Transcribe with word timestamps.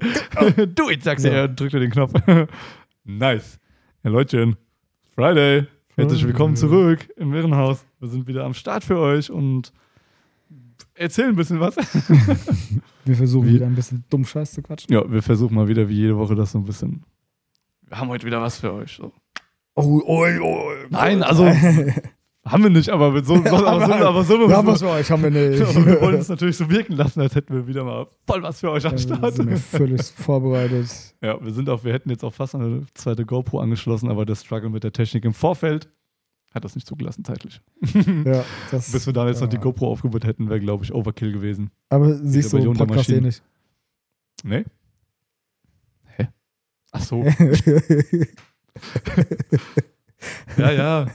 Do 0.74 0.90
it, 0.90 1.02
sagst 1.02 1.24
du, 1.24 1.28
Ja. 1.28 1.34
er 1.36 1.48
drückt 1.48 1.74
er 1.74 1.80
den 1.80 1.90
Knopf. 1.90 2.12
nice. 3.04 3.58
Ja, 4.02 4.10
Leutchen, 4.10 4.56
Friday. 5.14 5.66
Herzlich 5.96 6.24
willkommen 6.26 6.56
zurück 6.56 7.08
im 7.16 7.34
Irrenhaus. 7.34 7.84
Wir 7.98 8.08
sind 8.08 8.26
wieder 8.26 8.44
am 8.44 8.54
Start 8.54 8.84
für 8.84 8.98
euch 8.98 9.30
und 9.30 9.72
erzählen 10.94 11.30
ein 11.30 11.36
bisschen 11.36 11.60
was. 11.60 11.76
Wir 13.04 13.16
versuchen 13.16 13.48
Wie- 13.48 13.54
wieder 13.54 13.66
ein 13.66 13.74
bisschen 13.74 14.04
dumm 14.10 14.24
Scheiß 14.24 14.52
zu 14.52 14.62
quatschen. 14.62 14.92
Ja, 14.92 15.10
wir 15.10 15.22
versuchen 15.22 15.54
mal 15.54 15.68
wieder 15.68 15.88
wie 15.88 15.94
jede 15.94 16.16
Woche 16.16 16.34
das 16.34 16.52
so 16.52 16.58
ein 16.58 16.64
bisschen. 16.64 17.02
Wir 17.88 17.98
haben 17.98 18.08
heute 18.08 18.26
wieder 18.26 18.40
was 18.40 18.60
für 18.60 18.72
euch. 18.72 18.92
So. 18.96 19.12
Oh, 19.74 20.00
oh, 20.04 20.26
oh. 20.42 20.70
Nein, 20.90 21.22
also 21.22 21.50
haben 22.46 22.62
wir 22.62 22.70
nicht, 22.70 22.88
aber 22.88 23.10
mit 23.12 23.26
so, 23.26 23.36
so, 23.36 23.42
aber 23.66 23.86
so, 23.86 23.92
aber 24.06 24.24
so, 24.24 24.48
Wir 24.48 24.56
haben 24.56 24.66
was 24.68 24.80
für 24.80 24.88
euch, 24.88 25.10
haben 25.10 25.22
wir 25.22 25.30
nicht. 25.30 25.60
aber 25.62 25.74
wir 25.86 26.00
wollen 26.00 26.18
es 26.18 26.28
natürlich 26.28 26.56
so 26.56 26.70
wirken 26.70 26.94
lassen, 26.94 27.20
als 27.20 27.34
hätten 27.34 27.54
wir 27.54 27.66
wieder 27.66 27.84
mal 27.84 28.06
voll 28.26 28.42
was 28.42 28.60
für 28.60 28.70
euch 28.70 28.86
am 28.86 28.96
Ja, 28.96 28.98
wir 29.08 29.16
Start. 29.16 29.34
sind 29.34 29.50
ja 29.50 29.56
völlig 29.56 30.02
vorbereitet. 30.02 31.14
Ja, 31.22 31.42
wir 31.42 31.52
sind 31.52 31.68
auch, 31.68 31.84
wir 31.84 31.92
hätten 31.92 32.08
jetzt 32.10 32.24
auch 32.24 32.32
fast 32.32 32.54
eine 32.54 32.86
zweite 32.94 33.26
GoPro 33.26 33.60
angeschlossen, 33.60 34.08
aber 34.10 34.24
der 34.24 34.36
Struggle 34.36 34.70
mit 34.70 34.84
der 34.84 34.92
Technik 34.92 35.24
im 35.24 35.34
Vorfeld 35.34 35.88
hat 36.54 36.64
das 36.64 36.74
nicht 36.74 36.86
zugelassen 36.86 37.24
zeitlich. 37.24 37.60
Ja, 38.24 38.44
das, 38.70 38.90
Bis 38.90 39.06
wir 39.06 39.12
dann 39.12 39.28
jetzt 39.28 39.40
noch 39.40 39.48
die 39.48 39.56
ja. 39.56 39.62
GoPro 39.62 39.88
aufgebaut 39.90 40.24
hätten, 40.24 40.48
wäre, 40.48 40.60
glaube 40.60 40.84
ich, 40.84 40.92
Overkill 40.94 41.32
gewesen. 41.32 41.70
Aber 41.90 42.14
siehst 42.14 42.52
du, 42.52 42.72
Podcast 42.72 43.10
eh 43.10 43.20
nicht. 43.20 43.42
Nee? 44.42 44.64
Hä? 46.16 46.28
Ach 46.92 47.00
so. 47.00 47.24
Ja, 50.56 50.70
ja. 50.72 51.06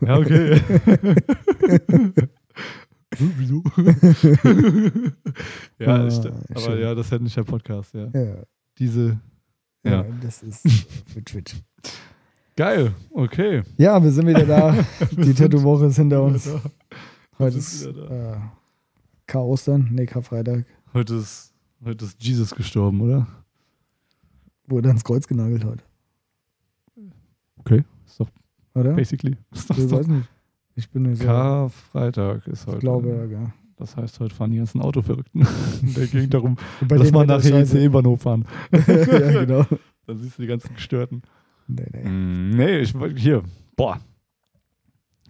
Ja, 0.00 0.18
okay. 0.18 0.60
Wieso? 3.18 3.62
ja, 5.78 5.86
Ah, 5.86 6.06
ist, 6.06 6.26
aber 6.26 6.60
schön. 6.60 6.80
ja, 6.80 6.94
das 6.94 7.10
hätte 7.10 7.24
nicht 7.24 7.36
der 7.36 7.44
Podcast, 7.44 7.94
ja. 7.94 8.06
ja, 8.12 8.36
Diese. 8.78 9.18
ja. 9.82 9.90
Ja. 9.90 10.04
das 10.22 10.42
ist 10.42 10.62
für 11.06 11.24
Twitch. 11.24 11.56
Geil, 12.56 12.92
okay. 13.12 13.62
Ja, 13.76 14.02
wir 14.02 14.10
sind 14.10 14.26
wieder 14.26 14.44
da. 14.44 14.84
Die 15.12 15.32
Tattoo-Woche 15.32 15.86
ist 15.86 15.96
hinter 15.96 16.22
uns. 16.22 16.48
Heute 17.38 17.56
ist 17.58 17.86
äh, 17.86 18.36
K-Ostern, 19.26 19.88
nee, 19.92 20.06
Karfreitag. 20.06 20.64
Heute 20.92 21.14
ist, 21.14 21.54
heute 21.84 22.04
ist 22.04 22.22
Jesus 22.22 22.54
gestorben, 22.54 23.00
oder? 23.00 23.26
Wurde 24.66 24.88
ans 24.88 25.04
Kreuz 25.04 25.26
genagelt 25.26 25.64
heute, 25.64 25.82
Okay, 27.58 27.84
ist 28.06 28.20
doch 28.20 28.28
oder? 28.78 28.92
basically. 28.94 29.36
Ist 29.52 29.70
doch, 29.70 29.78
Ich 29.78 29.90
weiß 29.90 30.06
nicht. 30.08 30.28
Ich 30.74 30.90
bin 30.90 31.02
nicht. 31.02 31.22
Karfreitag 31.22 32.46
ist 32.46 32.66
heute. 32.66 32.76
Ich 32.76 32.80
glaube, 32.80 33.08
ja, 33.08 33.26
gell. 33.26 33.52
Das 33.76 33.96
heißt, 33.96 34.18
heute 34.20 34.34
fahren 34.34 34.50
die 34.50 34.58
ganzen 34.58 34.80
Autoverrückten. 34.80 35.46
Der 35.96 36.06
ging 36.06 36.28
darum, 36.30 36.56
Und 36.80 36.88
bei 36.88 36.96
lass 36.96 37.08
dem 37.08 37.14
mal 37.14 37.20
Wetter 37.28 37.34
nach 37.38 37.44
ist 37.44 37.48
scheiße. 37.50 37.78
ICE-Bahnhof 37.78 38.22
fahren. 38.22 38.44
ja, 38.72 39.44
genau. 39.44 39.64
Dann 40.06 40.18
siehst 40.18 40.38
du 40.38 40.42
die 40.42 40.48
ganzen 40.48 40.74
Gestörten. 40.74 41.22
Nee, 41.68 41.86
nee. 41.92 42.08
Mm, 42.08 42.50
Nee, 42.56 42.78
ich 42.80 42.94
hier. 43.16 43.42
Boah. 43.76 44.00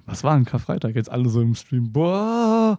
Was 0.06 0.24
war 0.24 0.34
ein 0.34 0.44
Karfreitag? 0.46 0.94
Jetzt 0.94 1.10
alle 1.10 1.28
so 1.28 1.42
im 1.42 1.54
Stream. 1.54 1.92
Boah. 1.92 2.78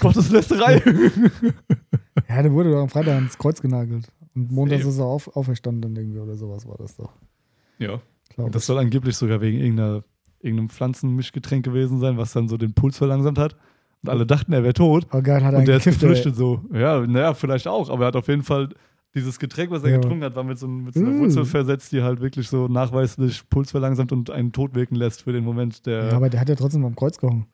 Gotteslästerei. 0.00 0.82
Ja, 2.28 2.42
der 2.42 2.52
wurde 2.52 2.70
doch 2.72 2.82
am 2.82 2.88
Freitag 2.88 3.14
ans 3.14 3.38
Kreuz 3.38 3.60
genagelt. 3.62 4.10
Und 4.34 4.50
montags 4.50 4.84
ist 4.84 4.98
er 4.98 5.04
auf, 5.04 5.34
auferstanden 5.36 5.94
irgendwie 5.96 6.18
oder 6.18 6.36
sowas 6.36 6.66
war 6.66 6.76
das 6.76 6.96
doch. 6.96 7.12
ja. 7.78 8.00
Das 8.50 8.66
soll 8.66 8.78
angeblich 8.78 9.16
sogar 9.16 9.40
wegen 9.40 9.58
irgendeiner, 9.58 10.02
irgendeinem 10.40 10.68
Pflanzenmischgetränk 10.68 11.64
gewesen 11.64 12.00
sein, 12.00 12.16
was 12.18 12.32
dann 12.32 12.48
so 12.48 12.56
den 12.56 12.74
Puls 12.74 12.98
verlangsamt 12.98 13.38
hat. 13.38 13.56
Und 14.02 14.10
alle 14.10 14.26
dachten, 14.26 14.52
er 14.52 14.62
wäre 14.62 14.74
tot. 14.74 15.06
Aber 15.10 15.22
geil, 15.22 15.42
hat 15.44 15.52
er 15.54 15.60
Und 15.60 15.68
der 15.68 15.76
ist 15.78 15.86
ey. 15.86 15.92
geflüchtet 15.92 16.36
so. 16.36 16.60
Ja, 16.72 17.00
naja, 17.06 17.32
vielleicht 17.34 17.66
auch. 17.68 17.88
Aber 17.90 18.04
er 18.04 18.08
hat 18.08 18.16
auf 18.16 18.28
jeden 18.28 18.42
Fall 18.42 18.68
dieses 19.14 19.38
Getränk, 19.38 19.70
was 19.70 19.84
er 19.84 19.90
Ja. 19.90 19.96
getrunken 19.98 20.24
hat, 20.24 20.34
war 20.34 20.42
mit 20.44 20.58
so, 20.58 20.66
mit 20.66 20.92
so 20.94 21.00
einer 21.00 21.10
Mm. 21.10 21.20
Wurzel 21.20 21.44
versetzt, 21.44 21.92
die 21.92 22.02
halt 22.02 22.20
wirklich 22.20 22.48
so 22.48 22.66
nachweislich 22.68 23.48
Puls 23.48 23.70
verlangsamt 23.70 24.10
und 24.12 24.28
einen 24.30 24.50
tot 24.52 24.74
wirken 24.74 24.96
lässt 24.96 25.22
für 25.22 25.32
den 25.32 25.44
Moment 25.44 25.86
der. 25.86 26.08
Ja, 26.08 26.16
aber 26.16 26.28
der 26.28 26.40
hat 26.40 26.48
ja 26.48 26.56
trotzdem 26.56 26.84
am 26.84 26.96
Kreuz 26.96 27.16
gehangen. 27.18 27.46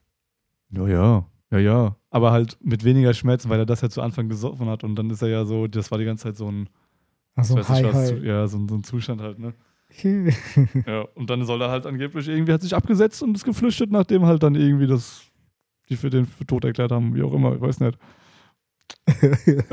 Ja, 0.71 0.89
ja, 0.89 1.27
ja, 1.53 1.59
ja. 1.59 1.97
Aber 2.09 2.33
halt 2.33 2.57
mit 2.63 2.83
weniger 2.85 3.13
Schmerzen, 3.13 3.51
weil 3.51 3.59
er 3.61 3.67
das 3.67 3.83
ja 3.83 3.91
zu 3.91 4.01
Anfang 4.01 4.29
gesoffen 4.31 4.69
hat 4.69 4.83
und 4.85 4.95
dann 4.97 5.11
ist 5.11 5.21
er 5.23 5.29
ja 5.29 5.45
so, 5.45 5.67
das 5.67 5.91
war 5.91 5.99
die 5.99 6.05
ganze 6.07 6.25
Zeit 6.25 6.37
so 6.39 6.51
ein, 6.51 6.69
Achso, 7.37 7.59
ich 7.59 7.69
weiß 7.69 7.69
nicht 7.69 7.79
hi, 7.79 7.85
was, 7.95 8.11
hi. 8.11 8.17
zu- 8.19 8.25
ja, 8.27 8.47
so, 8.49 8.57
ein- 8.59 8.69
so 8.69 8.75
ein 8.77 8.83
Zustand 8.83 9.21
halt, 9.21 9.39
ne? 9.39 9.53
Ja, 10.87 11.03
und 11.15 11.29
dann 11.31 11.45
soll 11.45 11.61
er 11.63 11.71
halt 11.71 11.87
angeblich 11.87 12.29
irgendwie, 12.29 12.53
hat 12.53 12.63
sich 12.63 12.75
abgesetzt 12.75 13.23
und 13.23 13.35
ist 13.37 13.45
geflüchtet, 13.45 13.91
nachdem 13.91 14.25
halt 14.27 14.43
dann 14.43 14.55
irgendwie 14.55 14.87
das, 14.87 15.23
die 15.89 15.97
für 15.97 16.11
den 16.11 16.27
für 16.27 16.47
tot 16.47 16.65
erklärt 16.65 16.93
haben, 16.93 17.15
wie 17.15 17.23
auch 17.23 17.33
immer, 17.33 17.55
ich 17.55 17.61
weiß 17.61 17.81
nicht. 17.81 17.99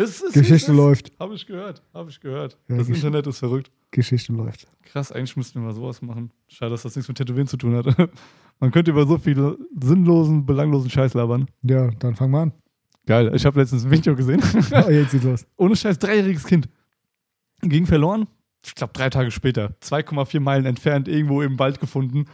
Es 0.00 0.22
ist, 0.22 0.32
Geschichte 0.34 0.72
läuft. 0.72 1.10
Habe 1.18 1.34
ich 1.34 1.44
gehört, 1.44 1.82
habe 1.92 2.08
ich 2.08 2.20
gehört. 2.20 2.56
Ja, 2.68 2.76
das 2.76 2.88
Gesch- 2.88 2.94
Internet 2.94 3.26
ist 3.26 3.40
verrückt. 3.40 3.72
Geschichte 3.90 4.32
läuft. 4.32 4.68
Krass, 4.84 5.10
eigentlich 5.10 5.36
müssten 5.36 5.60
wir 5.60 5.66
mal 5.66 5.74
sowas 5.74 6.00
machen. 6.02 6.30
Schade, 6.46 6.70
dass 6.70 6.82
das 6.82 6.94
nichts 6.94 7.08
mit 7.08 7.16
Tätowieren 7.18 7.48
zu 7.48 7.56
tun 7.56 7.74
hat. 7.74 7.86
Man 8.60 8.70
könnte 8.70 8.92
über 8.92 9.04
so 9.08 9.18
viele 9.18 9.58
sinnlosen, 9.80 10.46
belanglosen 10.46 10.88
Scheiß 10.88 11.14
labern. 11.14 11.48
Ja, 11.64 11.90
dann 11.98 12.14
fang 12.14 12.30
mal 12.30 12.42
an. 12.42 12.52
Geil, 13.06 13.32
ich 13.34 13.44
habe 13.44 13.58
letztens 13.58 13.84
ein 13.86 13.90
Video 13.90 14.14
gesehen. 14.14 14.40
Oh, 14.72 14.88
jetzt 14.88 15.10
geht's 15.10 15.24
los. 15.24 15.46
Ohne 15.56 15.74
Scheiß, 15.74 15.98
dreijähriges 15.98 16.44
Kind. 16.44 16.68
Ging 17.62 17.84
verloren. 17.84 18.28
Ich 18.64 18.74
glaube, 18.74 18.92
drei 18.92 19.10
Tage 19.10 19.30
später. 19.30 19.74
2,4 19.82 20.40
Meilen 20.40 20.66
entfernt, 20.66 21.08
irgendwo 21.08 21.42
im 21.42 21.58
Wald 21.58 21.80
gefunden. 21.80 22.26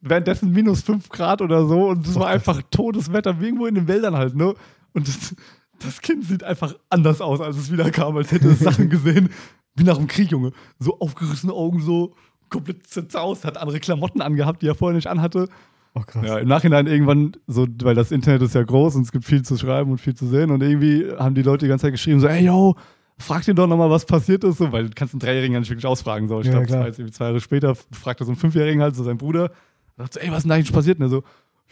Währenddessen 0.00 0.52
minus 0.52 0.82
5 0.82 1.08
Grad 1.08 1.42
oder 1.42 1.66
so. 1.66 1.88
Und 1.88 2.06
es 2.06 2.14
war 2.16 2.28
einfach 2.28 2.62
totes 2.70 3.12
Wetter, 3.12 3.36
irgendwo 3.40 3.66
in 3.66 3.74
den 3.74 3.88
Wäldern 3.88 4.16
halt, 4.16 4.34
ne? 4.34 4.54
Und 4.92 5.06
das, 5.06 5.36
das 5.80 6.00
Kind 6.00 6.24
sieht 6.24 6.42
einfach 6.42 6.74
anders 6.90 7.20
aus, 7.20 7.40
als 7.40 7.56
es 7.56 7.72
wieder 7.72 7.90
kam, 7.90 8.16
als 8.16 8.32
hätte 8.32 8.48
es 8.48 8.60
Sachen 8.60 8.88
gesehen. 8.88 9.30
Wie 9.74 9.84
nach 9.84 9.96
dem 9.96 10.08
Krieg, 10.08 10.30
Junge. 10.30 10.52
So 10.78 10.98
aufgerissene 10.98 11.52
Augen, 11.52 11.80
so 11.80 12.14
komplett 12.48 12.86
zerzaust, 12.86 13.44
hat 13.44 13.56
andere 13.58 13.78
Klamotten 13.80 14.20
angehabt, 14.20 14.62
die 14.62 14.66
er 14.66 14.74
vorher 14.74 14.96
nicht 14.96 15.06
anhatte. 15.06 15.48
Oh, 15.94 16.00
krass. 16.00 16.26
Ja, 16.26 16.38
im 16.38 16.48
Nachhinein 16.48 16.86
irgendwann, 16.86 17.32
so, 17.46 17.66
weil 17.82 17.94
das 17.94 18.12
Internet 18.12 18.42
ist 18.42 18.54
ja 18.54 18.62
groß 18.62 18.96
und 18.96 19.02
es 19.02 19.12
gibt 19.12 19.24
viel 19.24 19.42
zu 19.42 19.56
schreiben 19.56 19.90
und 19.90 19.98
viel 19.98 20.14
zu 20.14 20.26
sehen 20.26 20.50
und 20.50 20.62
irgendwie 20.62 21.10
haben 21.18 21.34
die 21.34 21.42
Leute 21.42 21.66
die 21.66 21.68
ganze 21.68 21.86
Zeit 21.86 21.92
geschrieben, 21.92 22.20
so, 22.20 22.28
ey, 22.28 22.44
yo, 22.44 22.76
frag 23.18 23.44
den 23.44 23.56
doch 23.56 23.66
nochmal, 23.66 23.90
was 23.90 24.06
passiert 24.06 24.44
ist, 24.44 24.58
so, 24.58 24.70
weil 24.72 24.84
du 24.88 24.90
kannst 24.94 25.14
einen 25.14 25.20
Dreijährigen 25.20 25.54
ja 25.54 25.60
nicht 25.60 25.70
wirklich 25.70 25.86
ausfragen, 25.86 26.28
so. 26.28 26.40
Ich 26.40 26.46
Ja, 26.46 26.52
glaube, 26.52 26.66
das 26.66 26.76
war 26.78 26.86
jetzt 26.86 26.98
irgendwie 26.98 27.12
zwei 27.14 27.24
Jahre 27.26 27.40
später, 27.40 27.74
fragt 27.74 28.20
er 28.20 28.26
so 28.26 28.32
einen 28.32 28.38
Fünfjährigen 28.38 28.80
halt, 28.82 28.94
so 28.96 29.04
sein 29.04 29.18
Bruder, 29.18 29.50
sagt 29.96 30.14
so, 30.14 30.20
ey, 30.20 30.30
was 30.30 30.38
ist 30.38 30.42
denn 30.44 30.50
da 30.50 30.54
eigentlich 30.56 30.72
passiert? 30.72 30.98
Und 30.98 31.06
er 31.06 31.08
so, 31.08 31.24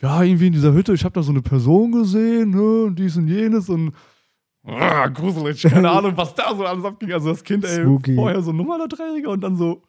ja, 0.03 0.23
irgendwie 0.23 0.49
in 0.49 0.53
dieser 0.53 0.73
Hütte, 0.73 0.93
ich 0.93 1.05
habe 1.05 1.15
da 1.15 1.23
so 1.23 1.31
eine 1.33 1.43
Person 1.43 1.93
gesehen, 1.93 2.51
ne, 2.51 2.85
und 2.85 2.99
dies 2.99 3.17
und 3.17 3.29
jenes 3.29 3.69
und 3.69 3.93
ah, 4.65 5.07
gruselig, 5.09 5.63
keine 5.71 5.91
Ahnung, 5.91 6.13
was 6.17 6.35
da 6.35 6.55
so 6.55 6.65
alles 6.67 6.85
abging. 6.85 7.13
Also 7.13 7.31
das 7.31 7.43
Kind, 7.45 7.65
ey, 7.65 7.83
Spooky. 7.83 8.15
vorher 8.15 8.43
so 8.43 8.51
ein 8.51 8.57
normaler 8.57 8.89
Dreijähriger 8.89 9.31
und 9.31 9.41
dann 9.41 9.57
so, 9.57 9.83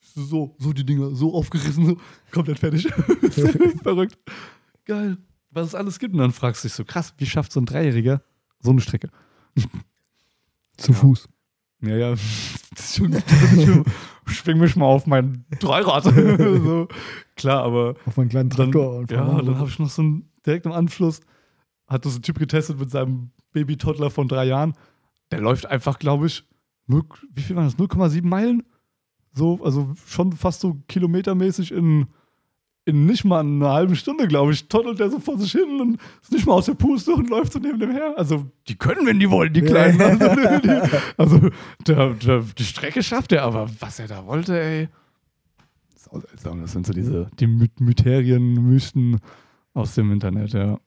so, 0.00 0.54
so 0.58 0.72
die 0.72 0.84
Dinger, 0.86 1.10
so 1.14 1.34
aufgerissen, 1.34 1.84
so 1.86 1.96
komplett 2.32 2.58
fertig. 2.58 2.88
Verrückt. 3.82 4.16
Geil. 4.86 5.18
Was 5.50 5.66
es 5.68 5.74
alles 5.74 5.98
gibt. 5.98 6.14
Und 6.14 6.20
dann 6.20 6.32
fragst 6.32 6.62
du 6.64 6.68
dich 6.68 6.74
so, 6.74 6.84
krass, 6.84 7.12
wie 7.18 7.26
schafft 7.26 7.52
so 7.52 7.60
ein 7.60 7.66
Dreijähriger 7.66 8.22
so 8.60 8.70
eine 8.70 8.80
Strecke? 8.80 9.10
Zu 10.80 10.92
Fuß. 10.94 11.28
Ja, 11.82 11.96
ja. 11.96 12.14
Schwing 14.26 14.58
mich 14.58 14.76
mal 14.76 14.86
auf 14.86 15.06
mein 15.06 15.44
Dreirad. 15.58 16.04
so. 16.04 16.88
Klar, 17.36 17.64
aber 17.64 17.96
Auf 18.06 18.16
meinen 18.16 18.28
kleinen 18.28 18.50
dann, 18.50 18.70
Traktor. 18.72 18.98
und 18.98 19.10
ja, 19.10 19.24
dann 19.24 19.58
habe 19.58 19.68
ich 19.68 19.78
noch 19.78 19.90
so 19.90 20.02
einen, 20.02 20.30
direkt 20.46 20.66
im 20.66 20.72
Anschluss, 20.72 21.20
hat 21.86 22.04
das 22.04 22.16
ein 22.16 22.22
Typ 22.22 22.38
getestet 22.38 22.78
mit 22.78 22.90
seinem 22.90 23.30
Baby-Toddler 23.52 24.10
von 24.10 24.28
drei 24.28 24.44
Jahren. 24.44 24.74
Der 25.30 25.40
läuft 25.40 25.66
einfach, 25.66 25.98
glaube 25.98 26.26
ich, 26.26 26.44
0, 26.86 27.02
wie 27.32 27.42
viel 27.42 27.56
waren 27.56 27.64
das? 27.66 27.78
0,7 27.78 28.24
Meilen? 28.26 28.62
So, 29.32 29.62
also 29.62 29.94
schon 30.06 30.32
fast 30.32 30.60
so 30.60 30.74
kilometermäßig 30.88 31.72
in, 31.72 32.08
in 32.90 33.06
nicht 33.06 33.24
mal 33.24 33.40
einer 33.40 33.70
halben 33.70 33.96
Stunde, 33.96 34.28
glaube 34.28 34.52
ich, 34.52 34.68
toddelt 34.68 34.98
der 34.98 35.10
so 35.10 35.18
vor 35.18 35.38
sich 35.38 35.52
hin 35.52 35.80
und 35.80 36.00
ist 36.22 36.32
nicht 36.32 36.46
mal 36.46 36.54
aus 36.54 36.66
der 36.66 36.74
Puste 36.74 37.12
und 37.12 37.30
läuft 37.30 37.52
so 37.52 37.58
neben 37.58 37.78
dem 37.78 37.92
her. 37.92 38.14
Also, 38.16 38.46
die 38.68 38.76
können, 38.76 39.06
wenn 39.06 39.18
die 39.18 39.30
wollen, 39.30 39.52
die 39.52 39.62
Kleinen. 39.62 40.00
Also, 40.10 40.58
die, 40.58 40.70
also 41.16 41.50
der, 41.86 42.14
der, 42.14 42.44
die 42.58 42.64
Strecke 42.64 43.02
schafft 43.02 43.32
er, 43.32 43.42
aber 43.42 43.68
was 43.80 43.98
er 43.98 44.08
da 44.08 44.26
wollte, 44.26 44.60
ey. 44.60 44.88
Sau 45.96 46.20
seltsam. 46.20 46.60
Das 46.60 46.72
sind 46.72 46.86
so 46.86 46.92
diese 46.92 47.28
die 47.38 47.46
My 47.46 47.68
Myterien, 47.78 48.54
Mysten 48.54 49.18
aus 49.74 49.94
dem 49.94 50.12
Internet, 50.12 50.52
ja. 50.52 50.78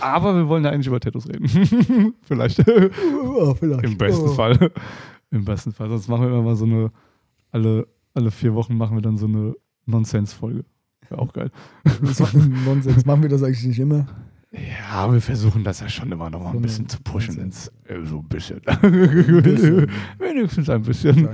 Aber 0.00 0.34
wir 0.34 0.48
wollen 0.48 0.64
ja 0.64 0.70
eigentlich 0.70 0.86
über 0.86 1.00
Tattoos 1.00 1.28
reden. 1.28 2.14
Vielleicht. 2.22 2.64
Oh, 3.22 3.54
vielleicht. 3.54 3.84
Im 3.84 3.96
besten 3.96 4.28
oh. 4.28 4.32
Fall. 4.32 4.72
Im 5.30 5.44
besten 5.44 5.72
Fall. 5.72 5.88
Sonst 5.88 6.08
machen 6.08 6.22
wir 6.22 6.28
immer 6.30 6.42
mal 6.42 6.56
so 6.56 6.64
eine, 6.64 6.90
alle, 7.52 7.86
alle 8.12 8.30
vier 8.30 8.54
Wochen 8.54 8.76
machen 8.76 8.96
wir 8.96 9.02
dann 9.02 9.16
so 9.16 9.26
eine 9.26 9.54
Nonsens-Folge. 9.86 10.64
Wäre 11.08 11.20
auch 11.20 11.32
geil. 11.32 11.50
Das 12.02 12.20
war 12.20 12.30
Nonsens. 12.64 13.04
Machen 13.04 13.22
wir 13.22 13.28
das 13.28 13.42
eigentlich 13.42 13.64
nicht 13.66 13.78
immer? 13.78 14.06
Ja, 14.52 15.12
wir 15.12 15.20
versuchen 15.20 15.64
das 15.64 15.80
ja 15.80 15.88
schon 15.88 16.12
immer 16.12 16.30
noch 16.30 16.40
mal 16.42 16.52
So 16.52 16.58
ein 16.58 16.62
bisschen 16.62 16.88
zu 16.88 17.00
pushen. 17.02 17.38
Ins, 17.38 17.68
äh, 17.88 18.02
so 18.04 18.18
ein 18.20 18.28
bisschen. 18.28 18.60
bisschen. 19.42 19.90
Wenigstens 20.18 20.70
ein 20.70 20.82
bisschen. 20.82 21.28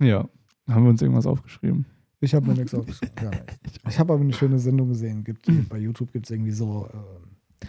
Ja. 0.00 0.26
Haben 0.68 0.84
wir 0.84 0.90
uns 0.90 1.02
irgendwas 1.02 1.26
aufgeschrieben? 1.26 1.84
Ich 2.20 2.34
habe 2.34 2.46
mir 2.46 2.54
nichts 2.54 2.74
aufgeschrieben. 2.74 3.14
Ja, 3.22 3.30
ich 3.88 3.98
habe 3.98 4.14
aber 4.14 4.22
eine 4.22 4.32
schöne 4.32 4.58
Sendung 4.58 4.88
gesehen. 4.88 5.24
Gibt, 5.24 5.46
Hm. 5.46 5.66
Bei 5.68 5.78
YouTube 5.78 6.10
gibt 6.12 6.24
es 6.26 6.30
irgendwie 6.30 6.52
so 6.52 6.88
ähm, 6.92 7.68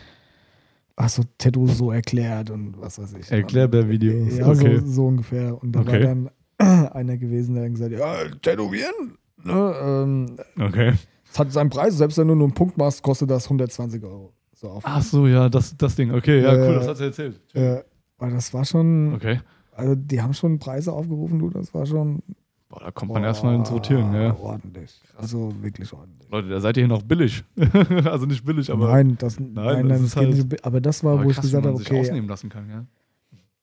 du 1.17 1.23
Tattoo 1.37 1.67
so 1.67 1.91
erklärt 1.91 2.49
und 2.49 2.79
was 2.79 2.97
weiß 2.97 3.13
ich. 3.19 3.29
Erklärbär-Videos. 3.31 4.37
Ja, 4.37 4.47
okay. 4.47 4.79
so, 4.79 4.85
so 4.87 5.07
ungefähr. 5.07 5.61
Und 5.61 5.73
da 5.73 5.81
Okay. 5.81 5.91
war 5.91 5.99
dann 5.99 6.29
einer 6.93 7.17
gewesen, 7.17 7.55
der 7.55 7.69
gesagt 7.69 7.91
hat, 7.93 7.99
ja, 7.99 8.29
tätowieren, 8.41 9.17
ne, 9.43 9.75
ähm, 9.83 10.37
okay. 10.57 10.93
Es 11.35 11.39
hat 11.39 11.51
seinen 11.51 11.69
Preis, 11.69 11.97
selbst 11.97 12.17
wenn 12.17 12.29
du 12.29 12.35
nur 12.35 12.45
einen 12.45 12.53
Punkt 12.53 12.77
machst, 12.77 13.03
kostet 13.03 13.29
das 13.29 13.43
120 13.45 14.01
Euro. 14.03 14.31
So 14.53 14.69
auf. 14.69 14.83
Ach 14.85 15.01
so, 15.01 15.27
ja, 15.27 15.49
das, 15.49 15.75
das 15.77 15.95
Ding. 15.95 16.13
Okay, 16.13 16.41
ja, 16.41 16.53
Äh, 16.53 16.67
cool, 16.69 16.75
das 16.75 16.87
hat 16.87 16.97
sie 16.97 17.03
erzählt. 17.03 17.41
Äh, 17.53 17.83
aber 18.17 18.31
das 18.31 18.53
war 18.53 18.63
schon, 18.63 19.13
Okay. 19.15 19.41
also 19.73 19.95
die 19.95 20.21
haben 20.21 20.33
schon 20.33 20.59
Preise 20.59 20.93
aufgerufen, 20.93 21.39
du, 21.39 21.49
das 21.49 21.73
war 21.73 21.85
schon 21.85 22.21
Boah, 22.69 22.79
da 22.79 22.91
kommt 22.91 23.11
man 23.11 23.23
erstmal 23.23 23.55
ins 23.55 23.69
Rotieren, 23.69 24.13
ja. 24.13 24.33
ordentlich. 24.39 25.01
Also 25.17 25.51
wirklich 25.61 25.91
ordentlich. 25.91 26.29
Leute, 26.31 26.47
da 26.47 26.59
seid 26.61 26.77
ihr 26.77 26.83
hier 26.83 26.87
noch 26.87 27.03
billig. 27.03 27.43
also 28.05 28.25
nicht 28.25 28.43
billig, 28.45 28.71
aber. 28.71 28.87
nein, 28.91 29.17
das, 29.19 29.37
nein, 29.39 29.53
nein, 29.53 29.89
das 29.89 30.01
das, 30.01 30.15
halt- 30.15 30.29
nicht, 30.33 30.65
aber 30.65 30.79
das 30.79 31.03
war, 31.03 31.13
aber 31.15 31.25
wo 31.25 31.29
ich 31.29 31.35
krass, 31.35 31.45
gesagt 31.45 31.63
wie 31.63 31.67
habe, 31.67 31.73
man 31.75 31.83
sich 31.83 31.91
okay, 31.91 31.99
ausnehmen 31.99 32.29
lassen 32.29 32.49
kann, 32.49 32.69
ja. 32.69 32.85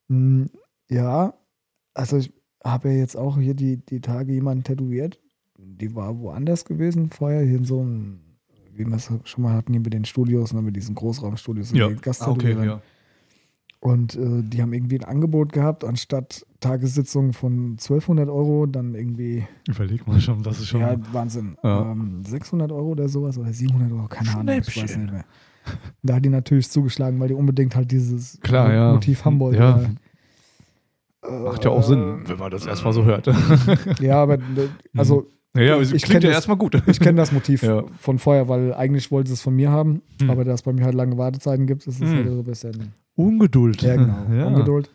mh, 0.08 0.46
ja, 0.90 1.34
also 1.94 2.18
ich 2.18 2.32
habe 2.62 2.90
ja 2.90 2.96
jetzt 2.98 3.16
auch 3.16 3.38
hier 3.38 3.54
die, 3.54 3.78
die 3.78 4.00
Tage 4.02 4.32
jemanden 4.34 4.62
tätowiert, 4.62 5.18
die 5.64 5.94
war 5.94 6.18
woanders 6.18 6.64
gewesen 6.64 7.08
vorher, 7.10 7.42
hier 7.44 7.58
in 7.58 7.64
so 7.64 7.80
einem, 7.80 8.20
wie 8.74 8.86
wir 8.86 8.96
es 8.96 9.10
schon 9.24 9.42
mal 9.44 9.54
hatten, 9.54 9.72
hier 9.72 9.80
mit 9.80 9.92
den 9.92 10.04
Studios, 10.04 10.52
ne, 10.52 10.62
mit 10.62 10.76
diesen 10.76 10.94
Großraumstudios 10.94 11.72
und 11.72 11.78
Ja, 11.78 11.88
den 11.88 12.00
ah, 12.20 12.28
okay, 12.28 12.66
ja. 12.66 12.80
Und 13.80 14.14
äh, 14.14 14.42
die 14.44 14.62
haben 14.62 14.72
irgendwie 14.72 15.00
ein 15.00 15.04
Angebot 15.04 15.52
gehabt, 15.52 15.82
anstatt 15.84 16.46
Tagessitzung 16.60 17.32
von 17.32 17.70
1200 17.72 18.28
Euro, 18.28 18.66
dann 18.66 18.94
irgendwie, 18.94 19.44
Überleg 19.66 20.06
mal 20.06 20.20
schon, 20.20 20.42
das 20.44 20.60
ist 20.60 20.68
schon. 20.68 20.80
ja, 20.80 20.96
Wahnsinn, 21.12 21.56
Ja. 21.64 21.90
Ähm, 21.90 22.22
600 22.24 22.70
Euro 22.70 22.90
oder 22.90 23.08
sowas 23.08 23.36
oder 23.38 23.52
700 23.52 23.90
Euro, 23.90 24.06
keine 24.06 24.36
Ahnung, 24.36 24.56
ich 24.60 24.80
weiß 24.80 24.96
nicht 24.98 25.10
mehr. 25.10 25.24
Da 26.02 26.14
hat 26.16 26.24
die 26.24 26.28
natürlich 26.28 26.70
zugeschlagen, 26.70 27.18
weil 27.18 27.28
die 27.28 27.34
unbedingt 27.34 27.74
halt 27.74 27.90
dieses 27.90 28.40
Klar, 28.40 28.72
ja. 28.72 28.92
Motiv 28.92 29.24
Hamburg. 29.24 29.54
Ja. 29.54 29.80
äh, 31.24 31.38
Macht 31.40 31.64
ja 31.64 31.70
auch 31.72 31.82
Sinn, 31.82 32.22
wenn 32.26 32.38
man 32.38 32.50
das 32.52 32.66
erstmal 32.66 32.92
so 32.92 33.04
hört. 33.04 33.28
Ja, 34.00 34.22
aber 34.22 34.34
äh, 34.34 34.68
also 34.96 35.26
ja, 35.56 35.78
es 35.80 35.92
Ich 35.92 36.02
klingt 36.02 36.22
ja 36.24 36.30
das- 36.30 36.38
erstmal 36.38 36.56
gut. 36.56 36.80
ich 36.86 36.98
kenne 37.00 37.16
das 37.16 37.32
Motiv 37.32 37.62
Ja. 37.62 37.84
von 37.98 38.18
vorher, 38.18 38.48
weil 38.48 38.72
eigentlich 38.74 39.10
wollte 39.10 39.28
sie 39.28 39.34
es 39.34 39.42
von 39.42 39.54
mir 39.54 39.70
haben, 39.70 40.02
Hm. 40.20 40.30
aber 40.30 40.44
da 40.44 40.52
es 40.52 40.62
bei 40.62 40.72
mir 40.72 40.84
halt 40.84 40.94
lange 40.94 41.18
Wartezeiten 41.18 41.66
gibt, 41.66 41.86
ist 41.86 42.00
es 42.00 42.08
Hm. 42.10 42.16
halt 42.16 42.28
so 42.28 42.38
ein 42.38 42.44
bisschen 42.44 42.92
Ungeduld. 43.14 43.82
Ja, 43.82 43.96
genau. 43.96 44.26
Ja. 44.34 44.46
Ungeduld. 44.46 44.90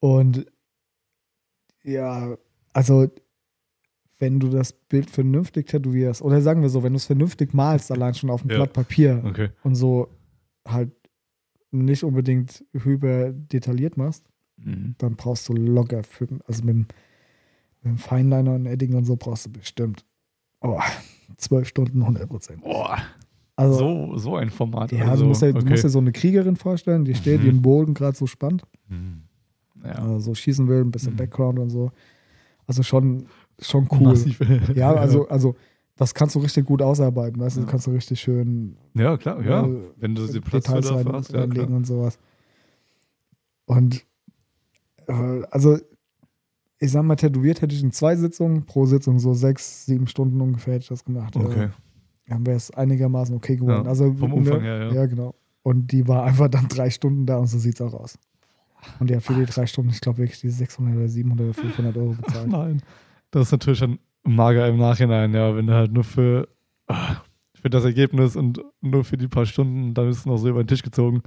Und 0.00 0.46
ja, 1.82 2.36
also 2.72 3.08
wenn 4.18 4.40
du 4.40 4.48
das 4.48 4.72
Bild 4.72 5.10
vernünftig 5.10 5.68
tätowierst, 5.68 6.22
oder 6.22 6.40
sagen 6.40 6.62
wir 6.62 6.68
so, 6.70 6.82
wenn 6.82 6.92
du 6.92 6.96
es 6.96 7.06
vernünftig 7.06 7.54
malst, 7.54 7.92
allein 7.92 8.14
schon 8.14 8.30
auf 8.30 8.42
dem 8.42 8.50
Ja. 8.50 8.56
Blatt 8.56 8.72
Papier 8.72 9.22
Okay. 9.24 9.50
und 9.62 9.74
so 9.76 10.08
halt 10.66 10.90
nicht 11.70 12.02
unbedingt 12.02 12.64
hyper 12.72 13.30
detailliert 13.32 13.96
machst, 13.96 14.24
Mhm. 14.56 14.96
dann 14.98 15.14
brauchst 15.14 15.48
du 15.48 15.52
locker, 15.52 16.02
für, 16.02 16.26
also 16.46 16.64
mit, 16.64 16.74
dem- 16.74 16.86
mit 17.92 18.00
Feinliner 18.00 18.54
und 18.54 18.66
Edding 18.66 18.94
und 18.94 19.04
so 19.04 19.16
brauchst 19.16 19.46
du 19.46 19.50
bestimmt 19.52 20.04
oh, 20.60 20.80
zwölf 21.36 21.68
Stunden 21.68 22.00
100 22.02 22.28
Prozent. 22.28 22.62
Boah, 22.62 22.98
Also, 23.56 23.78
so, 23.78 24.16
so 24.18 24.36
ein 24.36 24.50
Format. 24.50 24.92
ja, 24.92 25.06
also, 25.08 25.22
du, 25.24 25.28
musst 25.28 25.42
ja, 25.42 25.52
du 25.52 25.58
okay. 25.58 25.70
musst 25.70 25.84
dir 25.84 25.88
so 25.88 25.98
eine 25.98 26.12
Kriegerin 26.12 26.56
vorstellen, 26.56 27.04
die 27.04 27.14
steht, 27.14 27.40
Mhm. 27.40 27.44
die 27.44 27.50
den 27.50 27.62
Bogen 27.62 27.94
gerade 27.94 28.16
so 28.16 28.26
spannt. 28.26 28.62
Mhm. 28.88 29.22
Ja. 29.84 30.16
äh, 30.16 30.20
so 30.20 30.34
schießen 30.34 30.66
will, 30.68 30.80
ein 30.80 30.90
bisschen 30.90 31.12
Mhm. 31.12 31.18
Background 31.18 31.58
und 31.58 31.70
so. 31.70 31.90
Also 32.66 32.82
schon, 32.82 33.26
schon 33.60 33.88
cool. 33.92 34.08
Massiv. 34.08 34.40
Ja, 34.74 34.92
also, 34.94 35.28
also 35.28 35.54
das 35.96 36.14
kannst 36.14 36.34
du 36.36 36.40
richtig 36.40 36.66
gut 36.66 36.82
ausarbeiten, 36.82 37.40
weißt 37.40 37.56
du, 37.56 37.60
Ja. 37.62 37.66
kannst 37.66 37.86
du 37.86 37.90
richtig 37.92 38.20
schön 38.20 38.76
Ja, 38.94 39.16
klar, 39.16 39.40
ja. 39.44 39.66
äh, 39.66 39.80
Wenn 39.96 40.14
du 40.14 40.26
die 40.26 40.40
Platz 40.40 40.64
Details 40.64 40.86
dafür 40.88 41.06
rein, 41.06 41.12
hast, 41.14 41.32
ja, 41.32 41.40
reinlegen 41.40 41.74
und 41.74 41.86
sowas. 41.86 42.18
Und 43.66 44.04
äh, 45.06 45.42
also 45.50 45.78
ich 46.80 46.92
sag 46.92 47.02
mal, 47.02 47.16
tätowiert 47.16 47.60
hätte 47.60 47.74
ich 47.74 47.82
in 47.82 47.92
zwei 47.92 48.16
Sitzungen, 48.16 48.64
pro 48.64 48.86
Sitzung 48.86 49.18
so 49.18 49.34
sechs, 49.34 49.86
sieben 49.86 50.06
Stunden 50.06 50.40
ungefähr 50.40 50.74
hätte 50.74 50.82
ich 50.82 50.88
das 50.88 51.04
gemacht. 51.04 51.34
Okay. 51.36 51.64
Äh, 51.64 51.68
dann 52.28 52.46
wäre 52.46 52.56
es 52.56 52.70
einigermaßen 52.70 53.34
okay 53.34 53.56
geworden. 53.56 53.84
Ja, 53.84 53.90
also 53.90 54.12
vom 54.14 54.30
ne, 54.30 54.36
Umfang 54.36 54.60
her, 54.60 54.78
ja. 54.78 54.92
Ja, 54.92 55.06
genau. 55.06 55.34
Und 55.62 55.90
die 55.92 56.06
war 56.06 56.24
einfach 56.24 56.48
dann 56.48 56.68
drei 56.68 56.90
Stunden 56.90 57.26
da 57.26 57.38
und 57.38 57.46
so 57.46 57.58
sieht 57.58 57.74
es 57.74 57.80
auch 57.80 57.94
aus. 57.94 58.18
Und 59.00 59.10
die 59.10 59.16
hat 59.16 59.22
für 59.22 59.34
die 59.34 59.44
drei 59.44 59.66
Stunden, 59.66 59.90
ich 59.90 60.00
glaube 60.00 60.18
wirklich, 60.18 60.40
die 60.40 60.50
600 60.50 60.96
oder 60.96 61.08
700 61.08 61.46
oder 61.46 61.54
500 61.54 61.96
Euro 61.96 62.12
bezahlt. 62.22 62.48
Nein. 62.48 62.82
Das 63.30 63.46
ist 63.46 63.52
natürlich 63.52 63.80
dann 63.80 63.98
mager 64.24 64.68
im 64.68 64.78
Nachhinein, 64.78 65.34
ja, 65.34 65.54
wenn 65.56 65.66
du 65.66 65.74
halt 65.74 65.92
nur 65.92 66.04
für, 66.04 66.48
ah, 66.86 67.16
für 67.54 67.70
das 67.70 67.84
Ergebnis 67.84 68.36
und 68.36 68.62
nur 68.80 69.04
für 69.04 69.16
die 69.16 69.28
paar 69.28 69.46
Stunden, 69.46 69.94
dann 69.94 70.08
ist 70.08 70.18
es 70.18 70.26
noch 70.26 70.36
so 70.36 70.48
über 70.48 70.62
den 70.62 70.68
Tisch 70.68 70.82
gezogen. 70.82 71.22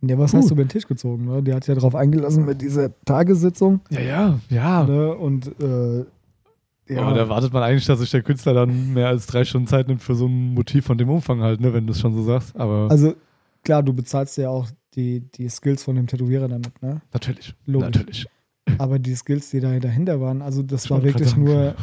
Ja, 0.00 0.16
was 0.18 0.30
Puh. 0.30 0.38
hast 0.38 0.50
du 0.50 0.54
über 0.54 0.64
den 0.64 0.68
Tisch 0.68 0.86
gezogen? 0.86 1.24
Ne? 1.24 1.42
Die 1.42 1.52
hat 1.52 1.66
ja 1.66 1.74
darauf 1.74 1.94
eingelassen 1.94 2.44
mit 2.44 2.62
dieser 2.62 2.90
Tagessitzung. 3.04 3.80
Ja, 3.90 4.00
ja, 4.00 4.40
ja. 4.48 4.84
Ne? 4.84 5.14
Und 5.14 5.48
äh, 5.60 6.04
ja, 6.88 7.02
Aber 7.02 7.14
da 7.14 7.20
erwartet 7.20 7.52
man 7.52 7.62
eigentlich, 7.62 7.84
dass 7.86 7.98
sich 7.98 8.10
der 8.10 8.22
Künstler 8.22 8.54
dann 8.54 8.94
mehr 8.94 9.08
als 9.08 9.26
drei 9.26 9.44
Stunden 9.44 9.66
Zeit 9.66 9.88
nimmt 9.88 10.02
für 10.02 10.14
so 10.14 10.26
ein 10.26 10.54
Motiv 10.54 10.86
von 10.86 10.96
dem 10.96 11.10
Umfang 11.10 11.42
halt, 11.42 11.60
ne, 11.60 11.74
wenn 11.74 11.86
du 11.86 11.92
es 11.92 12.00
schon 12.00 12.14
so 12.14 12.22
sagst. 12.22 12.56
Aber 12.56 12.88
also 12.90 13.14
klar, 13.62 13.82
du 13.82 13.92
bezahlst 13.92 14.38
ja 14.38 14.48
auch 14.48 14.68
die, 14.94 15.20
die 15.20 15.48
Skills 15.48 15.82
von 15.82 15.96
dem 15.96 16.06
Tätowierer 16.06 16.48
damit, 16.48 16.80
ne? 16.82 17.02
natürlich. 17.12 17.54
Logisch. 17.66 17.86
Natürlich. 17.86 18.26
Aber 18.78 18.98
die 18.98 19.14
Skills, 19.14 19.50
die 19.50 19.60
da 19.60 19.78
dahinter 19.78 20.20
waren, 20.20 20.40
also 20.40 20.62
das 20.62 20.84
Ich 20.84 20.90
war 20.90 21.02
wirklich 21.02 21.36
nur, 21.36 21.74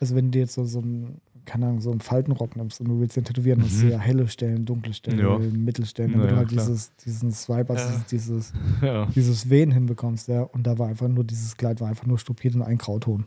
also 0.00 0.14
wenn 0.14 0.30
du 0.30 0.38
jetzt 0.38 0.54
so, 0.54 0.64
so 0.64 0.80
ein, 0.80 1.20
keine 1.48 1.66
Ahnung, 1.66 1.80
so 1.80 1.90
einen 1.90 2.00
Faltenrock 2.00 2.56
nimmst 2.56 2.80
und 2.80 2.88
du 2.88 3.00
willst 3.00 3.16
den 3.16 3.24
tätowieren, 3.24 3.60
musst 3.60 3.80
du 3.80 3.86
Mhm. 3.86 3.90
ja 3.92 3.98
helle 3.98 4.28
Stellen, 4.28 4.64
dunkle 4.64 4.92
Stellen, 4.94 5.18
Ja. 5.18 5.38
Mittelstellen, 5.38 6.12
damit 6.12 6.26
Ja, 6.26 6.32
du 6.32 6.36
halt 6.38 6.48
klar. 6.48 6.66
dieses, 6.66 6.94
diesen 6.96 7.32
Swipe, 7.32 7.70
also 7.72 7.88
Ja. 7.92 8.04
dieses, 8.10 8.52
Ja. 8.82 9.06
dieses 9.14 9.48
Wehen 9.50 9.70
hinbekommst, 9.70 10.28
ja. 10.28 10.42
Und 10.42 10.66
da 10.66 10.78
war 10.78 10.88
einfach 10.88 11.08
nur, 11.08 11.24
dieses 11.24 11.56
Kleid 11.56 11.80
war 11.80 11.88
einfach 11.88 12.06
nur 12.06 12.18
stupiert 12.18 12.54
in 12.54 12.62
ein 12.62 12.78
Grauton. 12.78 13.24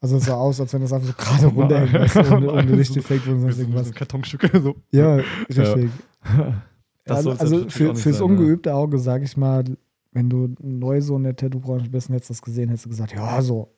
Also 0.00 0.16
es 0.16 0.24
sah 0.26 0.34
aus, 0.34 0.60
als 0.60 0.72
wenn 0.72 0.80
das 0.82 0.92
einfach 0.92 1.08
so 1.08 1.14
gerade 1.18 1.46
runterhängt, 1.48 1.92
weißt 1.92 2.16
du, 2.16 2.34
ohne, 2.36 2.52
ohne 2.52 2.62
Lichteffekt 2.76 3.26
und 3.26 3.40
sonst 3.40 3.58
irgendwas. 3.58 3.88
so 3.88 3.92
Kartonstücke. 3.94 4.48
So. 4.62 4.76
Ja, 4.92 5.16
richtig. 5.48 5.90
Das 7.04 7.16
also 7.26 7.30
also 7.32 7.68
für, 7.68 7.94
fürs 7.96 8.18
sein, 8.18 8.26
ungeübte 8.26 8.74
Auge, 8.74 8.98
sag 8.98 9.22
ich 9.22 9.36
mal, 9.36 9.64
wenn 10.12 10.28
du 10.30 10.54
neu 10.62 11.00
so 11.00 11.16
in 11.16 11.24
der 11.24 11.34
Tattoo-Branche 11.34 11.88
bist 11.90 12.08
und 12.08 12.14
hättest 12.14 12.30
das 12.30 12.42
gesehen, 12.42 12.68
hättest 12.68 12.84
du 12.84 12.90
gesagt, 12.90 13.12
ja, 13.14 13.40
so 13.42 13.68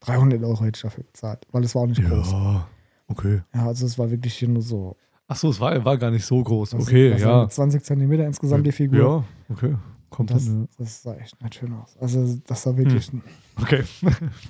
300 0.00 0.42
Euro 0.42 0.60
hätte 0.64 0.76
ich 0.76 0.82
dafür 0.82 1.04
bezahlt, 1.04 1.46
weil 1.52 1.64
es 1.64 1.74
war 1.74 1.82
auch 1.82 1.86
nicht 1.86 2.02
groß. 2.04 2.32
Ja, 2.32 2.68
okay. 3.08 3.42
Ja, 3.54 3.66
also 3.66 3.86
es 3.86 3.98
war 3.98 4.10
wirklich 4.10 4.34
hier 4.34 4.48
nur 4.48 4.62
so. 4.62 4.96
Ach 5.26 5.36
so, 5.36 5.50
es 5.50 5.60
war, 5.60 5.84
war 5.84 5.98
gar 5.98 6.10
nicht 6.10 6.24
so 6.24 6.42
groß. 6.42 6.74
was- 6.74 6.82
Okay, 6.88 7.12
was 7.12 7.20
ja. 7.22 7.28
war, 7.28 7.48
20 7.48 7.82
Zentimeter 7.84 8.26
insgesamt 8.26 8.66
die 8.66 8.72
Figur. 8.72 9.24
Ja, 9.48 9.54
okay. 9.54 9.74
Kommt 10.10 10.30
Das, 10.30 10.44
hin, 10.44 10.66
das 10.78 11.02
sah 11.02 11.14
echt 11.16 11.40
nicht 11.42 11.54
schön 11.56 11.72
aus. 11.74 11.94
Also 12.00 12.38
das 12.46 12.62
sah 12.62 12.76
wirklich. 12.76 13.08
ja. 13.12 13.18
Okay. 13.60 13.82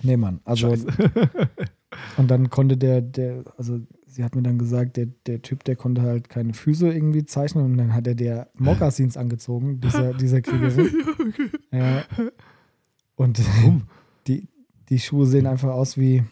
Nee, 0.03 0.19
Mann. 0.19 0.41
Also. 0.45 0.69
Und 2.19 2.31
dann 2.31 2.51
konnte 2.51 2.77
der, 2.77 3.01
der, 3.01 3.43
also 3.57 3.81
sie 4.07 4.23
hat 4.23 4.35
mir 4.37 4.43
dann 4.43 4.59
gesagt, 4.59 4.99
der, 4.99 5.07
der 5.27 5.41
Typ, 5.41 5.65
der 5.65 5.77
konnte 5.77 6.03
halt 6.03 6.29
keine 6.29 6.53
Füße 6.53 6.87
irgendwie 6.93 7.25
zeichnen 7.25 7.65
und 7.65 7.79
dann 7.79 7.95
hat 7.95 8.07
er 8.07 8.15
der 8.15 8.51
Mokassins 8.55 9.17
angezogen, 9.17 9.81
dieser, 9.81 10.13
dieser 10.13 10.41
Kriegerin. 10.43 10.91
Ja. 11.73 12.03
Und 13.17 13.41
Warum? 13.63 13.85
die, 14.27 14.47
die 14.89 14.99
Schuhe 14.99 15.27
sehen 15.27 15.47
einfach 15.47 15.71
aus 15.71 15.97
wie 15.97 16.23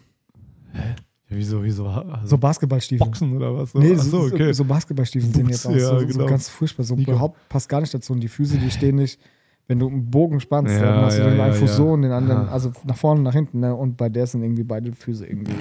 Ja, 0.75 0.83
wieso, 1.29 1.63
wieso? 1.63 1.87
Also 1.89 2.27
so 2.27 2.39
Basketballstiefel. 2.39 3.05
Boxen 3.07 3.37
oder 3.37 3.55
was? 3.57 3.75
Nee, 3.75 3.95
so, 3.97 4.29
so, 4.29 4.35
okay. 4.35 4.53
so 4.53 4.65
Basketballstiefel 4.65 5.35
sehen 5.35 5.49
jetzt 5.49 5.67
aus. 5.67 5.75
Ja, 5.75 5.89
so, 5.89 6.01
so 6.01 6.07
genau. 6.07 6.27
ganz 6.27 6.49
furchtbar. 6.49 6.85
So 6.85 6.95
Sneaker. 6.95 7.13
überhaupt 7.13 7.49
passt 7.49 7.69
gar 7.69 7.81
nicht 7.81 7.93
dazu. 7.93 8.13
Und 8.13 8.21
die 8.21 8.29
Füße, 8.29 8.59
die 8.59 8.71
stehen 8.71 8.97
nicht, 8.97 9.21
wenn 9.67 9.79
du 9.81 9.89
einen 9.89 10.09
Bogen 10.11 10.39
spannst, 10.41 10.73
Ja, 10.75 10.81
dann 10.83 11.01
machst 11.03 11.19
du 11.19 11.23
ja, 11.23 11.29
den 11.31 11.39
ja, 11.39 11.45
einen 11.47 11.55
Fuß 11.55 11.77
so 11.77 11.89
und 11.91 12.03
den 12.03 12.13
anderen, 12.13 12.49
Ah. 12.49 12.53
also 12.53 12.73
nach 12.85 12.97
vorne 12.97 13.19
und 13.19 13.25
nach 13.25 13.33
hinten. 13.35 13.61
Ne? 13.61 13.75
Und 13.75 13.97
bei 13.97 14.09
der 14.09 14.27
sind 14.27 14.43
irgendwie 14.43 14.63
beide 14.63 14.93
Füße 14.93 15.27
irgendwie. 15.27 15.53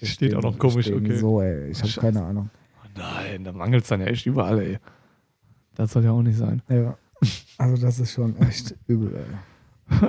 Die 0.00 0.06
steht 0.06 0.34
auch 0.34 0.42
noch 0.42 0.56
komisch, 0.58 0.90
okay. 0.90 1.16
So, 1.16 1.40
ey. 1.40 1.70
Ich 1.70 1.82
habe 1.82 1.92
keine 2.00 2.24
Ahnung. 2.24 2.48
Oh 2.84 2.88
nein, 2.96 3.42
da 3.44 3.52
mangelt 3.52 3.82
es 3.82 3.88
dann 3.88 4.00
ja 4.00 4.06
echt 4.06 4.24
überall, 4.26 4.60
ey. 4.60 4.78
Das 5.74 5.92
soll 5.92 6.04
ja 6.04 6.12
auch 6.12 6.22
nicht 6.22 6.38
sein. 6.38 6.62
Ja. 6.68 6.96
Also 7.58 7.76
das 7.82 7.98
ist 8.00 8.12
schon 8.12 8.36
echt 8.38 8.74
übel, 8.86 9.16
ey. 9.16 10.08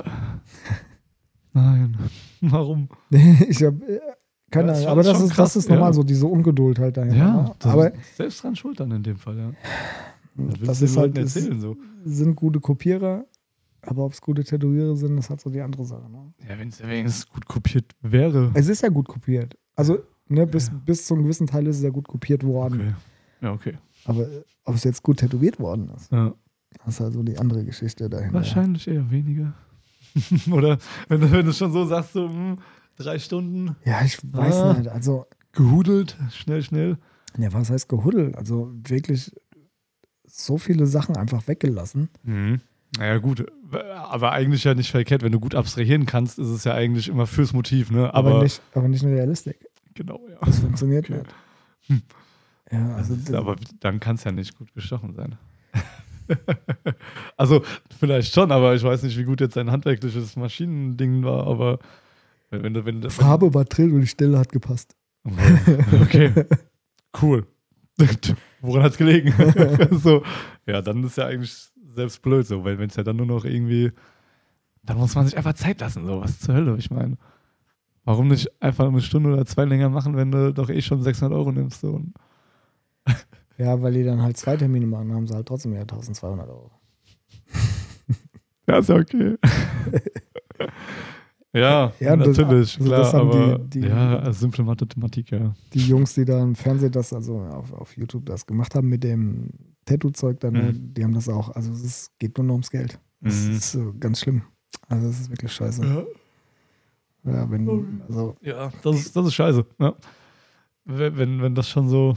Nein. 1.52 1.96
Warum? 2.40 2.88
ich 3.10 3.62
habe 3.62 4.00
keine 4.50 4.68
Ja, 4.68 4.72
ist 4.74 4.78
Ahnung, 4.80 4.92
aber 4.92 5.02
das 5.02 5.20
ist, 5.22 5.30
krass, 5.32 5.54
das 5.54 5.64
ist 5.64 5.68
normal 5.70 5.90
ja. 5.90 5.92
so, 5.94 6.02
diese 6.02 6.26
Ungeduld 6.26 6.78
halt 6.78 6.96
dahinter. 6.96 7.16
Ja, 7.16 7.42
ne? 7.42 7.54
das 7.58 7.72
aber 7.72 7.94
ist 7.94 8.16
selbst 8.16 8.42
dran 8.42 8.56
schuld 8.56 8.80
dann 8.80 8.90
in 8.90 9.02
dem 9.02 9.16
Fall, 9.16 9.38
ja. 9.38 9.52
Willst 10.34 10.66
das 10.68 10.82
ist 10.82 10.96
halt, 10.96 11.16
erzählen 11.16 11.60
so? 11.60 11.76
sind 12.04 12.34
gute 12.36 12.60
Kopierer, 12.60 13.24
aber 13.82 14.04
ob 14.04 14.12
es 14.12 14.20
gute 14.20 14.44
Tätowierer 14.44 14.96
sind, 14.96 15.16
ist 15.18 15.28
halt 15.30 15.40
so 15.40 15.50
die 15.50 15.60
andere 15.60 15.84
Sache. 15.84 16.10
Ne? 16.10 16.32
Ja, 16.48 16.58
wenn 16.58 16.68
es 16.68 16.78
ja 16.78 16.88
wenigstens 16.88 17.28
gut 17.28 17.46
kopiert 17.46 17.92
wäre. 18.00 18.50
Es 18.54 18.68
ist 18.68 18.82
ja 18.82 18.88
gut 18.88 19.08
kopiert. 19.08 19.56
Also 19.76 19.98
ne, 20.28 20.46
bis, 20.46 20.68
Ja. 20.68 20.74
bis 20.84 21.06
zu 21.06 21.14
einem 21.14 21.24
gewissen 21.24 21.46
Teil 21.46 21.66
ist 21.66 21.76
es 21.78 21.82
ja 21.82 21.90
gut 21.90 22.08
kopiert 22.08 22.44
worden. 22.44 22.80
Okay. 22.80 22.94
Ja, 23.42 23.52
okay. 23.52 23.74
Aber 24.04 24.22
äh, 24.22 24.42
ob 24.64 24.74
es 24.74 24.84
jetzt 24.84 25.02
gut 25.02 25.18
tätowiert 25.18 25.58
worden 25.60 25.90
ist, 25.96 26.10
Ja. 26.12 26.32
das 26.84 26.94
ist 26.94 27.00
halt 27.00 27.12
so 27.14 27.22
die 27.22 27.38
andere 27.38 27.64
Geschichte 27.64 28.08
dahinter. 28.08 28.34
Wahrscheinlich 28.34 28.86
eher 28.88 29.10
weniger. 29.10 29.54
Oder 30.50 30.78
wenn 31.08 31.20
du, 31.20 31.30
wenn 31.30 31.46
du 31.46 31.52
schon 31.52 31.72
so 31.72 31.84
sagst, 31.86 32.12
so 32.12 32.28
hm, 32.28 32.58
drei 32.96 33.18
Stunden 33.18 33.76
Ja, 33.84 34.02
ich 34.04 34.18
weiß 34.22 34.54
Ah. 34.56 34.74
nicht. 34.74 34.88
Also, 34.88 35.26
gehudelt, 35.52 36.16
schnell, 36.32 36.62
schnell. 36.62 36.98
ja, 37.38 37.52
was 37.52 37.70
heißt 37.70 37.88
gehuddelt? 37.88 38.36
Also 38.36 38.72
wirklich 38.86 39.32
so 40.26 40.58
viele 40.58 40.86
Sachen 40.86 41.16
einfach 41.16 41.46
weggelassen. 41.48 42.08
Mhm. 42.22 42.60
Naja, 42.98 43.18
gut, 43.18 43.46
aber 43.96 44.32
eigentlich 44.32 44.64
ja 44.64 44.74
nicht 44.74 44.90
verkehrt. 44.90 45.22
Wenn 45.22 45.32
du 45.32 45.40
gut 45.40 45.54
abstrahieren 45.54 46.04
kannst, 46.04 46.38
ist 46.38 46.48
es 46.48 46.64
ja 46.64 46.74
eigentlich 46.74 47.08
immer 47.08 47.26
fürs 47.26 47.54
Motiv, 47.54 47.90
ne? 47.90 48.12
Aber, 48.12 48.30
Aber, 48.32 48.42
nicht, 48.42 48.60
aber 48.74 48.88
nicht 48.88 49.02
in 49.02 49.14
Realistik. 49.14 49.58
genau, 49.94 50.20
ja. 50.28 50.36
Das 50.44 50.58
funktioniert 50.60 51.06
Okay. 51.10 51.18
nicht. 51.18 51.34
Hm. 51.88 52.02
Ja, 52.70 52.94
also 52.96 53.14
aber 53.36 53.56
dann 53.80 53.98
kann 54.00 54.16
es 54.16 54.24
ja 54.24 54.32
nicht 54.32 54.56
gut 54.56 54.72
gestochen 54.74 55.14
sein. 55.14 55.36
also, 57.36 57.62
vielleicht 57.98 58.32
schon, 58.32 58.50
aber 58.50 58.74
ich 58.74 58.82
weiß 58.82 59.02
nicht, 59.02 59.18
wie 59.18 59.24
gut 59.24 59.40
jetzt 59.40 59.54
sein 59.54 59.70
handwerkliches 59.70 60.36
Maschinending 60.36 61.24
war, 61.24 61.46
aber 61.46 61.78
wenn, 62.50 62.74
wenn, 62.74 63.02
wenn 63.02 63.10
Farbe 63.10 63.52
war 63.54 63.64
drin 63.64 63.92
und 63.92 64.00
die 64.02 64.06
Stelle 64.06 64.38
hat 64.38 64.52
gepasst. 64.52 64.94
Okay, 66.02 66.32
cool. 67.22 67.46
Woran 68.60 68.82
hat 68.82 68.92
es 68.92 68.98
gelegen? 68.98 69.32
so, 69.92 70.22
ja, 70.66 70.82
dann 70.82 71.04
ist 71.04 71.16
ja 71.16 71.26
eigentlich 71.26 71.70
selbst 71.94 72.22
blöd 72.22 72.46
so, 72.46 72.64
weil 72.64 72.78
wenn 72.78 72.88
es 72.88 72.96
ja 72.96 73.02
dann 73.02 73.16
nur 73.16 73.26
noch 73.26 73.44
irgendwie, 73.44 73.92
dann 74.82 74.98
muss 74.98 75.14
man 75.14 75.26
sich 75.26 75.36
einfach 75.36 75.54
Zeit 75.54 75.80
lassen, 75.80 76.06
so, 76.06 76.20
was 76.20 76.40
zur 76.40 76.54
Hölle, 76.54 76.76
ich 76.78 76.90
meine. 76.90 77.16
Warum 78.04 78.28
nicht 78.28 78.50
einfach 78.60 78.88
eine 78.88 79.00
Stunde 79.00 79.32
oder 79.32 79.46
zwei 79.46 79.64
länger 79.64 79.88
machen, 79.88 80.16
wenn 80.16 80.32
du 80.32 80.52
doch 80.52 80.68
eh 80.68 80.82
schon 80.82 81.02
600 81.02 81.36
Euro 81.36 81.52
nimmst? 81.52 81.80
So. 81.80 82.02
Ja, 83.58 83.80
weil 83.82 83.92
die 83.92 84.04
dann 84.04 84.22
halt 84.22 84.36
zwei 84.36 84.56
Termine 84.56 84.86
machen, 84.86 85.12
haben 85.12 85.26
sie 85.26 85.34
halt 85.34 85.46
trotzdem 85.46 85.74
ja 85.74 85.80
1200 85.82 86.48
Euro. 86.48 86.70
ja, 88.66 88.78
ist 88.78 88.88
ja 88.88 88.96
okay. 88.96 89.36
ja, 91.52 91.92
Ja, 92.00 92.16
das- 92.16 92.36
natürlich, 92.38 92.78
also 92.78 92.84
klar, 92.84 92.98
das 93.00 93.12
haben 93.14 93.28
aber 93.28 93.58
die- 93.58 93.80
die- 93.80 93.86
ja, 93.88 94.18
also 94.20 94.40
simple 94.40 94.64
Mathematik, 94.64 95.30
ja. 95.30 95.54
Die 95.74 95.86
Jungs, 95.86 96.14
die 96.14 96.24
da 96.24 96.42
im 96.42 96.54
Fernsehen 96.54 96.92
das, 96.92 97.12
also 97.12 97.38
auf, 97.40 97.72
auf 97.72 97.96
YouTube 97.96 98.24
das 98.26 98.46
gemacht 98.46 98.74
haben 98.74 98.88
mit 98.88 99.04
dem 99.04 99.50
Tattoo-Zeug, 99.84 100.40
dann, 100.40 100.54
Mhm. 100.54 100.94
die 100.94 101.04
haben 101.04 101.14
das 101.14 101.28
auch. 101.28 101.50
Also 101.50 101.72
es 101.72 102.10
geht 102.18 102.38
nur 102.38 102.46
noch 102.46 102.54
ums 102.54 102.70
Geld. 102.70 102.98
Das 103.20 103.44
Mhm. 103.46 103.52
ist 103.52 103.72
so 103.72 103.94
ganz 103.98 104.20
schlimm. 104.20 104.42
Also 104.88 105.08
es 105.08 105.20
ist 105.20 105.30
wirklich 105.30 105.52
scheiße. 105.52 105.84
Ja. 105.84 106.04
Ja, 107.24 107.50
wenn, 107.50 108.02
also 108.08 108.36
Ja, 108.40 108.72
das 108.82 108.96
ist, 108.96 109.14
das 109.14 109.26
ist 109.26 109.34
scheiße. 109.34 109.64
Ja. 109.78 109.94
Wenn, 110.84 111.16
wenn, 111.16 111.42
wenn 111.42 111.54
das 111.54 111.68
schon 111.68 111.88
so 111.88 112.16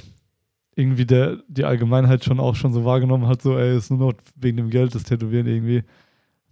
irgendwie 0.76 1.06
der, 1.06 1.38
die 1.48 1.64
Allgemeinheit 1.64 2.24
schon 2.24 2.40
auch 2.40 2.56
schon 2.56 2.74
so 2.74 2.84
wahrgenommen 2.86 3.28
hat, 3.28 3.42
so, 3.42 3.58
ey, 3.58 3.78
ist 3.78 3.90
nur 3.90 4.00
noch 4.00 4.14
wegen 4.36 4.58
dem 4.58 4.70
Geld 4.70 4.94
das 4.94 5.04
Tätowieren 5.04 5.48
irgendwie, 5.48 5.84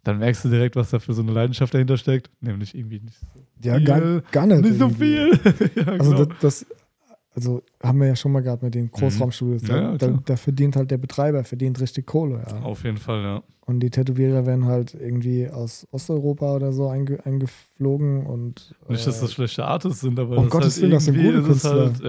dann 0.03 0.20
merkst 0.20 0.46
du 0.46 0.50
direkt, 0.50 0.75
was 0.75 0.89
da 0.89 1.00
für 1.00 1.13
so 1.13 1.22
eine 1.22 1.32
Leidenschaft 1.32 1.74
dahinter 1.74 1.98
steckt. 1.98 2.30
Nämlich 2.42 2.75
irgendwie 2.75 3.00
nicht 3.00 3.18
so, 3.20 3.25
ja, 3.63 3.75
Viel, 3.77 3.86
gar, 3.86 4.22
gar 4.32 4.46
nicht. 4.48 4.62
nicht 4.62 4.80
so 4.80 4.86
irgendwie. 4.86 5.06
viel. 5.06 5.72
ja, 5.75 5.92
Also 5.94 6.12
genau. 6.12 6.25
das, 6.25 6.38
das, 6.42 6.65
also 7.36 7.63
haben 7.82 8.00
wir 8.00 8.08
ja 8.08 8.15
schon 8.15 8.32
mal 8.32 8.42
gehabt 8.42 8.63
mit 8.63 8.75
den 8.75 8.92
Großraumstudios. 8.92 9.63
Da, 9.63 9.75
Ja, 9.75 9.82
ja, 9.92 9.98
da, 9.98 10.20
da 10.25 10.36
verdient 10.36 10.75
halt 10.75 10.92
der 10.92 10.98
Betreiber, 10.98 11.44
verdient 11.44 11.80
richtig 11.80 12.06
Kohle. 12.06 12.44
Ja. 12.48 12.62
Auf 12.62 12.84
jeden 12.84 12.98
Fall, 12.98 13.24
ja. 13.24 13.44
Und 13.65 13.80
die 13.80 13.89
Tätowierer 13.89 14.46
werden 14.46 14.65
halt 14.65 14.94
irgendwie 14.94 15.50
aus 15.50 15.88
Osteuropa 15.92 16.53
oder 16.53 16.74
so 16.74 16.89
einge, 16.89 17.25
eingeflogen 17.25 18.25
und 18.25 18.75
Nicht, 18.89 19.08
dass 19.08 19.20
äh, 19.20 19.22
das 19.22 19.34
schlechte 19.34 19.65
Artists 19.65 20.01
sind, 20.01 20.20
aber 20.20 20.38
um 20.38 20.44
das 20.44 20.51
Gottes 20.51 20.77
ist 20.77 20.82
Willen, 20.82 20.92
halt 20.92 20.98
das 20.98 21.06
sind 21.06 21.15
gute 21.24 21.38
ist 21.38 21.48
es 21.48 21.63
halt, 21.63 22.01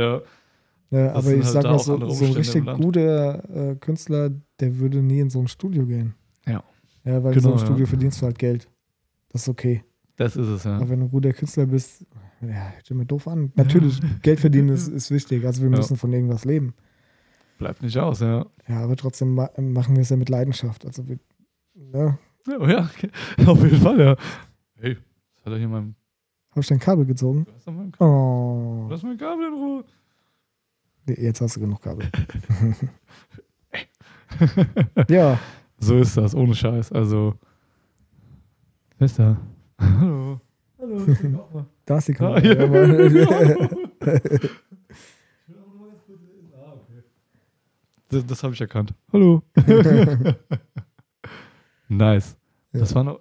ja. 0.98 1.12
Aber 1.14 1.32
ich 1.32 1.44
halt 1.44 1.52
sag 1.52 1.64
mal, 1.64 1.78
so, 1.78 2.08
so 2.10 2.24
ein 2.24 2.32
richtig 2.32 2.64
guter 2.76 3.70
äh, 3.72 3.76
Künstler, 3.76 4.30
der 4.60 4.78
würde 4.78 5.02
nie 5.02 5.20
in 5.20 5.30
so 5.30 5.40
ein 5.40 5.48
Studio 5.48 5.86
gehen. 5.86 6.14
Ja. 6.46 6.62
Ja, 7.04 7.22
weil 7.22 7.34
in 7.34 7.40
so 7.40 7.48
Genau, 7.48 7.50
einem 7.52 7.58
ja. 7.58 7.66
Studio 7.66 7.86
verdienst 7.86 8.20
du 8.22 8.26
halt 8.26 8.38
Geld. 8.38 8.68
Das 9.30 9.42
ist 9.42 9.48
okay. 9.48 9.82
Das 10.16 10.36
ist 10.36 10.46
es, 10.46 10.64
ja. 10.64 10.76
Aber 10.76 10.88
wenn 10.88 11.00
du 11.00 11.06
ein 11.06 11.10
guter 11.10 11.32
Künstler 11.32 11.66
bist, 11.66 12.06
ja, 12.40 12.48
hört 12.74 12.90
mir 12.90 13.04
doof 13.06 13.26
an. 13.28 13.52
Natürlich, 13.56 14.00
Geld 14.22 14.38
verdienen 14.40 14.68
ist, 14.68 14.88
ist 15.00 15.10
wichtig. 15.10 15.44
Also 15.44 15.62
wir 15.62 15.70
Ja. 15.70 15.76
müssen 15.76 15.96
von 15.96 16.12
irgendwas 16.12 16.44
leben. 16.44 16.74
Bleibt 17.58 17.82
nicht 17.82 17.98
aus, 17.98 18.20
ja. 18.20 18.46
Ja, 18.68 18.80
aber 18.84 18.96
trotzdem 18.96 19.34
ma 19.34 19.48
machen 19.58 19.96
wir 19.96 20.02
es 20.02 20.10
ja 20.10 20.16
mit 20.16 20.28
Leidenschaft. 20.28 20.84
Also 20.86 21.06
wir, 21.08 21.18
ne? 21.74 22.18
Ja, 22.46 22.58
oh 22.60 22.66
ja, 22.66 22.88
okay. 22.94 23.10
auf 23.46 23.62
jeden 23.62 23.80
Fall, 23.80 23.98
ja. 24.00 24.16
Hey, 24.80 24.96
was 25.36 25.46
hat 25.46 25.52
er 25.52 25.58
hier 25.58 25.68
mein, 25.68 25.94
Habe 26.50 26.60
ich 26.60 26.66
dein 26.66 26.78
Kabel 26.78 27.06
gezogen? 27.06 27.46
was 27.54 27.66
hat 27.66 27.74
mein 27.74 27.90
Kabel? 27.92 28.06
Oh. 28.12 28.86
Lass 28.90 29.02
mein 29.02 29.16
Kabel 29.16 29.46
in 29.48 29.54
Ruhe. 29.54 29.84
Nee, 31.06 31.16
Jetzt 31.20 31.40
hast 31.40 31.56
du 31.56 31.60
genug 31.60 31.80
Kabel. 31.82 32.10
ja, 35.08 35.38
So 35.78 35.96
ist 35.98 36.16
das, 36.16 36.34
ohne 36.34 36.54
Scheiß. 36.54 36.92
Also, 36.92 37.34
wer 38.98 39.04
ist 39.06 39.18
da? 39.18 39.36
Hallo. 39.78 40.40
Hallo. 40.78 41.06
da 41.84 41.98
ist 41.98 42.08
die 42.08 42.12
Ah, 42.14 42.16
Kamera. 42.16 42.40
ja. 42.40 42.54
Ja, 42.54 42.64
aber- 42.64 43.68
Das, 48.08 48.24
das 48.26 48.42
habe 48.44 48.54
ich 48.54 48.60
erkannt. 48.60 48.94
Hallo. 49.12 49.42
nice. 51.88 52.36
Das 52.72 52.90
Ja. 52.90 52.96
war 52.96 53.04
noch 53.04 53.20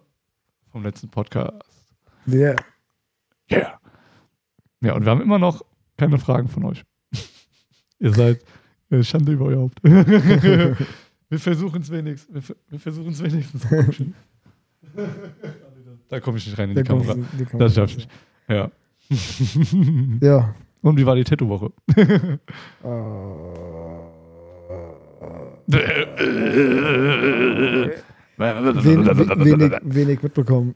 vom 0.71 0.83
letzten 0.83 1.09
Podcast. 1.09 1.53
ja. 2.27 2.55
Yeah. 3.51 3.79
Ja, 4.81 4.95
und 4.95 5.03
wir 5.05 5.11
haben 5.11 5.21
immer 5.21 5.37
noch 5.39 5.61
keine 5.97 6.17
Fragen 6.17 6.47
von 6.47 6.63
euch. 6.65 6.83
Ihr 8.03 8.13
seid 8.13 8.39
äh, 8.91 9.01
Schande 9.03 9.31
über 9.31 9.45
euer 9.45 9.61
Haupt. 9.61 9.79
wir 9.83 10.75
versuchen 11.39 11.81
es 11.81 11.89
wenigstens. 11.89 12.49
Wir, 12.49 12.55
wir 12.69 12.79
versuchen 12.79 13.11
es 13.11 13.23
wenigstens. 13.23 13.65
da 16.09 16.19
komme 16.19 16.37
ich 16.37 16.45
nicht 16.47 16.57
rein 16.59 16.69
in 16.71 16.75
die 16.75 16.83
Da 16.83 16.87
Kamera. 16.87 17.13
die- 17.15 17.37
die 17.37 17.45
Kamera. 17.45 17.65
Das 17.65 17.75
schaff 17.75 17.95
ich. 17.97 18.07
Ja. 18.49 18.69
Ja. 20.21 20.53
Und 20.81 20.97
wie 20.97 21.05
war 21.05 21.15
die 21.15 21.23
Tattoo-Woche? 21.23 21.71
Wen, 28.37 29.05
we- 29.05 29.45
wenig, 29.45 29.71
wenig 29.83 30.21
mitbekommen. 30.23 30.75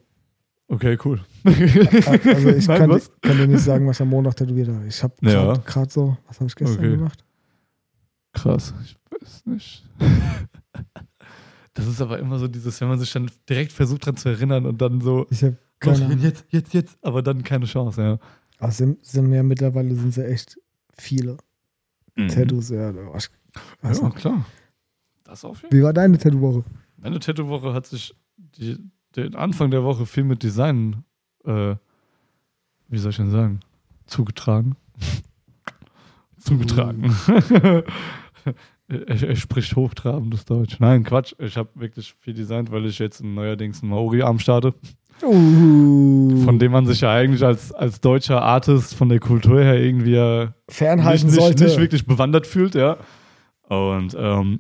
Okay, 0.69 0.97
cool. 1.05 1.21
Also 1.45 2.49
ich 2.49 2.67
Nein, 2.67 2.89
kann, 2.89 3.01
kann 3.21 3.37
dir 3.37 3.47
nicht 3.47 3.61
sagen, 3.63 3.87
was 3.87 4.01
am 4.01 4.09
Montag 4.09 4.35
tätowiert 4.35 4.67
habe. 4.67 4.85
Ich 4.87 5.01
habe 5.01 5.13
Ja. 5.21 5.53
gerade 5.53 5.91
so, 5.91 6.17
was 6.27 6.39
habe 6.39 6.47
ich 6.49 6.55
gestern 6.55 6.77
Okay. 6.79 6.97
gemacht? 6.97 7.23
Krass, 8.33 8.73
ich 8.83 8.97
weiß 9.11 9.45
nicht. 9.45 9.83
Das 11.73 11.85
ist 11.85 12.01
aber 12.01 12.17
immer 12.17 12.39
so 12.39 12.47
dieses, 12.47 12.81
wenn 12.81 12.87
man 12.87 12.97
sich 12.97 13.11
dann 13.13 13.29
direkt 13.47 13.71
versucht 13.71 14.03
dran 14.07 14.17
zu 14.17 14.29
erinnern 14.29 14.65
und 14.65 14.81
dann 14.81 14.99
so, 14.99 15.27
Ich 15.29 15.43
habe 15.43 15.57
jetzt, 16.23 16.43
jetzt, 16.49 16.73
jetzt, 16.73 16.97
aber 17.03 17.21
dann 17.21 17.43
keine 17.43 17.65
Chance, 17.65 18.01
ja. 18.01 18.19
Aber 18.57 18.71
sind, 18.71 19.05
sind 19.05 19.31
ja 19.31 19.43
mittlerweile 19.43 19.93
sind 19.93 20.15
ja 20.15 20.23
echt 20.23 20.59
viele 20.97 21.37
Tattoos. 22.15 22.69
Ja, 22.69 22.91
Mhm. 22.91 22.97
Ja, 23.83 24.09
klar. 24.09 24.43
Das 25.23 25.43
jeden 25.61 25.69
Fall. 25.69 25.79
Wie 25.79 25.83
war 25.83 25.93
deine 25.93 26.17
Tattoo-Woche? 26.17 26.63
Meine 26.97 27.19
Tattoo-Woche 27.19 27.71
hat 27.75 27.85
sich 27.85 28.15
die, 28.37 28.79
den 29.15 29.35
Anfang 29.35 29.71
der 29.71 29.83
Woche 29.83 30.05
viel 30.05 30.23
mit 30.23 30.43
Design, 30.43 31.03
äh, 31.45 31.75
wie 32.87 32.97
soll 32.97 33.11
ich 33.11 33.17
denn 33.17 33.31
sagen, 33.31 33.59
zugetragen. 34.05 34.75
zugetragen. 36.37 37.15
er, 38.87 39.23
er 39.23 39.35
spricht 39.35 39.75
hochtrabendes 39.75 40.45
Deutsch. 40.45 40.79
Nein, 40.79 41.03
Quatsch. 41.03 41.33
Ich 41.39 41.57
habe 41.57 41.69
wirklich 41.75 42.13
viel 42.19 42.33
designt, 42.33 42.71
weil 42.71 42.85
ich 42.85 42.99
jetzt 42.99 43.23
neuerdings 43.23 43.81
einen 43.81 43.91
Maori-Arm 43.91 44.39
starte, 44.39 44.73
Uh, 45.23 46.43
von 46.43 46.59
dem 46.59 46.71
man 46.71 46.85
sich 46.85 47.01
ja 47.01 47.11
eigentlich 47.11 47.43
als, 47.43 47.71
als 47.71 48.01
deutscher 48.01 48.41
Artist 48.43 48.93
von 48.93 49.09
der 49.09 49.19
Kultur 49.19 49.59
her 49.63 49.81
irgendwie 49.81 50.11
nicht, 50.11 50.53
fernhalten 50.69 51.27
nicht, 51.27 51.39
sollte. 51.39 51.63
nicht 51.63 51.79
wirklich 51.79 52.05
bewandert 52.05 52.45
fühlt, 52.45 52.75
ja. 52.75 52.97
Und 53.67 54.15
ähm, 54.17 54.59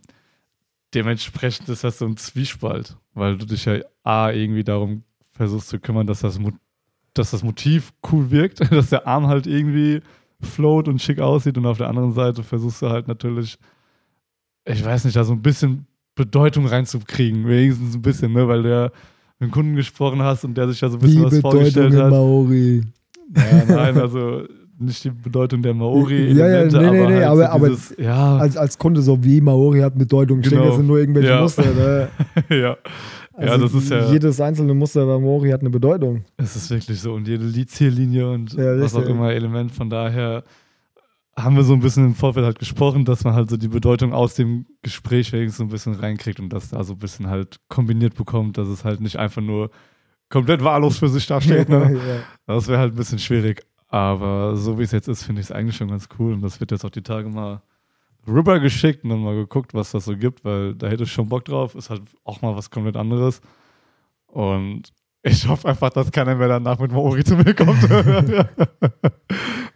dementsprechend 0.93 1.69
ist 1.69 1.83
das 1.83 1.99
so 1.99 2.05
ein 2.05 2.17
Zwiespalt, 2.17 2.97
weil 3.13 3.37
du 3.37 3.45
dich 3.45 3.65
ja 3.65 3.79
A, 4.03 4.31
irgendwie 4.31 4.63
darum 4.63 5.03
versuchst 5.31 5.69
zu 5.69 5.79
kümmern, 5.79 6.07
dass 6.07 6.21
das, 6.21 6.39
Mo 6.39 6.51
dass 7.13 7.31
das 7.31 7.43
Motiv 7.43 7.93
cool 8.11 8.31
wirkt, 8.31 8.59
dass 8.71 8.89
der 8.89 9.07
Arm 9.07 9.27
halt 9.27 9.47
irgendwie 9.47 10.01
float 10.41 10.87
und 10.87 11.01
schick 11.01 11.19
aussieht 11.19 11.57
und 11.57 11.65
auf 11.65 11.77
der 11.77 11.89
anderen 11.89 12.13
Seite 12.13 12.43
versuchst 12.43 12.81
du 12.81 12.89
halt 12.89 13.07
natürlich, 13.07 13.57
ich 14.65 14.83
weiß 14.83 15.05
nicht, 15.05 15.17
da 15.17 15.23
so 15.23 15.33
ein 15.33 15.41
bisschen 15.41 15.87
Bedeutung 16.15 16.65
reinzukriegen, 16.65 17.47
wenigstens 17.47 17.95
ein 17.95 18.01
bisschen, 18.01 18.33
ne, 18.33 18.47
weil 18.47 18.63
der 18.63 18.91
mit 19.39 19.49
dem 19.49 19.51
Kunden 19.51 19.75
gesprochen 19.75 20.21
hast 20.21 20.43
und 20.43 20.55
der 20.55 20.67
sich 20.67 20.81
ja 20.81 20.89
so 20.89 20.97
ein 20.97 21.01
bisschen 21.01 21.21
Wie 21.21 21.25
was 21.25 21.35
Bedeutung 21.35 21.51
vorgestellt 21.51 21.95
hat. 21.95 22.09
Maori. 22.09 22.83
Ja, 23.35 23.65
nein, 23.65 23.97
also 23.97 24.47
nicht 24.79 25.03
die 25.03 25.09
Bedeutung 25.09 25.61
der 25.61 25.73
Maori. 25.73 26.31
Ja, 26.33 26.47
ja, 26.47 26.65
nee, 26.65 26.89
nee, 26.91 27.07
nee, 27.07 27.23
aber- 27.23 27.37
so 27.37 27.43
aber- 27.51 27.69
dieses, 27.69 27.95
ja, 27.97 28.37
Als, 28.37 28.57
als 28.57 28.77
Kunde 28.77 29.01
so 29.01 29.23
wie 29.23 29.41
Maori 29.41 29.79
hat 29.79 29.97
Bedeutung. 29.97 30.39
Ich 30.39 30.43
denke, 30.49 30.57
Genau. 30.57 30.67
das 30.69 30.77
sind 30.77 30.87
nur 30.87 30.99
irgendwelche 30.99 31.29
Ja. 31.29 31.41
Muster. 31.41 31.63
Ne? 31.65 32.07
ja, 32.49 32.77
Also 33.33 33.65
das 33.65 33.73
ist 33.75 33.89
ja- 33.91 34.11
Jedes 34.11 34.39
einzelne 34.41 34.73
Muster 34.73 35.05
bei 35.05 35.17
Maori 35.19 35.49
hat 35.49 35.61
eine 35.61 35.69
Bedeutung. 35.69 36.23
es 36.37 36.55
ist 36.55 36.69
wirklich 36.69 36.99
so. 37.01 37.13
Und 37.13 37.27
jede 37.27 37.65
Ziellinie 37.65 38.29
und 38.29 38.53
Ja, 38.53 38.79
was 38.79 38.95
auch 38.95 39.05
immer 39.05 39.31
Element. 39.33 39.71
Von 39.71 39.89
daher 39.89 40.43
haben 41.35 41.55
wir 41.55 41.63
so 41.63 41.73
ein 41.73 41.79
bisschen 41.79 42.05
im 42.07 42.15
Vorfeld 42.15 42.45
halt 42.45 42.57
gesprochen, 42.59 43.05
dass 43.05 43.23
man 43.23 43.33
halt 43.35 43.49
so 43.49 43.57
die 43.57 43.67
Bedeutung 43.67 44.11
aus 44.11 44.33
dem 44.35 44.65
Gespräch 44.81 45.31
wenigstens 45.33 45.57
so 45.57 45.63
ein 45.63 45.69
bisschen 45.69 45.93
reinkriegt 45.93 46.39
und 46.39 46.49
das 46.49 46.69
da 46.69 46.83
so 46.83 46.93
ein 46.93 46.99
bisschen 46.99 47.27
halt 47.27 47.57
kombiniert 47.69 48.15
bekommt, 48.15 48.57
dass 48.57 48.67
es 48.67 48.83
halt 48.83 49.01
nicht 49.01 49.17
einfach 49.17 49.41
nur 49.41 49.69
komplett 50.29 50.63
wahllos 50.63 50.97
für 50.97 51.09
sich 51.09 51.25
dasteht. 51.27 51.69
Ne? 51.69 51.93
ja. 51.93 52.19
Das 52.55 52.67
wäre 52.67 52.79
halt 52.79 52.93
ein 52.93 52.97
bisschen 52.97 53.19
schwierig. 53.19 53.61
Aber 53.89 54.55
so 54.57 54.77
wie 54.79 54.83
es 54.83 54.91
jetzt 54.91 55.07
ist, 55.07 55.23
finde 55.23 55.41
ich 55.41 55.47
es 55.47 55.51
eigentlich 55.51 55.77
schon 55.77 55.87
ganz 55.89 56.09
cool. 56.19 56.33
Und 56.33 56.41
das 56.41 56.59
wird 56.59 56.71
jetzt 56.71 56.83
auch 56.85 56.89
die 56.89 57.03
Tage 57.03 57.29
mal 57.29 57.61
rüber 58.27 58.59
geschickt 58.59 59.03
und 59.03 59.09
dann 59.11 59.23
mal 59.23 59.35
geguckt, 59.35 59.73
was 59.73 59.91
das 59.91 60.05
so 60.05 60.17
gibt, 60.17 60.43
weil 60.43 60.75
da 60.75 60.87
hätte 60.87 61.03
ich 61.03 61.11
schon 61.11 61.29
Bock 61.29 61.45
drauf. 61.45 61.75
Ist 61.75 61.89
halt 61.89 62.01
auch 62.23 62.41
mal 62.41 62.55
was 62.55 62.69
komplett 62.69 62.97
anderes. 62.97 63.41
Und 64.27 64.91
ich 65.23 65.47
hoffe 65.47 65.69
einfach, 65.69 65.89
dass 65.89 66.11
keiner 66.11 66.35
mehr 66.35 66.47
danach 66.47 66.79
mit 66.79 66.91
Maori 66.91 67.23
zu 67.23 67.35
mir 67.35 67.53
kommt. 67.53 67.81
ja, 67.89 68.47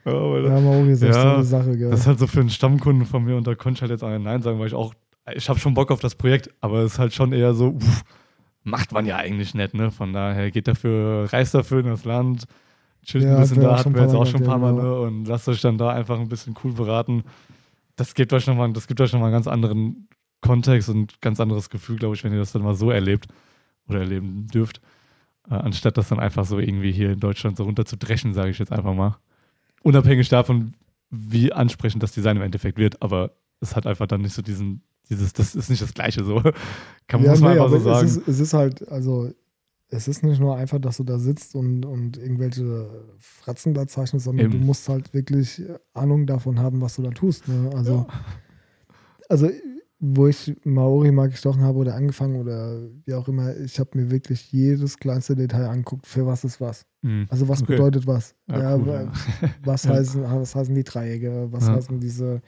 weil 0.06 0.46
Ja, 0.46 0.60
Maori 0.60 0.92
ist 0.92 1.02
echt 1.02 1.16
Ja, 1.16 1.22
so 1.22 1.30
eine 1.30 1.44
Sache, 1.44 1.78
gell? 1.78 1.90
das 1.90 2.02
ist 2.02 2.08
halt 2.08 2.20
so 2.20 2.28
für 2.28 2.42
einen 2.42 2.50
Stammkunden 2.50 3.06
von 3.06 3.24
mir 3.24 3.38
und 3.38 3.48
da 3.48 3.56
konnte 3.56 3.78
ich 3.78 3.82
halt 3.82 3.92
jetzt 3.92 4.04
auch 4.04 4.18
Nein 4.18 4.42
sagen, 4.42 4.60
weil 4.60 4.68
ich 4.68 4.74
auch, 4.74 4.94
ich 5.34 5.48
habe 5.50 5.60
schon 5.60 5.74
Bock 5.74 5.92
auf 5.92 6.00
das 6.00 6.16
Projekt, 6.16 6.50
aber 6.62 6.80
es 6.80 6.94
ist 6.94 7.00
halt 7.00 7.14
schon 7.14 7.32
eher 7.34 7.54
so, 7.54 7.70
uff, 7.70 8.04
macht 8.64 8.92
man 8.92 9.06
ja 9.06 9.18
eigentlich 9.18 9.54
nicht, 9.54 9.74
ne? 9.74 9.92
Von 9.92 10.14
daher 10.14 10.52
geht 10.52 10.68
dafür, 10.68 11.32
reist 11.32 11.54
dafür 11.54 11.80
in 11.80 11.88
das 11.88 12.06
Land, 12.06 12.46
chillt 13.06 13.24
Ja, 13.24 13.36
ein 13.36 13.42
bisschen 13.42 13.62
da, 13.62 13.78
hatten 13.78 13.94
wir 13.94 14.02
jetzt 14.02 14.12
ein 14.12 14.18
auch 14.18 14.26
schon 14.26 14.42
ein 14.42 14.48
paar 14.48 14.58
Mal, 14.58 14.74
ne? 14.74 15.02
Und 15.02 15.26
lasst 15.26 15.48
euch 15.48 15.62
dann 15.62 15.78
da 15.78 15.90
einfach 15.90 16.20
ein 16.20 16.30
bisschen 16.30 16.56
cool 16.64 16.74
beraten. 16.74 17.24
Das 17.96 18.14
gibt 18.14 18.34
euch 18.34 18.48
nochmal, 18.48 18.72
das 18.74 18.88
gibt 18.88 19.02
euch 19.02 19.14
nochmal 19.14 19.28
einen 19.28 19.36
ganz 19.36 19.48
anderen 19.48 20.08
Kontext 20.42 20.90
und 20.90 21.22
ganz 21.22 21.40
anderes 21.40 21.70
Gefühl, 21.70 21.98
glaube 21.98 22.16
ich, 22.16 22.24
wenn 22.24 22.34
ihr 22.34 22.40
das 22.40 22.52
dann 22.52 22.64
mal 22.64 22.76
so 22.76 22.90
erlebt 22.90 23.28
oder 23.88 24.00
erleben 24.00 24.48
dürft, 24.48 24.82
äh, 25.50 25.56
anstatt 25.56 25.98
das 25.98 26.10
dann 26.10 26.20
einfach 26.20 26.46
so 26.46 26.60
irgendwie 26.60 26.92
hier 26.92 27.12
in 27.12 27.20
Deutschland 27.20 27.58
so 27.58 27.64
runterzudreschen, 27.64 28.34
sage 28.34 28.50
ich 28.50 28.60
jetzt 28.60 28.72
einfach 28.72 28.94
mal. 28.94 29.18
Unabhängig 29.84 30.30
davon, 30.30 30.74
wie 31.10 31.54
ansprechend 31.54 32.02
das 32.02 32.12
Design 32.12 32.38
im 32.38 32.44
Endeffekt 32.44 32.78
wird, 32.78 33.02
aber 33.02 33.32
es 33.60 33.76
hat 33.76 33.86
einfach 33.86 34.08
dann 34.08 34.22
nicht 34.22 34.34
so 34.34 34.42
diesen, 34.42 34.82
dieses, 35.10 35.34
das 35.34 35.56
ist 35.56 35.70
nicht 35.70 35.82
das 35.82 35.94
Gleiche 35.94 36.24
so. 36.24 36.42
Kann, 37.08 37.22
man 37.22 37.30
einfach 37.30 37.70
so 37.70 37.80
sagen. 37.80 38.08
Es 38.08 38.18
ist, 38.18 38.28
es 38.28 38.40
ist 38.40 38.54
halt, 38.54 38.88
also, 38.90 39.32
es 39.94 40.08
ist 40.08 40.24
nicht 40.24 40.40
nur 40.40 40.56
einfach, 40.56 40.80
dass 40.80 40.98
du 40.98 41.04
da 41.04 41.20
sitzt 41.20 41.54
und, 41.54 41.86
und 41.86 42.18
irgendwelche 42.18 42.88
Fratzen 43.20 43.74
da 43.74 43.86
zeichnest, 43.88 44.26
sondern 44.26 44.46
Eben. 44.48 44.60
du 44.62 44.66
musst 44.66 44.88
halt 44.90 45.14
wirklich 45.14 45.62
Ahnung 45.94 46.26
davon 46.26 46.60
haben, 46.60 46.80
was 46.82 46.96
du 46.96 47.02
da 47.04 47.10
tust. 47.12 47.48
Ne? 47.48 47.70
Also, 47.76 48.08
also, 49.30 49.50
wo 50.00 50.28
ich 50.28 50.56
Maori 50.64 51.12
mal 51.12 51.30
gestochen 51.30 51.62
habe 51.62 51.78
oder 51.78 51.94
angefangen 51.96 52.38
oder 52.38 52.76
wie 53.06 53.14
auch 53.14 53.28
immer, 53.28 53.56
ich 53.58 53.80
habe 53.80 53.92
mir 53.94 54.10
wirklich 54.10 54.52
jedes 54.52 54.98
kleinste 54.98 55.36
Detail 55.36 55.68
angeguckt, 55.68 56.08
für 56.08 56.26
was 56.26 56.44
ist 56.44 56.60
was. 56.60 56.86
Mhm. 57.04 57.28
Also 57.30 57.48
was 57.48 57.62
Okay. 57.62 57.74
bedeutet 57.74 58.08
was? 58.08 58.34
Ja, 58.50 58.60
Ja, 58.62 58.76
cool, 58.78 58.88
wa- 58.88 59.02
ja. 59.04 59.12
was, 59.64 59.84
Ja. 59.84 59.92
heißen, 59.94 60.24
was 60.24 60.56
heißen 60.56 60.74
die 60.74 60.84
Dreiecke? 60.84 61.50
Was 61.52 61.68
Ja. 61.68 61.76
heißen 61.76 62.00
diese, 62.00 62.42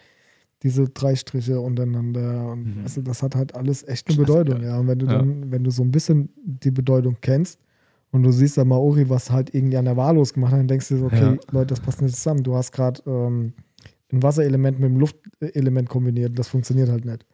diese 0.63 0.87
drei 0.89 1.15
Striche 1.15 1.59
untereinander? 1.59 2.51
Und 2.51 2.77
Mhm. 2.77 2.83
also 2.83 3.01
das 3.01 3.21
hat 3.21 3.35
halt 3.35 3.53
alles 3.55 3.87
echt 3.87 4.09
eine. 4.09 4.17
Bedeutung, 4.17 4.61
ja. 4.63 4.77
Und 4.79 4.87
wenn 4.87 4.99
du 4.99 5.05
Ja. 5.05 5.11
dann, 5.19 5.51
wenn 5.51 5.63
du 5.63 5.71
so 5.71 5.83
ein 5.83 5.91
bisschen 5.91 6.29
die 6.43 6.71
Bedeutung 6.71 7.17
kennst 7.21 7.59
und 8.11 8.23
du 8.23 8.31
siehst 8.31 8.57
da 8.57 8.65
Maori, 8.65 9.09
was 9.09 9.29
halt 9.31 9.53
irgendwie 9.53 9.77
an 9.77 9.85
der 9.85 9.97
Wahllos 9.97 10.33
gemacht 10.33 10.53
hat, 10.53 10.59
dann 10.59 10.67
denkst 10.67 10.87
du 10.89 10.97
so, 10.97 11.05
okay, 11.05 11.33
Ja. 11.33 11.37
Leute, 11.51 11.67
das 11.67 11.79
passt 11.81 12.01
nicht 12.01 12.15
zusammen. 12.15 12.43
Du 12.43 12.55
hast 12.55 12.71
gerade 12.71 13.01
ähm, 13.05 13.53
ein 14.11 14.23
Wasserelement 14.23 14.79
mit 14.79 14.89
einem 14.89 14.99
Luftelement 14.99 15.89
kombiniert. 15.89 16.37
Das 16.37 16.47
funktioniert 16.47 16.89
halt 16.89 17.05
nicht. 17.05 17.25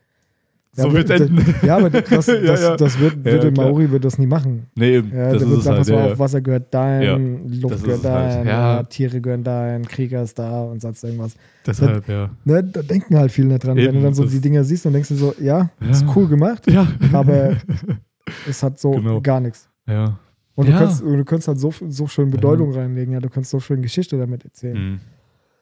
So 0.72 0.94
wird's 0.94 1.10
das- 1.10 1.22
enden. 1.22 1.56
Ja, 1.66 1.78
aber 1.78 1.90
das, 1.90 2.04
das, 2.10 2.28
Ja, 2.28 2.36
ja. 2.56 2.78
das 2.78 3.00
wird, 3.00 3.18
Ja, 3.18 3.26
wird 3.26 3.44
der 3.44 3.52
klar. 3.52 3.66
Maori 3.68 3.90
wird 3.92 4.06
das 4.06 4.18
nie 4.20 4.28
machen. 4.28 4.68
Nee, 4.76 4.98
eben, 4.98 5.10
Ja, 5.10 5.32
das 5.34 5.40
der 5.40 5.42
ist 5.42 5.50
wird 5.50 5.64
sagen, 5.64 5.78
halt. 5.78 5.88
pass 5.88 5.90
mal 5.90 6.06
Ja, 6.06 6.12
auf, 6.14 6.20
Wasser 6.20 6.42
gehört 6.42 6.74
Das 6.74 7.62
Luft 7.62 7.84
gehört 7.84 8.00
es 8.04 8.10
halt, 8.10 8.46
ja. 8.46 8.76
ja, 8.78 8.84
Tiere 8.84 9.20
gehören 9.22 9.44
dahin, 9.44 9.86
Krieger 9.88 10.22
ist 10.24 10.38
da 10.38 10.62
und 10.64 10.82
sonst 10.82 11.04
irgendwas. 11.04 11.36
deshalb, 11.66 12.08
ja. 12.08 12.30
Ne, 12.46 12.64
da 12.64 12.82
denken 12.84 13.18
halt 13.18 13.32
viele 13.32 13.48
nicht 13.48 13.64
dran. 13.64 13.76
Wenn 13.78 13.86
Eben, 13.86 13.94
du 13.98 14.02
dann 14.04 14.14
so 14.14 14.24
das- 14.24 14.32
die 14.32 14.40
Dinger 14.42 14.64
siehst, 14.64 14.86
dann 14.86 14.94
denkst 14.94 15.10
du 15.10 15.16
so, 15.16 15.34
ja, 15.42 15.70
Ja. 15.82 15.90
ist 15.90 16.06
cool 16.16 16.28
gemacht, 16.28 16.70
Ja. 16.72 16.88
aber 17.14 17.58
es 18.48 18.62
hat 18.64 18.80
so 18.80 18.92
Genau. 18.92 19.22
gar 19.22 19.40
nichts. 19.40 19.68
ja. 19.88 20.20
Und 20.56 20.68
Ja. 20.68 20.74
du, 20.74 20.80
kannst, 20.86 21.02
du 21.02 21.24
kannst 21.24 21.48
halt 21.48 21.58
so, 21.58 21.74
so 21.88 22.06
schön 22.08 22.30
Bedeutung 22.32 22.74
reinlegen, 22.74 23.14
ja, 23.14 23.22
du 23.22 23.30
kannst 23.30 23.50
so 23.50 23.62
schön 23.62 23.82
Geschichte 23.82 24.18
damit 24.18 24.44
erzählen. 24.44 24.78
Mhm. 24.92 25.00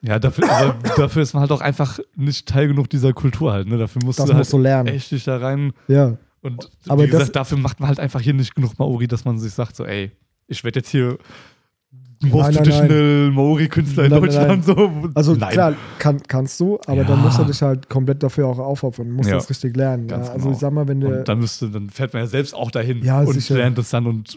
Ja, 0.02 0.18
dafür, 0.18 0.50
aber 0.50 0.76
dafür 0.96 1.22
ist 1.22 1.34
man 1.34 1.40
halt 1.42 1.50
auch 1.52 1.60
einfach 1.60 1.98
nicht 2.16 2.46
Teil 2.46 2.68
genug 2.68 2.88
dieser 2.90 3.12
Kultur 3.12 3.52
halt. 3.52 3.66
Ne? 3.68 3.78
Dafür 3.78 4.02
musst 4.04 4.18
Das 4.18 4.26
du 4.26 4.32
halt 4.32 4.38
musst 4.40 4.52
du 4.52 4.58
lernen. 4.58 4.88
echt 4.88 5.10
dich 5.10 5.24
da 5.24 5.38
rein. 5.38 5.72
Ja, 5.88 6.16
Und 6.40 6.70
Aber 6.86 7.02
wie 7.02 7.06
das- 7.08 7.18
gesagt, 7.20 7.36
dafür 7.36 7.58
macht 7.58 7.80
man 7.80 7.88
halt 7.88 7.98
einfach 8.00 8.20
hier 8.20 8.34
nicht 8.34 8.54
genug 8.54 8.78
Maori, 8.78 9.08
dass 9.08 9.24
man 9.24 9.38
sich 9.38 9.52
sagt, 9.52 9.74
so, 9.76 9.84
ey, 9.84 10.12
ich 10.46 10.62
werde 10.64 10.78
jetzt 10.80 10.90
hier 10.90 11.18
Most 12.20 12.32
Nein, 12.32 12.42
nein, 12.42 12.52
Traditional 12.64 13.30
Maori-Künstler 13.30 14.04
in 14.04 14.10
Nein, 14.10 14.20
nein, 14.22 14.30
Deutschland 14.30 14.64
so. 14.64 14.92
also 15.14 15.34
Nein. 15.34 15.50
klar, 15.52 15.74
kann, 16.00 16.20
kannst 16.26 16.58
du, 16.58 16.76
aber 16.86 17.04
dann 17.04 17.18
Ja. 17.18 17.24
musst 17.24 17.38
du 17.38 17.44
dich 17.44 17.62
halt 17.62 17.88
komplett 17.88 18.22
dafür 18.24 18.48
auch 18.48 18.58
aufopfern. 18.58 19.10
Musst 19.12 19.28
Ja. 19.30 19.36
das 19.36 19.48
richtig 19.48 19.76
lernen. 19.76 20.08
Ja. 20.08 20.16
Also 20.16 20.32
genau. 20.32 20.50
ich 20.50 20.58
sag 20.58 20.72
mal, 20.72 20.88
wenn 20.88 21.00
du 21.00 21.06
Und 21.18 21.28
dann 21.28 21.38
müsste, 21.38 21.70
dann 21.70 21.90
fährt 21.90 22.12
man 22.14 22.22
ja 22.22 22.26
selbst 22.26 22.54
auch 22.54 22.72
dahin 22.72 23.04
Ja, 23.04 23.20
und 23.20 23.32
sicher. 23.34 23.54
lernt 23.56 23.78
es 23.78 23.90
dann 23.90 24.06
und 24.06 24.36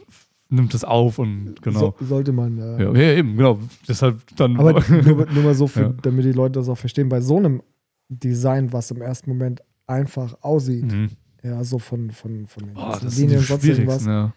nimmt 0.51 0.73
es 0.73 0.83
auf 0.83 1.17
und 1.19 1.61
genau. 1.61 1.95
so, 1.99 2.05
sollte 2.05 2.31
man, 2.31 2.57
ja. 2.57 2.79
Ja, 2.79 2.93
ja, 2.93 3.13
eben, 3.17 3.37
genau. 3.37 3.57
Deshalb 3.87 4.19
dann. 4.35 4.57
Aber 4.59 4.73
nur, 4.89 5.25
nur 5.31 5.43
mal 5.43 5.55
so, 5.55 5.67
für, 5.67 5.81
Ja. 5.81 5.93
damit 6.01 6.25
die 6.25 6.31
Leute 6.33 6.59
das 6.59 6.69
auch 6.69 6.77
verstehen, 6.77 7.09
bei 7.09 7.21
so 7.21 7.37
einem 7.37 7.63
Design, 8.09 8.71
was 8.73 8.91
im 8.91 9.01
ersten 9.01 9.29
Moment 9.29 9.61
einfach 9.87 10.37
aussieht, 10.41 10.85
Mhm. 10.91 11.09
ja, 11.43 11.63
so 11.63 11.79
von, 11.79 12.11
von, 12.11 12.45
von 12.47 12.65
den 12.67 12.75
die 12.75 13.21
Linien 13.21 13.39
und 13.39 13.45
sonst 13.47 13.65
irgendwas. 13.65 14.05
ja. 14.05 14.33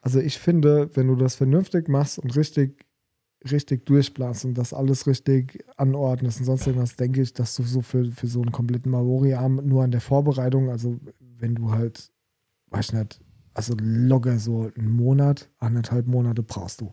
Also 0.00 0.18
ich 0.18 0.38
finde, 0.38 0.90
wenn 0.94 1.06
du 1.06 1.14
das 1.16 1.36
vernünftig 1.36 1.88
machst 1.88 2.18
und 2.18 2.34
richtig, 2.36 2.84
richtig 3.50 3.86
durchplanst 3.86 4.44
und 4.44 4.54
das 4.58 4.72
alles 4.74 5.06
richtig 5.06 5.64
anordnest 5.76 6.40
und 6.40 6.46
sonst 6.46 6.66
irgendwas, 6.66 6.96
denke 6.96 7.22
ich, 7.22 7.32
dass 7.32 7.54
du 7.54 7.62
so 7.62 7.80
für, 7.82 8.10
für 8.10 8.26
so 8.26 8.42
einen 8.42 8.50
kompletten 8.52 8.90
Maori-Arm 8.90 9.60
nur 9.64 9.84
an 9.84 9.92
der 9.92 10.00
Vorbereitung, 10.00 10.70
also 10.70 10.98
wenn 11.38 11.54
du 11.54 11.70
halt, 11.70 12.10
weiß 12.70 12.86
ich 12.88 12.92
nicht, 12.94 13.20
also 13.54 13.74
locker 13.78 14.38
so 14.38 14.70
einen 14.76 14.90
Monat, 14.90 15.48
anderthalb 15.58 16.06
Monate 16.06 16.42
brauchst 16.42 16.80
du. 16.80 16.92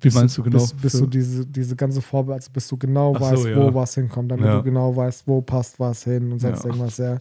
Wie 0.00 0.10
meinst 0.10 0.38
du 0.38 0.42
genau? 0.42 0.58
Bis, 0.58 0.72
bis 0.72 0.92
du 0.92 1.06
diese, 1.06 1.44
diese 1.46 1.76
ganze 1.76 2.00
Vorbereitung, 2.00 2.40
also 2.40 2.52
bis 2.52 2.68
du 2.68 2.76
genau 2.78 3.12
Ach 3.14 3.20
so, 3.20 3.24
weißt, 3.26 3.46
ja. 3.48 3.56
wo 3.56 3.74
was 3.74 3.94
hinkommt, 3.94 4.30
damit 4.30 4.46
Ja. 4.46 4.58
du 4.58 4.62
genau 4.62 4.96
weißt, 4.96 5.26
wo 5.26 5.42
passt 5.42 5.78
was 5.78 6.04
hin 6.04 6.32
und 6.32 6.38
sonst 6.38 6.60
Ja. 6.64 6.70
irgendwas, 6.70 6.96
ja. 6.98 7.18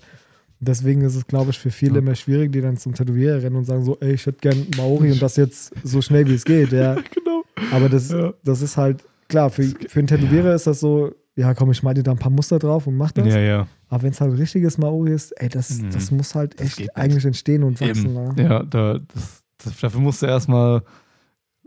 Deswegen 0.60 1.02
ist 1.02 1.16
es, 1.16 1.28
glaube 1.28 1.52
ich, 1.52 1.60
für 1.60 1.70
viele 1.70 2.00
immer 2.00 2.16
schwierig, 2.16 2.52
die 2.52 2.62
dann 2.62 2.78
zum 2.78 2.94
Tätowierer 2.96 3.44
rennen 3.44 3.58
und 3.58 3.66
sagen 3.66 3.84
so, 3.84 3.98
ey, 4.00 4.14
ich 4.14 4.26
hätte 4.26 4.40
gern 4.40 4.66
Maori 4.78 5.12
und 5.12 5.22
das 5.22 5.36
jetzt 5.36 5.74
so 5.84 6.02
schnell 6.02 6.26
wie 6.28 6.34
es 6.36 6.46
geht, 6.46 6.72
ja. 6.72 6.96
genau. 7.14 7.44
Aber 7.72 7.90
das, 7.90 8.14
das 8.44 8.62
ist 8.62 8.78
halt, 8.78 9.04
klar, 9.28 9.50
für, 9.50 9.64
für 9.64 10.00
einen 10.00 10.08
Tätowierer 10.08 10.56
ist 10.56 10.66
das 10.68 10.80
so, 10.80 11.12
ja 11.38 11.54
komm, 11.54 11.72
ich 11.72 11.82
mal 11.84 11.94
dir 11.94 12.04
da 12.04 12.12
ein 12.12 12.18
paar 12.18 12.32
Muster 12.32 12.60
drauf 12.60 12.86
und 12.88 12.98
mach 12.98 13.12
das. 13.14 13.28
Ja, 13.28 13.40
ja. 13.40 13.68
Aber 13.88 14.04
wenn 14.04 14.10
es 14.12 14.20
halt 14.20 14.38
richtiges 14.38 14.78
Maori 14.78 15.14
ist, 15.14 15.32
ey, 15.40 15.48
das, 15.48 15.82
Mhm. 15.82 15.92
das 15.92 16.12
muss 16.12 16.36
halt 16.36 16.60
Das 16.60 16.78
echt 16.80 16.96
eigentlich 16.98 17.24
entstehen 17.26 17.64
und 17.64 17.80
wachsen. 17.80 18.14
Ne? 18.14 18.36
Ja, 18.38 18.64
da, 18.64 19.00
das, 19.14 19.44
das, 19.64 19.80
dafür 19.80 20.02
musst 20.02 20.22
du 20.22 20.26
erstmal 20.26 20.82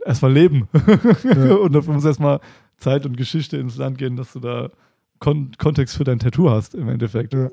erstmal 0.05 0.33
leben. 0.33 0.69
Ja. 1.25 1.55
und 1.63 1.73
dafür 1.73 1.95
muss 1.95 2.05
erstmal 2.05 2.41
Zeit 2.77 3.07
und 3.07 3.17
Geschichte 3.17 3.57
ins 3.57 3.77
Land 3.77 3.97
gehen, 3.99 4.17
dass 4.17 4.33
du 4.35 4.41
da 4.41 4.71
Kon 5.19 5.53
Kontext 5.59 5.97
für 5.97 6.05
dein 6.05 6.19
Tattoo 6.19 6.51
hast, 6.51 6.75
im 6.75 6.89
Endeffekt. 6.89 7.33
Ja. 7.35 7.49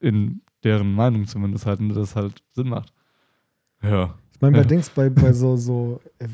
In 0.00 0.40
deren 0.64 0.92
Meinung 0.92 1.26
zumindest 1.26 1.66
halt, 1.66 1.80
und 1.80 1.90
das 1.90 2.16
halt 2.16 2.42
Sinn 2.52 2.68
macht. 2.68 2.92
Ja. 3.82 4.14
Ich 4.34 4.40
meine, 4.40 4.52
bei 4.56 4.62
Ja. 4.62 4.68
Dings, 4.68 4.90
bei, 4.90 5.08
bei 5.10 5.32
so, 5.32 5.56
so, 5.56 6.00
äh, 6.18 6.26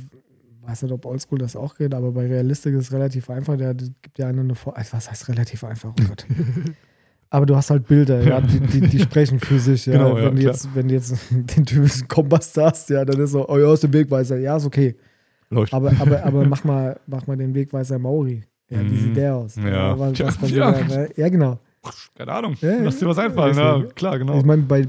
weiß 0.66 0.82
nicht, 0.82 0.92
ob 0.92 1.04
Oldschool 1.06 1.38
das 1.38 1.56
auch 1.56 1.74
geht, 1.76 1.94
aber 1.94 2.12
bei 2.12 2.26
Realistik 2.26 2.74
ist 2.74 2.86
es 2.86 2.92
relativ 2.92 3.30
einfach. 3.30 3.56
Der 3.56 3.74
der 3.74 3.88
gibt 4.02 4.18
ja 4.18 4.28
einen 4.28 4.40
eine 4.40 4.54
Vor 4.54 4.76
also, 4.76 4.92
Was 4.96 5.10
heißt 5.10 5.28
relativ 5.28 5.62
einfach? 5.64 5.90
Oh 5.98 6.04
Gott. 6.08 6.26
aber 7.30 7.46
du 7.46 7.56
hast 7.56 7.70
halt 7.70 7.86
Bilder, 7.86 8.20
ja, 8.22 8.40
die, 8.40 8.60
die, 8.60 8.80
die 8.82 8.98
sprechen 9.00 9.40
für 9.40 9.58
sich. 9.58 9.86
Ja. 9.86 9.94
Genau, 9.94 10.16
ja, 10.18 10.26
wenn, 10.26 10.36
du 10.36 10.40
klar. 10.42 10.52
jetzt, 10.52 10.68
wenn 10.74 10.88
du 10.88 10.94
jetzt 10.94 11.14
den 11.30 11.64
typischen 11.66 12.08
Kompass 12.08 12.52
da 12.52 12.70
hast, 12.70 12.90
ja, 12.90 13.04
dann 13.04 13.20
ist 13.20 13.30
so, 13.32 13.48
oh 13.48 13.58
ja, 13.58 13.66
aus 13.66 13.80
dem 13.80 13.92
Wegweiser. 13.92 14.38
Ja, 14.38 14.56
ist 14.56 14.66
okay. 14.66 14.94
Läuft. 15.50 15.72
Aber, 15.74 15.92
aber, 16.00 16.24
aber 16.24 16.44
mach, 16.46 16.64
mal, 16.64 16.98
mach 17.06 17.26
mal 17.26 17.36
den 17.36 17.54
Wegweiser 17.54 17.98
Maori. 17.98 18.42
Ja, 18.70 18.80
wie 18.80 18.84
Mhm. 18.84 18.98
sieht 18.98 19.16
der 19.16 19.34
aus? 19.34 19.56
Ja. 19.56 19.98
was, 19.98 20.18
was 20.18 20.40
man 20.40 20.50
ja. 20.54 20.86
wieder, 20.86 20.98
ne? 20.98 21.08
ja, 21.16 21.28
genau. 21.28 21.58
Keine 22.16 22.32
Ahnung. 22.32 22.56
Ja, 22.62 22.80
Lass 22.82 22.98
dir 22.98 23.06
was 23.06 23.18
ja, 23.18 23.24
einfallen. 23.24 23.50
ist 23.52 23.58
Ja, 23.58 23.76
ja- 23.78 23.84
klar, 23.94 24.18
genau. 24.18 24.38
Ich 24.38 24.44
meine, 24.44 24.62
bei, 24.62 24.86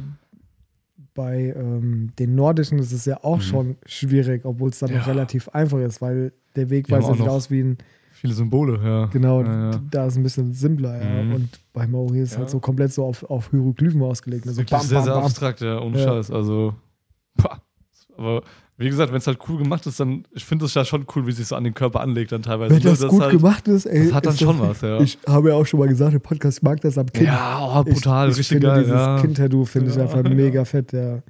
bei 1.15 1.53
ähm, 1.57 2.11
den 2.19 2.35
Nordischen 2.35 2.77
ist 2.77 2.91
es 2.91 3.05
ja 3.05 3.23
auch 3.23 3.37
Mhm. 3.37 3.41
schon 3.41 3.75
schwierig, 3.87 4.45
obwohl 4.45 4.69
es 4.69 4.77
dann 4.79 4.91
noch 4.91 4.97
Ja. 5.07 5.11
relativ 5.13 5.49
einfach 5.49 5.79
ist, 5.79 6.01
weil 6.01 6.31
der 6.55 6.69
haben 7.05 7.05
auch 7.05 7.15
sieht 7.17 7.25
noch- 7.25 7.33
aus 7.33 7.49
wie 7.49 7.61
ein, 7.63 7.77
Viele 8.11 8.33
Symbole, 8.33 8.79
ja. 8.83 9.05
genau, 9.07 9.41
Ja, 9.41 9.71
ja. 9.71 9.81
da 9.91 10.05
ist 10.05 10.15
ein 10.17 10.23
bisschen 10.23 10.53
simpler. 10.53 11.01
Ja. 11.03 11.23
Mhm. 11.23 11.33
Und 11.35 11.59
bei 11.73 11.85
Maori 11.87 12.19
ist 12.19 12.29
es 12.29 12.33
Ja. 12.35 12.39
halt 12.41 12.49
so 12.49 12.59
komplett 12.59 12.93
so 12.93 13.03
auf, 13.05 13.23
auf 13.23 13.49
Hieroglyphen 13.51 14.01
ausgelegt. 14.01 14.45
Also 14.47 14.59
Wirklich 14.59 14.77
bam, 14.79 14.87
sehr, 14.87 14.97
bam, 14.99 15.05
sehr 15.05 15.13
bam. 15.15 15.23
abstrakt, 15.25 15.61
ja, 15.61 15.79
ohne 15.81 15.97
Ja. 15.99 16.03
Scheiß. 16.05 16.31
Also, 16.31 16.75
pah. 17.37 17.61
aber 18.17 18.43
wie 18.77 18.89
gesagt, 18.89 19.11
wenn 19.11 19.19
es 19.19 19.27
halt 19.27 19.39
cool 19.47 19.57
gemacht 19.57 19.85
ist, 19.87 19.99
dann, 19.99 20.25
ich 20.31 20.43
finde 20.43 20.65
es 20.65 20.73
ja 20.73 20.83
schon 20.83 21.05
cool, 21.15 21.25
wie 21.27 21.31
sich 21.31 21.47
so 21.47 21.55
an 21.55 21.63
den 21.63 21.73
Körper 21.73 22.01
anlegt 22.01 22.33
dann 22.33 22.41
teilweise. 22.41 22.75
Wenn 22.75 22.83
ne? 22.83 22.97
das, 22.97 23.07
gut 23.07 23.21
halt, 23.21 23.31
gemacht 23.31 23.67
ist, 23.69 23.85
ey. 23.85 24.05
Das 24.05 24.13
hat 24.13 24.25
dann 24.25 24.33
ist 24.33 24.39
schon 24.41 24.59
was, 24.59 24.81
ja. 24.81 24.99
Ich 24.99 25.17
habe 25.25 25.49
ja 25.49 25.55
auch 25.55 25.65
schon 25.65 25.79
mal 25.79 25.87
gesagt, 25.87 26.13
der 26.13 26.19
Podcast, 26.19 26.57
ich 26.57 26.63
mag 26.63 26.81
das 26.81 26.97
am 26.97 27.05
Kind. 27.05 27.27
ja, 27.27 27.59
oh, 27.61 27.83
brutal, 27.83 28.27
ich, 28.27 28.33
ich 28.33 28.39
richtig 28.39 28.55
finde 28.55 28.67
geil. 28.67 28.83
Dieses 28.83 28.95
Ja. 28.95 29.21
Kind-Tattoo 29.21 29.65
finde 29.65 29.91
ich 29.91 29.95
Ja. 29.95 30.03
einfach 30.03 30.23
mega 30.23 30.65
fett, 30.65 30.91
ja. 30.91 31.21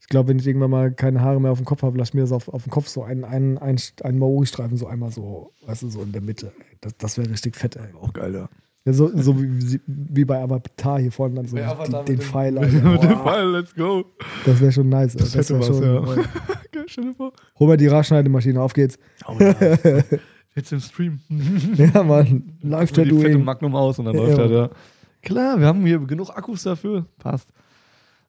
Ich 0.00 0.08
glaube, 0.08 0.28
wenn 0.28 0.38
ich 0.38 0.46
irgendwann 0.46 0.70
mal 0.70 0.92
keine 0.92 1.20
Haare 1.20 1.40
mehr 1.40 1.50
auf 1.50 1.58
dem 1.58 1.64
Kopf 1.64 1.82
habe, 1.82 1.98
lass 1.98 2.14
mir 2.14 2.20
das 2.20 2.30
auf, 2.30 2.48
auf 2.48 2.62
dem 2.62 2.70
Kopf 2.70 2.88
so 2.88 3.02
einen, 3.02 3.24
einen, 3.24 3.58
einen, 3.58 3.80
einen 4.04 4.18
Maori-Streifen 4.18 4.76
so 4.76 4.86
einmal 4.86 5.10
so, 5.10 5.52
weißt 5.66 5.82
du, 5.82 5.88
so 5.88 6.02
in 6.02 6.12
der 6.12 6.22
Mitte. 6.22 6.52
Das, 6.80 6.96
das 6.98 7.18
wäre 7.18 7.28
richtig 7.30 7.56
fett, 7.56 7.76
ey. 7.76 7.88
Auch 8.00 8.12
geil, 8.12 8.34
ja. 8.34 8.48
Ja, 8.86 8.92
so 8.92 9.10
so 9.20 9.38
wie, 9.42 9.80
wie 9.86 10.24
bei 10.24 10.40
Avatar 10.40 11.00
hier 11.00 11.10
vorne 11.12 11.34
dann 11.34 11.46
so 11.48 11.56
die, 11.56 12.04
den 12.06 12.20
Pfeiler. 12.20 12.60
Mit 12.62 13.02
dem 13.02 13.18
Pfeil, 13.18 13.48
let's 13.50 13.74
go. 13.74 14.04
Das 14.44 14.60
wäre 14.60 14.70
schon 14.72 14.88
nice. 14.88 15.14
Das 15.14 15.32
Das, 15.32 15.50
hätte 15.50 15.60
wäre 15.60 16.02
was, 16.06 16.14
schon. 16.14 16.24
ja. 16.74 16.82
stell 16.86 17.12
vor. 17.14 17.32
Mal 17.58 17.76
die 17.76 17.88
Raschneidemaschine, 17.88 18.60
auf 18.62 18.72
geht's. 18.72 18.96
Oh, 19.26 19.36
ja. 19.40 19.54
Jetzt 20.54 20.72
im 20.72 20.80
Stream. 20.80 21.20
Ja, 21.74 22.02
Mann. 22.02 22.58
Die 22.62 22.70
fette. 22.94 23.38
Magnum 23.38 23.74
aus 23.74 23.98
und 23.98 24.06
dann 24.06 24.14
Ja, 24.14 24.20
läuft 24.22 24.38
ja. 24.38 24.44
er 24.44 24.48
da. 24.68 24.70
klar, 25.22 25.58
wir 25.60 25.66
haben 25.66 25.84
hier 25.84 25.98
genug 25.98 26.30
Akkus 26.30 26.62
dafür. 26.62 27.06
Passt. 27.18 27.50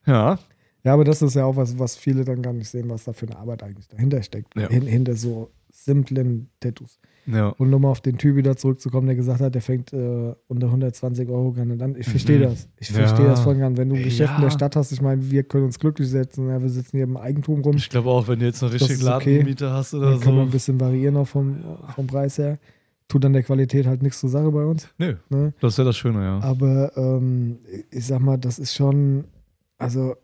Ja. 0.06 0.38
Ja, 0.84 0.93
aber 0.93 1.04
das 1.04 1.22
ist 1.22 1.36
ja 1.36 1.46
auch 1.46 1.56
was, 1.56 1.78
was 1.80 1.96
viele 1.96 2.26
dann 2.26 2.41
gar 2.41 2.54
nicht 2.54 2.70
sehen, 2.70 2.89
was 2.89 3.04
da 3.04 3.13
für 3.13 3.28
eine 3.28 3.38
Arbeit 3.38 3.62
eigentlich 3.63 3.88
dahinter 3.88 4.22
steckt. 4.24 4.56
Ja. 4.58 4.67
Hin, 4.70 4.84
hinter 4.88 5.15
so 5.15 5.52
simplen 5.72 6.50
Tattoos. 6.60 7.00
Ja. 7.28 7.50
Und 7.50 7.74
um 7.74 7.82
mal 7.82 7.90
auf 7.90 8.00
den 8.02 8.18
Typ 8.18 8.36
wieder 8.38 8.56
zurückzukommen, 8.56 9.06
der 9.08 9.16
gesagt 9.18 9.42
hat, 9.42 9.54
der 9.54 9.62
fängt 9.62 9.92
äh, 9.94 10.34
unter 10.48 10.68
120 10.68 11.28
Euro 11.30 11.52
gerne 11.52 11.84
an. 11.84 11.96
Ich 11.98 12.08
verstehe 12.08 12.40
Mhm. 12.40 12.44
das. 12.44 12.70
Ich 12.80 12.90
Ja. 12.90 12.96
verstehe 13.06 13.26
das 13.26 13.42
voll 13.42 13.56
gern. 13.56 13.76
Wenn 13.78 13.90
du 13.90 13.96
ein 13.96 14.04
Geschäft 14.04 14.32
in 14.36 14.38
Ja. 14.44 14.46
der 14.46 14.52
Stadt 14.52 14.76
hast, 14.78 14.92
ich 14.94 15.02
meine, 15.02 15.30
wir 15.30 15.44
können 15.44 15.66
uns 15.66 15.78
glücklich 15.78 16.10
setzen. 16.10 16.48
Ja, 16.48 16.62
wir 16.62 16.70
sitzen 16.70 16.96
hier 16.98 17.04
im 17.04 17.18
Eigentum 17.18 17.62
rum. 17.62 17.76
Ich 17.76 17.90
glaube 17.90 18.10
auch, 18.10 18.28
wenn 18.28 18.40
du 18.40 18.46
jetzt 18.46 18.62
noch 18.62 18.72
richtig 18.72 18.92
ist 18.92 19.06
okay. 19.08 19.34
Ladenmiete 19.36 19.70
hast 19.72 19.94
oder 19.94 20.12
Dann 20.12 20.20
können 20.22 20.36
wir 20.38 20.44
so. 20.44 20.48
ein 20.48 20.52
bisschen 20.52 20.80
variieren 20.80 21.18
auch 21.18 21.28
vom, 21.28 21.58
vom 21.96 22.08
Preis 22.08 22.38
her. 22.38 22.60
Tut 23.10 23.24
dann 23.24 23.34
der 23.34 23.44
Qualität 23.44 23.88
halt 23.88 24.02
nichts 24.04 24.20
zur 24.20 24.30
Sache 24.30 24.52
bei 24.52 24.63
uns. 24.66 24.88
Nö, 24.98 25.16
Ne? 25.30 25.54
das 25.62 25.74
ist 25.74 25.78
ja 25.78 25.84
das 25.84 25.96
Schöne, 25.98 26.22
ja. 26.24 26.40
Aber 26.42 26.92
ähm, 26.98 27.58
ich 27.92 28.06
sag 28.06 28.20
mal, 28.22 28.38
das 28.38 28.60
ist 28.60 28.74
schon, 28.74 29.26
also 29.78 30.16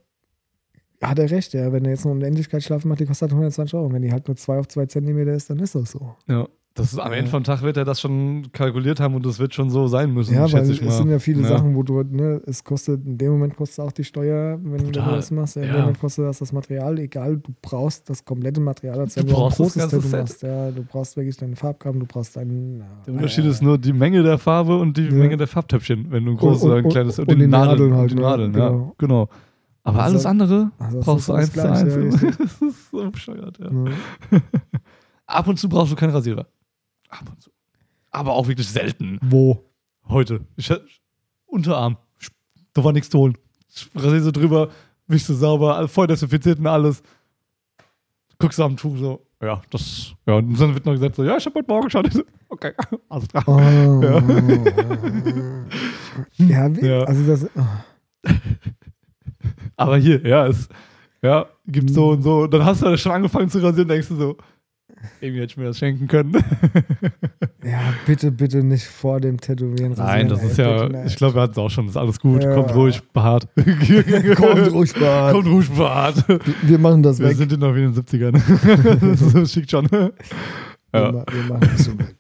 hat 1.02 1.20
er 1.20 1.30
recht, 1.32 1.54
ja. 1.54 1.72
Wenn 1.72 1.84
er 1.86 1.92
jetzt 1.92 2.06
eine 2.06 2.16
Unendlichkeitsschlafe 2.16 2.88
macht, 2.88 3.00
die 3.02 3.06
kostet 3.06 3.24
halt 3.24 3.32
120 3.34 3.74
Euro. 3.78 3.92
Wenn 3.92 4.02
die 4.02 4.12
halt 4.12 4.28
nur 4.28 4.38
2 4.38 4.60
auf 4.60 4.68
2 4.68 4.86
Zentimeter 4.86 5.34
ist, 5.34 5.50
dann 5.50 5.60
ist 5.60 5.76
das 5.76 5.92
so. 5.92 6.16
Ja. 6.28 6.48
Das 6.75 6.91
ist, 6.91 6.97
am. 6.97 7.13
Ende 7.13 7.29
vom 7.29 7.43
Tag 7.43 7.62
wird 7.62 7.77
er 7.77 7.86
das 7.86 8.01
schon 8.01 8.51
kalkuliert 8.51 8.99
haben 8.99 9.13
und 9.13 9.23
das 9.23 9.38
wird 9.38 9.53
schon 9.53 9.69
so 9.69 9.86
sein 9.88 10.12
müssen, 10.12 10.33
Ja, 10.33 10.47
schätze 10.47 10.71
ich 10.71 10.79
es 10.81 10.86
mal. 10.86 10.91
sind 10.91 11.09
ja 11.09 11.19
viele 11.19 11.43
Ja. 11.43 11.49
Sachen, 11.49 11.75
wo 11.75 11.83
du, 11.83 12.01
ne, 12.01 12.41
es 12.47 12.63
kostet, 12.63 13.05
in 13.05 13.15
dem 13.19 13.33
Moment 13.33 13.55
kostet 13.55 13.86
auch 13.86 13.91
die 13.91 14.03
Steuer, 14.03 14.57
wenn 14.63 14.79
du 14.86 14.91
Total. 14.91 15.17
das 15.17 15.29
machst, 15.29 15.55
in 15.57 15.63
Ja. 15.65 15.73
dem 15.73 15.79
Moment 15.81 15.99
kostet 15.99 16.25
das 16.25 16.39
das 16.39 16.51
Material, 16.51 16.97
egal, 16.97 17.38
du 17.38 17.51
brauchst 17.62 18.09
das 18.09 18.25
komplette 18.25 18.59
Material, 18.59 18.99
als 19.01 19.13
Du 19.13 19.19
wenn 19.21 19.27
du 19.27 19.36
auch 19.36 19.38
ein 19.38 19.49
brauchst 19.49 19.59
das 19.59 19.73
großes 19.75 19.91
ganze 19.91 20.01
Tattoo 20.09 20.17
machst. 20.23 20.41
Ja, 20.41 20.71
du 20.71 20.83
brauchst 20.83 21.15
wirklich 21.15 21.38
deine 21.38 21.55
Farbkarten, 21.55 21.99
du 21.99 22.05
brauchst 22.07 22.36
deinen. 22.36 22.83
Der 23.05 23.13
Unterschied 23.13 23.43
ja, 23.45 23.51
ist 23.51 23.62
nur 23.62 23.77
die 23.77 23.93
Menge 23.93 24.23
der 24.23 24.39
Farbe 24.39 24.75
und 24.79 24.97
die. 24.97 25.12
Menge 25.12 25.38
der 25.38 25.47
Farbtöpfchen, 25.47 26.07
wenn 26.09 26.25
du 26.25 26.31
ein 26.31 26.38
großes 26.38 26.63
Und- 26.63 26.69
oder 26.69 26.77
ein 26.79 26.86
und- 26.86 26.91
kleines 26.91 27.19
und 27.19 27.29
die 27.29 27.47
Nadeln 27.47 27.93
halt, 27.93 28.09
die 28.09 28.15
ne? 28.15 28.21
Nadeln, 28.21 28.53
ja, 28.55 28.69
Genau. 28.69 28.95
genau. 28.97 29.29
Aber 29.83 29.99
Also- 29.99 30.13
alles 30.15 30.25
andere 30.25 30.71
Also 30.79 30.99
brauchst 31.01 31.27
du 31.29 31.33
eins 31.33 31.53
zu 31.53 31.69
eins. 31.71 32.19
das 32.39 32.62
ist 32.63 32.89
so 32.89 33.12
bescheuert, 33.12 33.59
ja. 33.59 33.69
Ab 35.27 35.47
und 35.47 35.57
zu 35.59 35.69
brauchst 35.69 35.91
du 35.91 35.95
keinen 35.95 36.12
Rasierer. 36.12 36.47
Ab 37.19 37.30
und 37.30 37.41
zu. 37.41 37.49
Aber 38.12 38.34
auch 38.34 38.47
wirklich 38.47 38.67
selten. 38.67 39.19
Wo? 39.21 39.63
Heute. 40.08 40.41
Ich, 40.56 40.71
Unterarm. 41.45 41.97
Da 42.73 42.84
war 42.84 42.91
nichts 42.91 43.10
zu 43.10 43.19
holen. 43.19 43.38
Ich 43.73 43.89
rasiere 43.95 44.21
so 44.21 44.32
drüber, 44.32 44.69
wischst 45.08 45.30
du 45.30 45.34
sauber, 45.34 45.88
voll 45.88 46.08
desinfiziert 46.08 46.60
und 46.60 46.67
alles. 46.67 47.02
Guckst 48.39 48.60
du 48.60 48.63
am 48.63 48.78
Tuch 48.78 48.97
so, 48.97 49.26
ja, 49.41 49.62
das, 49.69 50.13
ja, 50.26 50.36
und 50.36 50.60
dann 50.60 50.73
wird 50.73 50.86
noch 50.86 50.93
gesagt 50.93 51.15
so, 51.15 51.23
ja, 51.23 51.38
ich 51.38 51.45
hab 51.45 51.54
heute 51.56 51.67
Morgen 51.67 51.89
schon. 51.89 52.06
Ich 52.08 52.13
so, 52.13 52.23
Okay, 52.49 52.71
alles 53.10 53.28
klar. 53.28 53.43
Oh, 53.47 53.60
ja, 56.38 56.76
wie, 56.76 56.86
Ja. 56.86 57.04
also 57.04 57.23
das. 57.26 57.45
Oh. 57.56 58.30
Aber 59.76 59.97
hier, 59.97 60.26
ja, 60.26 60.47
es, 60.47 60.69
ja, 61.21 61.47
gibt 61.65 61.89
so 61.89 62.10
und 62.12 62.21
so. 62.21 62.47
Dann 62.47 62.63
hast 62.63 62.82
du 62.82 62.88
ja 62.88 62.97
schon 62.97 63.12
angefangen 63.12 63.49
zu 63.49 63.62
rasieren, 63.62 63.88
denkst 63.88 64.08
du 64.10 64.15
so, 64.15 64.38
irgendwie 65.22 65.42
hätte 65.42 65.52
ich 65.52 65.58
mir 65.58 65.66
das 65.66 65.78
schenken 65.78 66.08
können. 66.08 66.34
Ja, 67.66 67.80
bitte, 68.06 68.30
bitte 68.30 68.62
nicht 68.62 68.84
vor 68.86 69.22
dem 69.22 69.39
Tätowieren 69.39 69.94
Nein, 69.96 70.28
das 70.28 70.44
ist 70.44 70.58
ja, 70.58 70.86
bitte 70.88 71.04
ich 71.08 71.16
glaube, 71.16 71.36
wir 71.36 71.42
hatten 71.44 71.54
es 71.54 71.58
auch 71.58 71.70
schon, 71.70 71.88
ist 71.88 71.96
alles 71.96 72.20
gut, 72.20 72.44
Ja. 72.44 72.54
kommt 72.56 72.76
ruhig, 72.76 73.02
behaart. 73.13 73.48
Kommt 73.56 74.72
ruhig, 74.74 74.94
Bart. 74.94 75.34
Kommt 75.34 75.48
ruhig, 75.48 75.70
behaart. 75.70 76.26
Wir 76.63 76.78
machen 76.78 77.02
das 77.04 77.20
Wir 77.20 77.30
weg. 77.30 77.38
sind 77.38 77.54
ja 77.54 77.58
noch 77.58 77.74
wie 77.74 77.84
in 77.84 77.94
den 77.94 78.04
70ern. 78.04 79.34
das 79.39 79.54
schickt 79.54 79.72
schon. 79.72 79.89
Wir, 79.89 80.12
Ja. 80.94 81.12
ma- 81.13 81.26
wir 81.32 81.44
machen 81.54 81.70
das 81.72 81.86
schon 81.86 82.00
weg. 82.00 82.16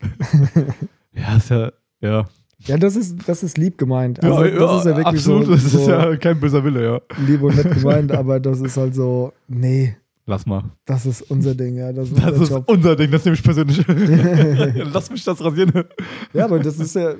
ja, 1.13 1.35
ist 1.35 1.49
ja, 1.49 1.71
ja. 1.99 2.25
Ja, 2.65 2.77
das 2.77 2.95
ist, 2.95 3.17
das 3.27 3.43
ist 3.43 3.57
lieb 3.57 3.77
gemeint. 3.77 4.23
Also, 4.23 4.45
ja, 4.45 4.57
das 4.57 4.77
ist 4.79 4.85
ja 4.85 4.91
wirklich 4.95 5.07
absolut, 5.07 5.45
so, 5.47 5.51
das 5.51 5.63
so 5.73 5.79
ist 5.79 5.87
ja 5.87 6.15
kein 6.15 6.39
böser 6.39 6.63
Wille, 6.63 6.83
ja. 6.85 7.01
lieb 7.27 7.41
und 7.41 7.57
nett 7.57 7.69
gemeint, 7.73 8.13
aber 8.13 8.39
das 8.39 8.61
ist 8.61 8.77
halt 8.77 8.95
so, 8.95 9.33
nee, 9.49 9.97
Lass 10.25 10.45
mal. 10.45 10.63
das 10.85 11.05
ist 11.05 11.21
unser 11.23 11.53
Ding, 11.53 11.75
ja. 11.75 11.91
Das 11.91 12.09
ist 12.09 12.17
Das 12.17 12.37
unser 12.39 12.59
ist 12.59 12.69
unser 12.69 12.95
Ding, 12.95 13.11
das 13.11 13.25
nehme 13.25 13.35
ich 13.35 13.43
persönlich. 13.43 13.83
Lass 14.93 15.09
mich 15.11 15.23
das 15.23 15.43
rasieren. 15.43 15.83
Ja, 16.33 16.45
aber 16.45 16.59
das 16.59 16.79
ist 16.79 16.95
ja, 16.95 17.15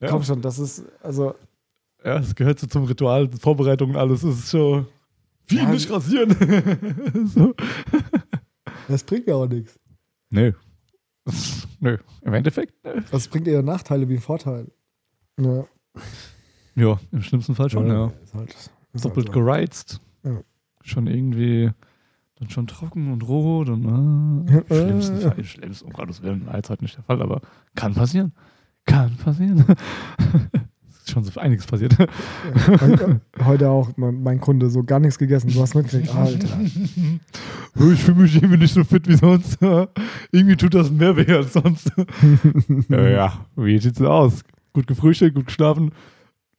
Ja. 0.00 0.08
komm 0.08 0.22
schon, 0.22 0.42
das 0.42 0.58
ist, 0.58 0.84
also, 1.02 1.34
Ja, 2.04 2.18
es 2.18 2.34
gehört 2.34 2.58
so 2.58 2.66
zum 2.66 2.84
Ritual, 2.84 3.30
Vorbereitung 3.40 3.90
und 3.90 3.96
alles. 3.96 4.22
Es 4.22 4.38
ist 4.40 4.50
schon. 4.50 4.86
Wie 5.46 5.56
Ja, 5.56 5.68
nicht 5.70 5.90
rasieren? 5.90 6.36
so. 7.34 7.54
das 8.88 9.02
bringt 9.04 9.26
ja 9.26 9.34
auch 9.34 9.46
nichts. 9.48 9.78
Nö. 10.30 10.52
Nö. 11.80 11.98
Im 12.22 12.34
Endeffekt, 12.34 12.74
nö. 12.84 13.00
Das 13.10 13.28
bringt 13.28 13.48
eher 13.48 13.62
Nachteile 13.62 14.08
wie 14.08 14.18
Vorteile. 14.18 14.70
Ja, 15.40 15.64
Ja, 16.74 17.00
im 17.12 17.22
schlimmsten 17.22 17.54
Fall 17.54 17.70
schon, 17.70 17.86
ja. 17.86 18.12
Ist 18.24 18.34
halt, 18.34 18.54
ist 18.92 19.04
Doppelt 19.04 19.28
halt 19.28 19.34
gereizt. 19.34 20.00
Ja. 20.24 20.40
Schon 20.82 21.06
irgendwie. 21.06 21.70
Dann 22.42 22.50
schon 22.50 22.66
trocken 22.66 23.12
und 23.12 23.22
rot 23.28 23.68
und. 23.68 23.86
Ah, 23.86 24.52
Im 24.52 24.66
schlimmsten 24.66 25.20
Fall. 25.20 25.34
Im 25.36 25.44
schlimmsten, 25.44 25.86
um 25.86 25.92
Gottes 25.92 26.22
Willen, 26.24 26.48
heute 26.52 26.82
nicht 26.82 26.96
der 26.96 27.04
Fall, 27.04 27.22
aber 27.22 27.40
kann 27.76 27.94
passieren. 27.94 28.32
Kann 28.84 29.14
passieren. 29.14 29.64
ist 30.90 31.12
schon 31.12 31.22
so 31.22 31.38
einiges 31.38 31.66
passiert. 31.66 31.96
Ja, 31.96 32.06
äh, 32.74 33.20
heute 33.44 33.70
auch 33.70 33.90
mein, 33.96 34.24
mein 34.24 34.40
Kunde 34.40 34.70
so 34.70 34.82
gar 34.82 34.98
nichts 34.98 35.18
gegessen. 35.18 35.52
Du 35.52 35.60
hast 35.60 35.76
mitgekriegt, 35.76 36.12
Alter. 36.16 36.48
Ich 36.60 38.02
fühle 38.02 38.22
mich 38.22 38.34
irgendwie 38.34 38.56
nicht 38.56 38.74
so 38.74 38.82
fit 38.82 39.06
wie 39.06 39.14
sonst. 39.14 39.58
irgendwie 40.32 40.56
tut 40.56 40.74
das 40.74 40.90
mehr 40.90 41.16
weh 41.16 41.32
als 41.32 41.52
sonst. 41.52 41.92
ja, 42.88 43.08
ja, 43.08 43.46
wie 43.54 43.78
sieht's 43.78 43.98
denn 43.98 44.08
aus? 44.08 44.42
Gut 44.72 44.88
gefrühstückt, 44.88 45.36
gut 45.36 45.46
geschlafen? 45.46 45.92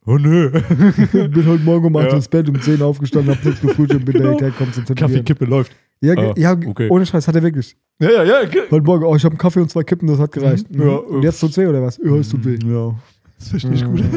Oh 0.06 0.18
nö. 0.18 0.50
bin 1.12 1.46
heute 1.48 1.63
Morgen 1.63 1.86
um 1.88 1.96
8 1.96 2.10
Ja. 2.10 2.16
ins 2.18 2.28
Bett, 2.28 2.50
um 2.50 2.60
10 2.60 2.82
aufgestanden, 2.82 3.34
hab 3.36 3.44
nichts 3.46 3.62
gefrühstückt, 3.62 4.04
bin 4.06 4.13
Genau. 4.13 4.26
direkt 4.38 4.42
hergekommen 4.42 4.74
zum 4.74 4.84
Kaffee, 4.86 4.96
Tätowieren. 4.96 5.26
Kippe 5.26 5.46
läuft. 5.46 5.72
Ja, 6.02 6.13
Ah, 6.18 6.34
ja 6.36 6.52
okay. 6.54 6.89
ohne 6.89 7.06
Scheiß, 7.06 7.28
hat 7.28 7.36
er 7.36 7.44
wirklich. 7.44 7.78
Ja, 8.00 8.10
ja, 8.12 8.24
ja. 8.24 8.44
ge- 8.46 8.63
Heute 8.70 8.84
Morgen, 8.86 9.06
oh, 9.06 9.16
ich 9.16 9.24
habe 9.24 9.32
einen 9.34 9.38
Kaffee 9.39 9.62
und 9.62 9.70
zwei 9.70 9.84
Kippen, 9.84 10.08
das 10.08 10.20
hat 10.20 10.32
gereicht. 10.34 10.70
Mhm. 10.70 10.82
Ja, 10.82 10.96
und 10.96 11.24
jetzt 11.24 11.39
tut's 11.39 11.58
weh 11.58 11.68
oder 11.68 11.82
was? 11.82 11.98
Ja, 12.04 12.16
es 12.16 12.28
tut 12.30 12.44
weh. 12.44 12.58
Ja, 12.66 12.94
das 13.39 13.50
verstehe 13.50 13.74
ich 13.74 13.86
gut. 13.86 14.04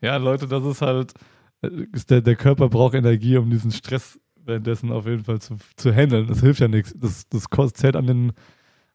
Ja, 0.00 0.16
Leute, 0.16 0.46
das 0.46 0.64
ist 0.64 0.80
halt, 0.80 1.12
äh, 1.60 1.68
der, 2.08 2.20
der 2.20 2.36
Körper 2.36 2.68
braucht 2.68 2.94
Energie, 2.94 3.36
um 3.36 3.50
diesen 3.50 3.72
Stress 3.72 4.20
währenddessen 4.44 4.92
auf 4.92 5.06
jeden 5.06 5.24
Fall 5.24 5.40
zu, 5.40 5.56
zu 5.76 5.92
handeln. 5.92 6.28
Das 6.28 6.40
hilft 6.40 6.60
ja 6.60 6.68
nichts. 6.68 6.94
Das, 6.96 7.28
das 7.28 7.50
kostet 7.50 7.78
zählt 7.78 7.96
an 7.96 8.06
den, 8.06 8.32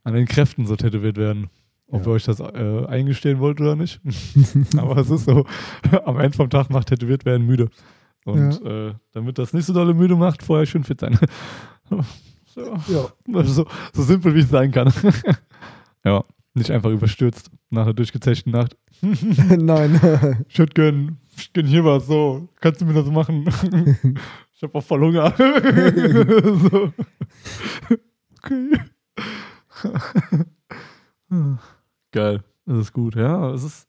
an 0.06 0.14
den 0.14 0.26
Kräften, 0.26 0.66
so 0.66 0.78
tätowiert 0.78 1.18
werden. 1.18 1.50
Ob 1.94 2.02
Ja. 2.02 2.08
ihr 2.08 2.14
euch 2.16 2.24
das 2.24 2.40
äh, 2.40 2.86
eingestehen 2.88 3.40
wollt 3.40 3.62
oder 3.62 3.76
nicht. 3.76 4.02
Aber 4.78 4.98
es 4.98 5.10
ist 5.10 5.26
so, 5.26 5.46
am 6.06 6.20
Ende 6.20 6.36
vom 6.36 6.50
Tag 6.50 6.70
macht 6.70 6.88
tätowiert 6.90 7.24
werden 7.24 7.46
müde. 7.46 7.70
Und 8.26 8.66
äh, 8.66 8.94
damit 9.12 9.38
das 9.38 9.54
nicht 9.54 9.66
so 9.66 9.74
dolle 9.74 9.94
müde 9.94 10.16
macht, 10.16 10.44
vorher 10.44 10.66
schön 10.66 10.84
fit 10.84 11.00
sein. 11.02 11.20
so, 12.46 12.62
Ja. 12.88 13.44
so, 13.44 13.66
so 13.94 14.02
simpel 14.04 14.34
wie 14.34 14.40
es 14.40 14.50
sein 14.50 14.72
kann. 14.72 14.92
ja, 16.06 16.24
nicht 16.54 16.72
einfach 16.72 16.90
überstürzt 16.90 17.52
nach 17.70 17.84
einer 17.84 17.94
durchgezechten 17.94 18.52
Nacht. 18.54 18.76
Nein. 19.02 20.00
Ich 20.48 20.58
hätte 20.58 20.74
gern, 20.74 21.18
ich 21.38 21.52
gern 21.54 21.66
hier 21.68 21.84
was, 21.86 22.08
so. 22.08 22.48
Kannst 22.62 22.80
du 22.82 22.86
mir 22.86 22.94
das 22.94 23.08
machen? 23.08 23.46
ich 24.56 24.64
hab 24.64 24.74
auch 24.74 24.84
voll 24.84 25.02
Hunger. 25.02 25.34
so. 26.72 26.94
Okay. 28.42 28.80
Geil. 32.14 32.44
Das 32.66 32.78
ist 32.78 32.94
gut, 32.94 33.16
ja. 33.16 33.52
Es 33.52 33.64
ist, 33.64 33.88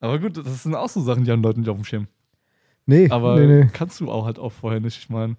aber 0.00 0.18
gut, 0.18 0.36
das 0.36 0.64
sind 0.64 0.74
auch 0.74 0.88
so 0.88 1.00
Sachen, 1.00 1.22
die 1.24 1.30
haben 1.30 1.42
Leute 1.42 1.60
nicht 1.60 1.68
auf 1.68 1.76
dem 1.76 1.84
Schirm. 1.84 2.08
Nee, 2.86 3.08
Aber 3.10 3.38
nee, 3.38 3.46
nee. 3.46 3.70
kannst 3.72 4.00
du 4.00 4.10
auch 4.10 4.24
halt 4.24 4.38
auch 4.40 4.50
vorher 4.52 4.80
nicht. 4.80 4.98
Ich 4.98 5.08
meine, 5.08 5.36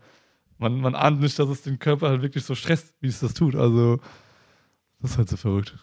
man, 0.59 0.79
man 0.79 0.95
ahnt 0.95 1.19
nicht, 1.19 1.37
dass 1.39 1.49
es 1.49 1.63
den 1.63 1.79
Körper 1.79 2.07
halt 2.09 2.21
wirklich 2.21 2.45
so 2.45 2.55
stresst, 2.55 2.93
wie 3.01 3.07
es 3.07 3.19
das 3.19 3.33
tut. 3.33 3.55
Also, 3.55 3.97
das 5.01 5.11
ist 5.11 5.17
halt 5.17 5.29
so 5.29 5.35
verrückt. 5.37 5.75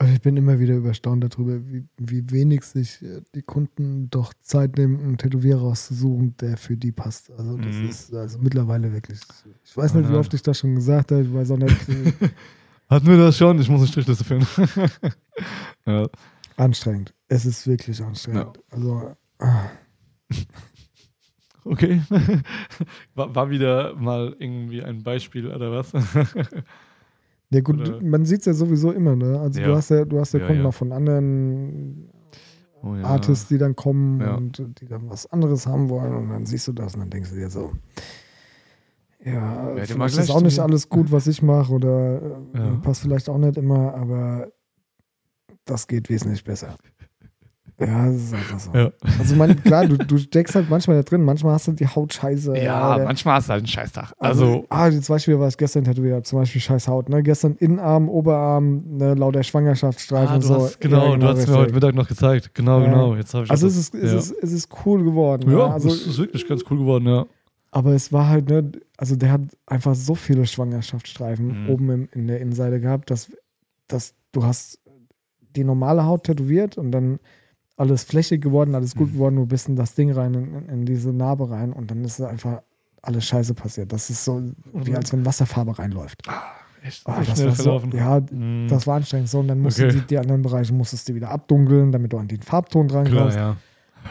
Also 0.00 0.12
ich 0.14 0.20
bin 0.20 0.36
immer 0.36 0.60
wieder 0.60 0.76
überstaunt 0.76 1.24
darüber, 1.24 1.58
wie, 1.66 1.84
wie 1.96 2.30
wenig 2.30 2.62
sich 2.62 3.02
äh, 3.02 3.20
die 3.34 3.42
Kunden 3.42 4.08
doch 4.10 4.32
Zeit 4.40 4.76
nehmen, 4.78 5.00
einen 5.00 5.18
Tätowierer 5.18 5.62
auszusuchen, 5.62 6.36
der 6.36 6.56
für 6.56 6.76
die 6.76 6.92
passt. 6.92 7.32
Also 7.32 7.56
das 7.56 7.74
Mhm. 7.74 7.88
ist 7.88 8.14
also 8.14 8.38
mittlerweile 8.38 8.92
wirklich. 8.92 9.18
Ich 9.64 9.76
weiß 9.76 9.94
nicht, 9.94 10.08
wie 10.08 10.14
oft 10.14 10.32
ich 10.34 10.42
das 10.42 10.56
schon 10.58 10.76
gesagt 10.76 11.10
habe. 11.10 11.22
Ich 11.22 11.34
weiß 11.34 11.50
auch 11.50 11.56
nicht. 11.58 11.76
Hatten 12.88 13.06
wir 13.06 13.16
das 13.18 13.36
schon? 13.36 13.58
Ich 13.60 13.68
muss 13.68 13.80
eine 13.80 13.88
Strichliste 13.88 14.24
führen. 14.24 14.46
ja. 15.86 16.06
anstrengend. 16.56 17.14
Es 17.28 17.44
ist 17.44 17.66
wirklich 17.66 18.02
anstrengend. 18.02 18.58
Also 18.70 19.14
ah, 19.38 19.64
Okay. 21.64 22.00
War, 23.14 23.34
war 23.34 23.50
wieder 23.50 23.94
mal 23.94 24.34
irgendwie 24.38 24.82
ein 24.82 25.02
Beispiel 25.02 25.46
oder 25.52 25.70
was? 25.70 25.92
ja 27.50 27.60
gut, 27.60 27.80
Oder- 27.80 28.00
man 28.02 28.24
sieht 28.24 28.40
es 28.40 28.46
ja 28.46 28.52
sowieso 28.54 28.90
immer, 28.92 29.14
ne? 29.16 29.38
Also 29.38 29.60
Ja. 29.60 29.66
du 29.66 29.74
hast 29.76 29.90
ja, 29.90 30.04
du 30.06 30.18
hast 30.18 30.32
ja, 30.32 30.40
Ja, 30.40 30.46
Kunden 30.46 30.62
ja. 30.62 30.68
auch 30.68 30.74
von 30.74 30.92
anderen 30.92 32.08
Oh 32.82 32.94
ja. 32.94 33.02
Artists, 33.02 33.48
die 33.48 33.58
dann 33.58 33.74
kommen 33.76 34.20
Ja. 34.20 34.34
und 34.36 34.62
die 34.80 34.86
dann 34.86 35.10
was 35.10 35.26
anderes 35.26 35.66
haben 35.66 35.90
wollen 35.90 36.14
und 36.14 36.28
dann 36.30 36.46
siehst 36.46 36.68
du 36.68 36.72
das 36.72 36.94
und 36.94 37.00
dann 37.00 37.10
denkst 37.10 37.30
du 37.30 37.36
dir 37.36 37.50
so, 37.50 37.72
ja, 39.24 39.32
Ja, 39.76 39.84
vielleicht 39.84 40.18
ist 40.18 40.30
auch 40.30 40.40
nicht 40.42 40.58
alles 40.60 40.88
gut, 40.88 41.10
was 41.12 41.26
ich 41.26 41.42
mache 41.42 41.72
oder 41.72 42.22
äh, 42.22 42.58
Ja. 42.58 42.78
passt 42.82 43.02
vielleicht 43.02 43.28
auch 43.28 43.38
nicht 43.38 43.56
immer, 43.56 43.94
aber 43.94 44.48
das 45.64 45.86
geht 45.86 46.08
wesentlich 46.08 46.44
besser. 46.44 46.76
Ja, 47.80 48.06
das 48.06 48.16
ist 48.16 48.34
einfach 48.34 48.58
so. 48.58 48.72
Ja, 48.74 48.90
Also 49.20 49.36
man, 49.36 49.62
klar, 49.62 49.86
du, 49.86 49.96
du 49.98 50.18
steckst 50.18 50.56
halt 50.56 50.68
manchmal 50.68 50.96
da 50.96 51.02
drin, 51.04 51.22
manchmal 51.22 51.54
hast 51.54 51.68
du 51.68 51.72
die 51.72 51.86
Haut 51.86 52.12
scheiße. 52.12 52.56
ja 52.58 52.96
oder- 52.96 53.04
manchmal 53.04 53.36
hast 53.36 53.48
du 53.48 53.52
halt 53.52 53.60
einen 53.60 53.68
Scheißtag. 53.68 54.12
Also, 54.18 54.44
Also, 54.44 54.66
ah, 54.70 54.90
zum 54.90 55.14
Beispiel 55.14 55.38
war 55.38 55.46
ich 55.46 55.56
gestern 55.56 55.84
tätowiert, 55.84 56.16
hab, 56.16 56.26
zum 56.26 56.40
Beispiel 56.40 56.60
scheiß 56.60 56.88
Haut, 56.88 57.08
ne? 57.08 57.22
Gestern 57.22 57.54
Innenarm, 57.54 58.08
Oberarm, 58.08 58.78
ne, 58.96 59.14
lauter 59.14 59.44
Schwangerschaftsstreifen 59.44 60.28
ah, 60.32 60.34
und 60.36 60.42
so. 60.42 60.54
hast, 60.56 60.80
genau, 60.80 61.12
Ja, 61.12 61.16
du 61.18 61.26
hast 61.28 61.34
mir 61.36 61.38
richtig. 61.42 61.54
heute 61.56 61.72
Mittag 61.74 61.94
noch 61.94 62.08
gezeigt. 62.08 62.50
Genau, 62.52 62.80
Ja. 62.80 62.86
genau. 62.86 63.14
Jetzt 63.14 63.32
habe 63.34 63.44
ich 63.44 63.50
Also 63.52 63.68
es 63.68 63.76
ist, 63.76 63.94
es, 63.94 64.12
ist, 64.12 64.34
es 64.42 64.52
ist 64.52 64.68
cool 64.84 65.04
geworden. 65.04 65.48
ja, 65.48 65.56
ne? 65.68 65.72
also, 65.72 65.88
es 65.88 66.04
ist 66.04 66.18
wirklich 66.18 66.48
ganz 66.48 66.64
cool 66.68 66.78
geworden, 66.78 67.06
ja. 67.06 67.26
Aber 67.70 67.92
es 67.92 68.12
war 68.12 68.28
halt, 68.28 68.48
ne, 68.48 68.70
also 68.96 69.16
der 69.16 69.32
hat 69.32 69.42
einfach 69.66 69.94
so 69.94 70.14
viele 70.14 70.46
Schwangerschaftsstreifen 70.46 71.48
Mhm. 71.64 71.68
oben 71.68 71.90
im, 71.90 72.08
in 72.12 72.26
der 72.26 72.40
Innenseite 72.40 72.80
gehabt, 72.80 73.10
dass, 73.10 73.30
dass 73.86 74.14
du 74.32 74.44
hast 74.44 74.78
die 75.56 75.64
normale 75.64 76.04
Haut 76.04 76.24
tätowiert 76.24 76.78
und 76.78 76.92
dann 76.92 77.18
alles 77.76 78.04
flächig 78.04 78.42
geworden, 78.42 78.74
alles 78.74 78.94
gut 78.94 79.10
Mhm. 79.10 79.12
geworden, 79.14 79.36
du 79.36 79.46
bist 79.46 79.68
in 79.68 79.76
das 79.76 79.94
Ding 79.94 80.10
rein, 80.10 80.34
in, 80.34 80.68
in 80.68 80.84
diese 80.86 81.12
Narbe 81.12 81.50
rein 81.50 81.72
und 81.72 81.90
dann 81.90 82.04
ist 82.04 82.20
einfach 82.20 82.62
alles 83.02 83.24
scheiße 83.26 83.54
passiert. 83.54 83.92
Das 83.92 84.10
ist 84.10 84.24
so, 84.24 84.42
wie 84.72 84.90
Mhm. 84.90 84.96
als 84.96 85.12
wenn 85.12 85.24
Wasserfarbe 85.24 85.78
reinläuft. 85.78 86.22
Ah, 86.26 86.42
echt 86.82 87.06
das 87.06 87.28
schnell 87.34 87.46
war 87.48 87.54
so, 87.54 87.80
ja, 87.96 88.20
Mhm. 88.20 88.66
das 88.68 88.86
war 88.86 88.96
anstrengend 88.96 89.28
so 89.28 89.38
und 89.40 89.48
dann 89.48 89.60
musst 89.60 89.78
du 89.78 89.84
Okay. 89.84 89.92
die, 90.00 90.06
die 90.06 90.18
anderen 90.18 90.42
Bereiche 90.42 90.72
musstest 90.74 91.08
du 91.08 91.14
wieder 91.14 91.30
abdunkeln, 91.30 91.92
damit 91.92 92.12
du 92.12 92.18
an 92.18 92.28
den 92.28 92.42
Farbton 92.42 92.88
dran 92.88 93.04
Klar, 93.04 93.34
ja. 93.34 93.56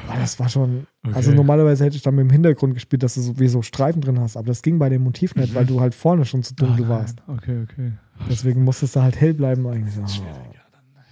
Aber 0.10 0.19
das 0.19 0.39
war 0.39 0.47
schon, 0.50 0.88
Okay. 1.06 1.15
also 1.15 1.32
normalerweise 1.32 1.86
hätte 1.86 1.95
ich 1.95 2.02
dann 2.02 2.15
mit 2.15 2.26
dem 2.26 2.30
Hintergrund 2.32 2.73
gespielt, 2.73 3.04
dass 3.04 3.15
du 3.15 3.21
so 3.21 3.39
wie 3.39 3.47
so 3.47 3.62
Streifen 3.62 4.02
drin 4.02 4.19
hast, 4.19 4.38
aber 4.38 4.47
das 4.47 4.62
ging 4.62 4.78
bei 4.80 4.89
dem 4.89 5.04
Motiv 5.04 5.36
nicht, 5.36 5.54
weil 5.56 5.65
du 5.65 5.80
halt 5.82 5.95
vorne 5.95 6.26
schon 6.26 6.43
zu 6.43 6.54
dunkel 6.56 6.86
Ah, 6.86 6.89
warst. 6.89 7.19
Okay, 7.28 7.63
okay. 7.63 7.93
Deswegen 8.30 8.63
musstest 8.63 8.95
du 8.95 9.02
halt 9.02 9.19
hell 9.19 9.34
bleiben 9.34 9.65
eigentlich. 9.67 9.95
Das, 9.95 10.12
ist 10.13 10.23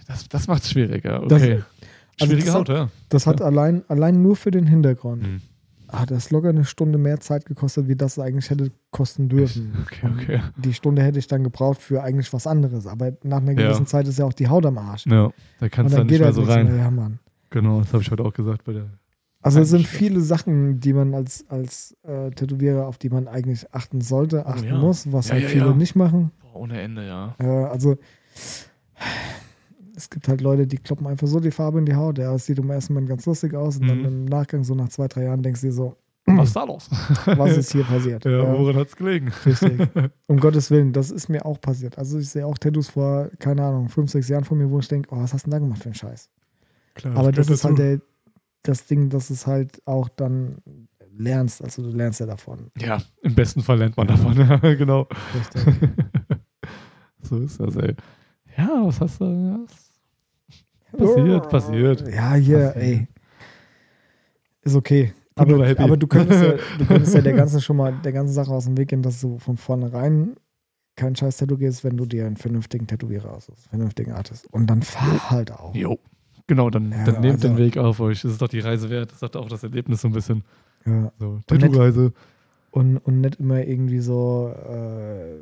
das, 0.08 0.28
das 0.28 0.46
macht 0.46 0.62
es 0.64 0.70
schwieriger. 0.70 1.20
Das- 1.28 1.42
Okay. 1.42 1.62
also 2.20 2.26
Schwierige 2.32 2.46
das 2.46 2.54
Haut, 2.54 2.68
hat- 2.68 2.76
ja. 2.76 2.88
Das 3.08 3.26
hat 3.26 3.42
allein, 3.42 3.82
allein 3.88 4.22
nur 4.22 4.36
für 4.36 4.50
den 4.50 4.66
Hintergrund, 4.66 5.22
Mhm. 5.22 5.40
hat 5.88 6.10
das 6.10 6.30
locker 6.30 6.50
eine 6.50 6.64
Stunde 6.64 6.98
mehr 6.98 7.20
Zeit 7.20 7.44
gekostet, 7.46 7.88
wie 7.88 7.96
das 7.96 8.18
eigentlich 8.18 8.50
hätte 8.50 8.70
kosten 8.90 9.28
dürfen. 9.28 9.72
Okay, 9.86 10.08
okay. 10.14 10.40
Die 10.56 10.74
Stunde 10.74 11.02
hätte 11.02 11.18
ich 11.18 11.26
dann 11.26 11.42
gebraucht 11.44 11.80
für 11.80 12.02
eigentlich 12.02 12.32
was 12.32 12.46
anderes, 12.46 12.86
aber 12.86 13.12
nach 13.22 13.38
einer 13.38 13.52
Ja. 13.52 13.68
gewissen 13.68 13.86
Zeit 13.86 14.06
ist 14.08 14.18
ja 14.18 14.24
auch 14.24 14.32
die 14.32 14.48
Haut 14.48 14.64
am 14.66 14.78
Arsch. 14.78 15.06
Ja, 15.06 15.30
da 15.60 15.68
kannst 15.68 15.92
du 15.94 15.96
dann 15.98 16.06
dann 16.06 16.06
nicht 16.06 16.10
geht 16.10 16.18
mehr 16.20 16.26
halt 16.26 16.34
so 16.34 16.42
rein. 16.42 16.66
mehr. 16.66 16.76
Ja, 16.76 16.90
Mann. 16.90 17.18
Genau, 17.60 17.80
das 17.80 17.92
habe 17.94 18.02
ich 18.02 18.10
heute 18.10 18.22
auch 18.22 18.34
gesagt 18.34 18.64
bei 18.64 18.72
der. 18.74 18.90
Also 19.40 19.60
es 19.60 19.70
sind 19.70 19.86
viele 19.86 20.20
Sachen, 20.20 20.78
die 20.80 20.92
man 20.92 21.14
als, 21.14 21.46
als 21.48 21.96
äh, 22.02 22.30
Tätowierer, 22.30 22.86
auf 22.86 22.98
die 22.98 23.08
man 23.08 23.28
eigentlich 23.28 23.72
achten 23.72 24.00
sollte, 24.02 24.42
Oh, 24.44 24.50
achten 24.50 24.66
ja. 24.66 24.74
muss, 24.76 25.10
was 25.12 25.28
Ja, 25.28 25.34
halt 25.34 25.44
ja, 25.44 25.48
viele 25.48 25.74
nicht 25.74 25.94
machen. 25.96 26.32
Boah, 26.42 26.60
ohne 26.60 26.80
Ende, 26.80 27.06
ja. 27.06 27.34
Äh, 27.38 27.46
also 27.46 27.96
es 29.96 30.10
gibt 30.10 30.28
halt 30.28 30.40
Leute, 30.42 30.66
die 30.66 30.76
kloppen 30.76 31.06
einfach 31.06 31.26
so 31.26 31.40
die 31.40 31.50
Farbe 31.50 31.78
in 31.78 31.86
die 31.86 31.94
Haut. 31.94 32.18
Ja, 32.18 32.34
es 32.34 32.44
sieht 32.46 32.58
im 32.58 32.68
ersten 32.70 32.92
Moment 32.92 33.08
ganz 33.08 33.24
lustig 33.24 33.54
aus 33.54 33.78
und 33.78 33.86
dann 33.88 34.00
Mhm. 34.00 34.04
im 34.04 34.24
Nachgang, 34.26 34.64
so 34.64 34.74
nach 34.74 34.88
zwei, 34.90 35.08
drei 35.08 35.24
Jahren, 35.24 35.42
denkst 35.42 35.60
du 35.62 35.68
dir 35.68 35.72
so, 35.72 35.96
Was 36.26 36.48
ist 36.48 36.56
da 36.56 36.64
los? 36.64 36.90
was 37.24 37.56
ist 37.56 37.72
hier 37.72 37.84
passiert? 37.84 38.24
ja, 38.26 38.30
Ja, 38.32 38.58
woran 38.58 38.76
hat 38.76 38.88
es 38.88 38.96
gelegen? 38.96 39.32
richtig. 39.46 39.80
Um 40.26 40.38
Gottes 40.40 40.70
Willen, 40.70 40.92
das 40.92 41.10
ist 41.10 41.28
mir 41.28 41.46
auch 41.46 41.60
passiert. 41.60 41.96
Also 41.98 42.18
ich 42.18 42.28
sehe 42.28 42.44
auch 42.44 42.58
Tattoos 42.58 42.88
vor, 42.90 43.30
keine 43.38 43.62
Ahnung, 43.64 43.88
fünf, 43.88 44.10
sechs 44.10 44.28
Jahren 44.28 44.44
von 44.44 44.58
mir, 44.58 44.68
wo 44.70 44.80
ich 44.80 44.88
denke, 44.88 45.08
oh, 45.12 45.18
was 45.20 45.32
hast 45.32 45.46
du 45.46 45.50
denn 45.50 45.60
da 45.60 45.64
gemacht 45.64 45.78
für 45.80 45.86
einen 45.86 45.94
Scheiß? 45.94 46.28
Klar, 46.96 47.16
Aber 47.16 47.30
das 47.32 47.48
ist 47.48 47.64
halt 47.64 47.78
der, 47.78 48.00
das 48.62 48.86
Ding, 48.86 49.10
dass 49.10 49.30
es 49.30 49.46
halt 49.46 49.80
auch 49.86 50.08
dann 50.08 50.58
lernst. 51.16 51.62
Also 51.62 51.82
du 51.82 51.96
lernst 51.96 52.20
ja 52.20 52.26
davon. 52.26 52.70
Ja, 52.78 53.00
im 53.22 53.34
besten 53.34 53.62
Fall 53.62 53.78
lernt 53.78 53.96
man 53.96 54.08
davon. 54.08 54.36
Ja, 54.36 54.56
genau. 54.74 55.06
Richtig. 55.34 55.62
so 57.22 57.38
ist 57.38 57.60
das, 57.60 57.76
ey. 57.76 57.94
Ja, 58.56 58.68
was 58.84 59.00
hast 59.00 59.20
du? 59.20 59.66
Was 59.66 59.90
passiert, 60.98 61.48
passiert. 61.50 62.08
Ja, 62.08 62.34
hier, 62.34 62.58
Passiert. 62.58 62.76
ey. 62.76 63.08
Ist 64.62 64.74
okay. 64.74 65.12
Aber, 65.34 65.78
aber 65.78 65.96
du 65.98 66.06
könntest 66.06 66.42
ja, 66.42 66.54
du 66.78 66.84
könntest 66.88 67.14
ja 67.14 67.20
der 67.20 67.34
ganzen 67.34 67.60
schon 67.60 67.76
mal 67.76 67.92
der 68.02 68.12
ganzen 68.12 68.32
Sache 68.32 68.50
aus 68.50 68.64
dem 68.64 68.78
Weg 68.78 68.88
gehen, 68.88 69.02
dass 69.02 69.20
du 69.20 69.38
von 69.38 69.58
vornherein 69.58 70.36
kein 70.96 71.14
scheiß 71.14 71.36
Tattoo 71.36 71.58
gehst, 71.58 71.84
wenn 71.84 71.98
du 71.98 72.06
dir 72.06 72.26
einen 72.26 72.38
vernünftigen 72.38 72.86
Tätowierer 72.86 73.30
aussuchst, 73.34 73.68
vernünftigen 73.68 74.12
Artist. 74.12 74.46
Und 74.50 74.66
dann 74.68 74.80
fahr 74.82 75.30
halt 75.30 75.52
auch. 75.52 75.74
Jo. 75.74 75.98
Genau, 76.46 76.70
dann, 76.70 76.92
Ja, 76.92 77.04
dann 77.04 77.20
nehmt 77.20 77.34
also- 77.36 77.48
den 77.48 77.56
Weg 77.58 77.76
auf 77.78 77.98
euch. 78.00 78.22
Das 78.22 78.32
ist 78.32 78.40
doch 78.42 78.48
die 78.48 78.60
Reise 78.60 78.88
wert. 78.90 79.10
Das 79.12 79.20
sagt 79.20 79.36
auch 79.36 79.48
das 79.48 79.62
Erlebnis 79.64 80.00
so 80.02 80.08
ein 80.08 80.12
bisschen. 80.12 80.44
Ja. 80.84 81.10
So, 81.18 81.40
Tattoo-Reise. 81.46 82.12
Und, 82.70 82.98
und 82.98 83.20
nicht 83.20 83.40
immer 83.40 83.64
irgendwie 83.64 83.98
so 84.00 84.52
äh, 84.68 85.36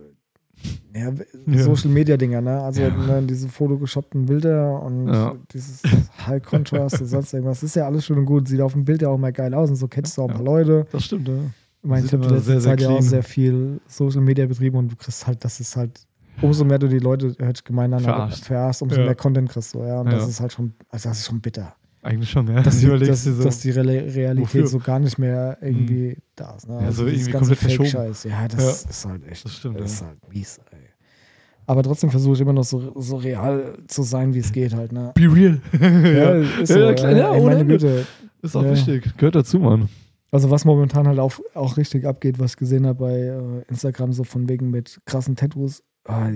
ja, 0.96 1.12
Ja. 1.46 1.62
Social 1.62 1.90
Media 1.90 2.16
Dinger, 2.16 2.40
ne? 2.40 2.62
Also 2.62 2.82
Ja. 2.82 2.90
ne, 2.90 3.22
diese 3.26 3.48
fotogeshoppten 3.48 4.24
Bilder 4.26 4.80
und 4.82 5.08
Ja. 5.08 5.34
dieses 5.52 5.82
High 6.26 6.42
Contrast 6.42 7.00
und 7.00 7.08
sonst 7.08 7.32
irgendwas. 7.34 7.60
Das 7.60 7.70
ist 7.70 7.76
ja 7.76 7.86
alles 7.86 8.06
schön 8.06 8.18
und 8.18 8.24
gut. 8.24 8.48
Sieht 8.48 8.60
auf 8.60 8.72
dem 8.72 8.84
Bild 8.84 9.02
ja 9.02 9.08
auch 9.08 9.18
mal 9.18 9.32
geil 9.32 9.52
aus 9.52 9.68
und 9.68 9.76
so 9.76 9.88
kennst 9.88 10.16
du 10.16 10.22
auch 10.22 10.28
ein 10.28 10.34
paar 10.36 10.44
Leute. 10.44 10.86
Das 10.92 11.04
stimmt, 11.04 11.28
ja. 11.28 11.34
Habe 11.34 11.42
die 11.42 11.86
immer 11.86 11.96
letzte 11.98 12.40
sehr, 12.40 12.40
sehr 12.40 12.60
Zeit 12.60 12.80
ja 12.80 12.88
auch 12.90 13.02
sehr 13.02 13.22
viel 13.22 13.80
Social 13.88 14.22
Media 14.22 14.46
betrieben 14.46 14.78
und 14.78 14.92
du 14.92 14.96
kriegst 14.96 15.26
halt, 15.26 15.44
das 15.44 15.60
ist 15.60 15.76
halt, 15.76 16.06
umso 16.42 16.64
mehr 16.64 16.78
du 16.78 16.88
die 16.88 16.98
Leute, 16.98 17.34
hört 17.38 17.56
sich 17.58 17.64
gemein 17.64 17.92
an, 17.92 18.04
aber 18.04 18.14
Verarscht. 18.14 18.44
verarschst, 18.44 18.82
umso 18.82 18.96
Ja. 19.00 19.04
mehr 19.06 19.14
Content 19.14 19.48
kriegst 19.50 19.74
du, 19.74 19.80
ja. 19.84 20.00
Und 20.00 20.12
das 20.12 20.22
Ja. 20.22 20.28
ist 20.28 20.40
halt 20.40 20.52
schon, 20.52 20.74
also 20.88 21.08
das 21.08 21.18
ist 21.20 21.26
schon 21.26 21.40
bitter. 21.40 21.74
Eigentlich 22.02 22.28
schon, 22.30 22.46
ja. 22.48 22.60
Dass, 22.62 22.74
Du 22.74 22.80
die, 22.80 22.86
überlegst 22.86 23.26
dass, 23.26 23.36
so. 23.36 23.42
dass 23.44 23.60
die 23.60 23.70
Real- 23.70 23.88
Realität 23.88 24.42
Wofür? 24.54 24.66
so 24.66 24.78
gar 24.78 24.98
nicht 24.98 25.16
mehr 25.18 25.56
irgendwie 25.62 26.18
da 26.36 26.54
ist. 26.56 26.68
Ne? 26.68 26.80
Ja, 26.82 26.92
so 26.92 27.06
dieses 27.06 27.28
irgendwie 27.28 27.38
komplett 27.38 27.58
verschoben. 27.58 27.88
Ja, 27.88 28.48
das 28.48 28.84
Ja. 28.84 28.90
ist 28.90 29.04
halt 29.06 29.26
echt, 29.28 29.44
Das 29.44 29.52
stimmt, 29.54 29.80
das 29.80 29.92
ist 29.92 30.00
ja. 30.02 30.06
halt 30.08 30.18
mies, 30.28 30.60
ey. 30.70 30.78
Aber 31.66 31.82
trotzdem 31.82 32.10
versuche 32.10 32.34
ich 32.34 32.40
immer 32.42 32.52
noch 32.52 32.64
so, 32.64 32.92
so 33.00 33.16
real 33.16 33.78
zu 33.88 34.02
sein, 34.02 34.34
wie 34.34 34.40
es 34.40 34.52
geht 34.52 34.74
halt, 34.74 34.92
ne? 34.92 35.12
Be 35.14 35.22
real. 35.22 35.60
Ja, 35.80 36.34
ist 36.62 36.68
so. 36.72 36.78
Ja, 36.78 36.86
Ja, 36.88 36.92
klar, 36.94 37.12
ja, 37.12 37.32
ey, 37.32 37.40
ohne 37.40 37.54
meine. 37.54 37.64
Güte. 37.66 38.06
Ist 38.42 38.54
auch 38.54 38.62
Ja. 38.64 38.72
wichtig. 38.72 39.16
Gehört 39.16 39.34
dazu, 39.36 39.58
Mann. 39.58 39.88
Also 40.30 40.50
was 40.50 40.66
momentan 40.66 41.06
halt 41.08 41.18
auch, 41.18 41.32
auch 41.54 41.78
richtig 41.78 42.04
abgeht, 42.06 42.38
was 42.38 42.50
ich 42.50 42.56
gesehen 42.58 42.86
habe 42.86 42.98
bei 42.98 43.12
äh, 43.18 43.62
Instagram, 43.70 44.12
so 44.12 44.24
von 44.24 44.46
wegen 44.48 44.68
mit 44.70 45.00
krassen 45.06 45.36
Tattoos. 45.36 45.82
Ah, 46.04 46.30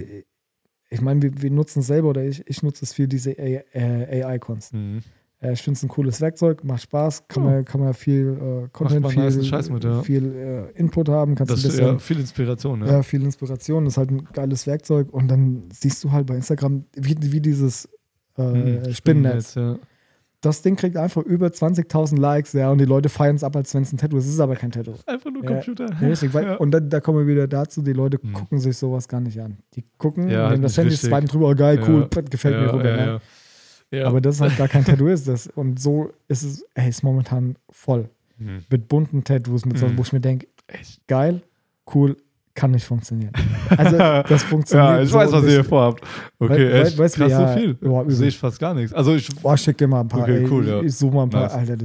ich 0.91 1.01
meine, 1.03 1.21
wir, 1.23 1.43
wir 1.43 1.51
nutzen 1.51 1.81
es 1.81 1.87
selber 1.89 2.09
oder 2.09 2.25
ich, 2.25 2.43
ich 2.49 2.63
nutze 2.63 2.85
es 2.85 2.93
viel, 2.95 3.07
diese 3.09 3.37
AI-Cons. 3.39 4.73
Mhm. 4.73 5.01
Äh, 5.41 5.53
ich 5.53 5.63
finde 5.63 5.77
es 5.77 5.83
ein 5.83 5.89
cooles 5.89 6.21
Werkzeug, 6.21 6.65
macht 6.65 6.83
Spaß, 6.83 7.29
kann, 7.29 7.45
Ja. 7.45 7.51
man, 7.51 7.65
kann 7.65 7.81
man 7.81 7.95
viel 7.95 8.29
äh, 8.65 8.69
Content, 8.73 9.03
man 9.03 9.13
viel, 9.13 9.45
Scheiß 9.45 9.71
mit, 9.71 9.85
ja. 9.85 10.03
viel 10.03 10.35
äh, 10.75 10.79
Input 10.79 11.09
haben, 11.09 11.35
kannst 11.35 11.53
Das 11.53 11.61
ein 11.65 11.69
ist 11.69 11.77
bisschen, 11.77 11.93
ja 11.93 11.99
viel 11.99 12.19
Inspiration, 12.21 12.81
ja. 12.81 12.87
ja. 12.87 13.03
viel 13.03 13.23
Inspiration, 13.23 13.85
das 13.85 13.95
ist 13.95 13.99
halt 13.99 14.11
ein 14.11 14.25
geiles 14.33 14.67
Werkzeug 14.67 15.13
und 15.13 15.29
dann 15.29 15.69
siehst 15.73 16.03
du 16.03 16.11
halt 16.13 16.27
bei 16.27 16.35
Instagram, 16.37 16.85
wie, 16.97 17.17
wie 17.21 17.41
dieses 17.41 17.89
äh, 18.37 18.43
Mhm. 18.43 18.93
Spinnennetz. 18.93 19.55
ja. 19.55 19.79
Das 20.40 20.62
Ding 20.62 20.77
kriegt 20.77 20.96
einfach 20.96 21.22
über 21.24 21.48
20.000 21.48 22.16
Likes, 22.18 22.53
ja, 22.53 22.70
und 22.70 22.79
die 22.79 22.85
Leute 22.85 23.09
feiern 23.09 23.35
es 23.35 23.42
ab, 23.42 23.57
als 23.57 23.74
wenn 23.74 23.83
es 23.83 23.92
ein 23.92 23.96
Tattoo 23.98 24.18
ist. 24.18 24.27
Es 24.27 24.35
ist 24.35 24.40
aber 24.40 24.55
kein 24.55 24.70
Tattoo. 24.70 24.94
Einfach 25.07 25.31
nur. 25.33 25.44
Computer. 25.44 25.87
Ja, 26.01 26.07
richtig, 26.09 26.33
weil, 26.33 26.44
Ja. 26.44 26.55
Und 26.57 26.70
dann, 26.70 26.88
da 26.88 27.01
kommen 27.01 27.18
wir 27.18 27.27
wieder 27.27 27.48
dazu, 27.48 27.83
die 27.83 27.92
Leute 27.92 28.20
Mhm. 28.22 28.33
gucken 28.35 28.61
sich 28.61 28.77
sowas 28.77 29.09
gar 29.09 29.20
nicht 29.20 29.40
an. 29.40 29.59
Die 29.74 29.85
gucken, 29.98 30.29
Ja, 30.29 30.51
nehmen 30.51 30.62
das 30.62 30.77
Handy, 30.79 30.94
swipen 30.96 31.27
drüber, 31.27 31.48
oh, 31.48 31.55
geil, 31.57 31.81
Ja. 31.81 31.88
cool, 31.88 32.09
gefällt 32.31 32.61
mir 32.61 32.72
rüber. 32.72 32.88
ja, 32.88 33.07
ja. 33.07 33.20
Ja. 33.90 34.07
Aber 34.07 34.20
das 34.20 34.37
ist 34.37 34.40
halt 34.42 34.57
gar 34.57 34.68
kein 34.68 34.85
Tattoo 34.85 35.09
ist 35.09 35.27
das. 35.27 35.46
Und 35.48 35.81
so 35.81 36.11
ist 36.29 36.42
es, 36.44 36.64
ey, 36.74 36.88
ist 36.88 37.03
momentan 37.03 37.57
voll. 37.70 38.09
Mhm. 38.37 38.64
Mit 38.70 38.87
bunten 38.87 39.24
Tattoos, 39.24 39.64
mit 39.64 39.79
so, 39.79 39.88
Mhm. 39.88 39.98
wo 39.98 40.03
ich 40.03 40.12
mir 40.12 40.20
denke, 40.20 40.46
Echt? 40.68 41.05
geil, 41.09 41.42
cool, 41.94 42.16
kann 42.59 42.73
nicht 42.73 42.85
funktionieren. 42.85 43.33
Also 43.77 43.97
das 43.97 44.42
funktioniert. 44.53 44.88
Ja, 44.97 45.03
ich 45.03 45.09
so 45.11 45.16
weiß, 45.16 45.33
was 45.33 45.44
ihr 45.44 45.51
hier 45.51 45.64
vorhabt. 45.64 46.03
Okay, 46.38 46.73
Wei- 46.73 46.81
echt? 46.83 46.99
weißt 46.99 47.16
du, 47.16 47.21
Krass 47.21 47.31
ja, 47.33 47.53
so 47.53 47.59
viel. 47.59 47.75
boah. 47.75 48.05
Sehe 48.11 48.29
ich 48.29 48.38
fast 48.38 48.59
gar 48.59 48.75
nichts. 48.75 48.92
Also 48.92 49.14
ich, 49.14 49.29
Boah, 49.40 49.57
schick 49.57 49.79
dir 49.79 49.87
mal 49.88 50.01
ein 50.01 50.09
paar. 50.09 50.23
Okay, 50.23 50.44
ey, 50.44 50.49
cool, 50.51 50.66
ja. 50.68 50.81
Ich 50.83 50.94
suche 50.97 51.14
mal 51.14 51.23
ein 51.25 51.31
paar, 51.31 51.42
Nice. 51.44 51.55
Alter. 51.55 51.77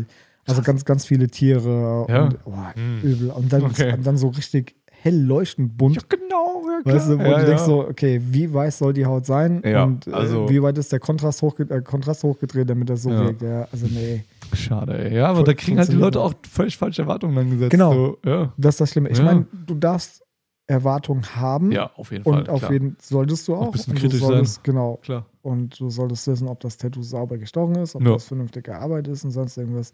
Also 0.45 0.61
ganz, 0.61 0.83
ganz 0.83 1.05
viele 1.05 1.27
Tiere 1.27 2.05
Ja. 2.09 2.23
und 2.23 2.43
boah, 2.43 2.73
Mhm. 2.75 3.07
übel. 3.09 3.29
Und 3.29 3.53
dann, 3.53 3.63
Okay. 3.63 3.93
und 3.93 4.05
dann 4.05 4.17
so 4.17 4.27
richtig 4.29 4.75
hell 4.89 5.17
leuchtend 5.21 5.77
bunt. 5.77 6.09
genau. 6.09 6.61
Ja, 6.85 6.93
Weißt 6.95 7.09
du, 7.09 7.19
wo 7.19 7.23
ja, 7.23 7.39
du 7.39 7.45
denkst 7.45 7.61
ja. 7.61 7.65
so, 7.65 7.87
okay, 7.87 8.19
wie 8.29 8.51
weiß 8.53 8.77
soll 8.79 8.93
die 8.93 9.05
Haut 9.05 9.25
sein? 9.25 9.61
Ja, 9.65 9.83
und 9.83 10.07
äh, 10.07 10.11
also- 10.11 10.49
wie 10.49 10.61
weit 10.61 10.77
ist 10.77 10.91
der 10.91 10.99
Kontrast, 10.99 11.41
hochge 11.41 11.63
äh, 11.69 11.81
Kontrast 11.81 12.23
hochgedreht, 12.23 12.69
damit 12.69 12.89
das 12.89 13.03
so 13.03 13.09
Ja. 13.11 13.19
wirkt? 13.25 13.41
Ja, 13.41 13.67
also 13.71 13.85
nee. 13.87 14.23
Schade, 14.53 14.97
ey. 15.09 15.15
Ja, 15.15 15.27
aber 15.27 15.43
da 15.43 15.53
kriegen 15.53 15.77
halt 15.77 15.89
die 15.91 15.95
Leute 15.95 16.19
auch 16.19 16.33
völlig 16.49 16.77
falsche 16.77 17.03
Erwartungen 17.03 17.35
dann 17.35 17.49
gesetzt. 17.51 17.71
Genau. 17.71 17.93
So, 17.93 18.17
ja. 18.25 18.53
Das 18.57 18.75
ist 18.75 18.81
das 18.81 18.89
Schlimme. 18.91 19.09
Ich 19.09 19.17
Ja. 19.17 19.23
meine, 19.23 19.45
du 19.65 19.75
darfst 19.75 20.22
Erwartungen 20.67 21.35
haben 21.35 21.71
ja, 21.71 21.91
auf 21.95 22.11
jeden 22.11 22.23
Fall. 22.23 22.39
und 22.39 22.49
auf 22.49 22.59
klar. 22.61 22.71
jeden 22.71 22.95
solltest 23.01 23.47
du 23.47 23.55
Auch 23.55 23.65
ein 23.65 23.71
bisschen 23.71 23.91
und 23.93 23.97
du 23.97 24.07
kritisch 24.07 24.21
sein. 24.21 24.29
solltest, 24.29 24.63
Genau. 24.63 24.97
Klar. 24.97 25.25
Und 25.41 25.77
du 25.79 25.89
solltest 25.89 26.25
wissen, 26.27 26.47
ob 26.47 26.61
das 26.61 26.77
Tattoo 26.77 27.01
sauber 27.01 27.37
gestochen 27.37 27.75
ist, 27.75 27.95
ob 27.95 28.03
Ja. 28.03 28.13
das 28.13 28.25
vernünftig 28.25 28.63
gearbeitet 28.63 29.11
ist 29.13 29.25
und 29.25 29.31
sonst 29.31 29.57
irgendwas. 29.57 29.91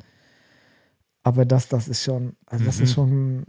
Aber 1.23 1.45
das, 1.45 1.67
das 1.69 1.87
ist 1.87 2.03
schon, 2.03 2.35
also 2.45 2.63
das 2.65 2.77
Mhm. 2.77 2.83
ist 2.83 2.93
schon. 2.93 3.43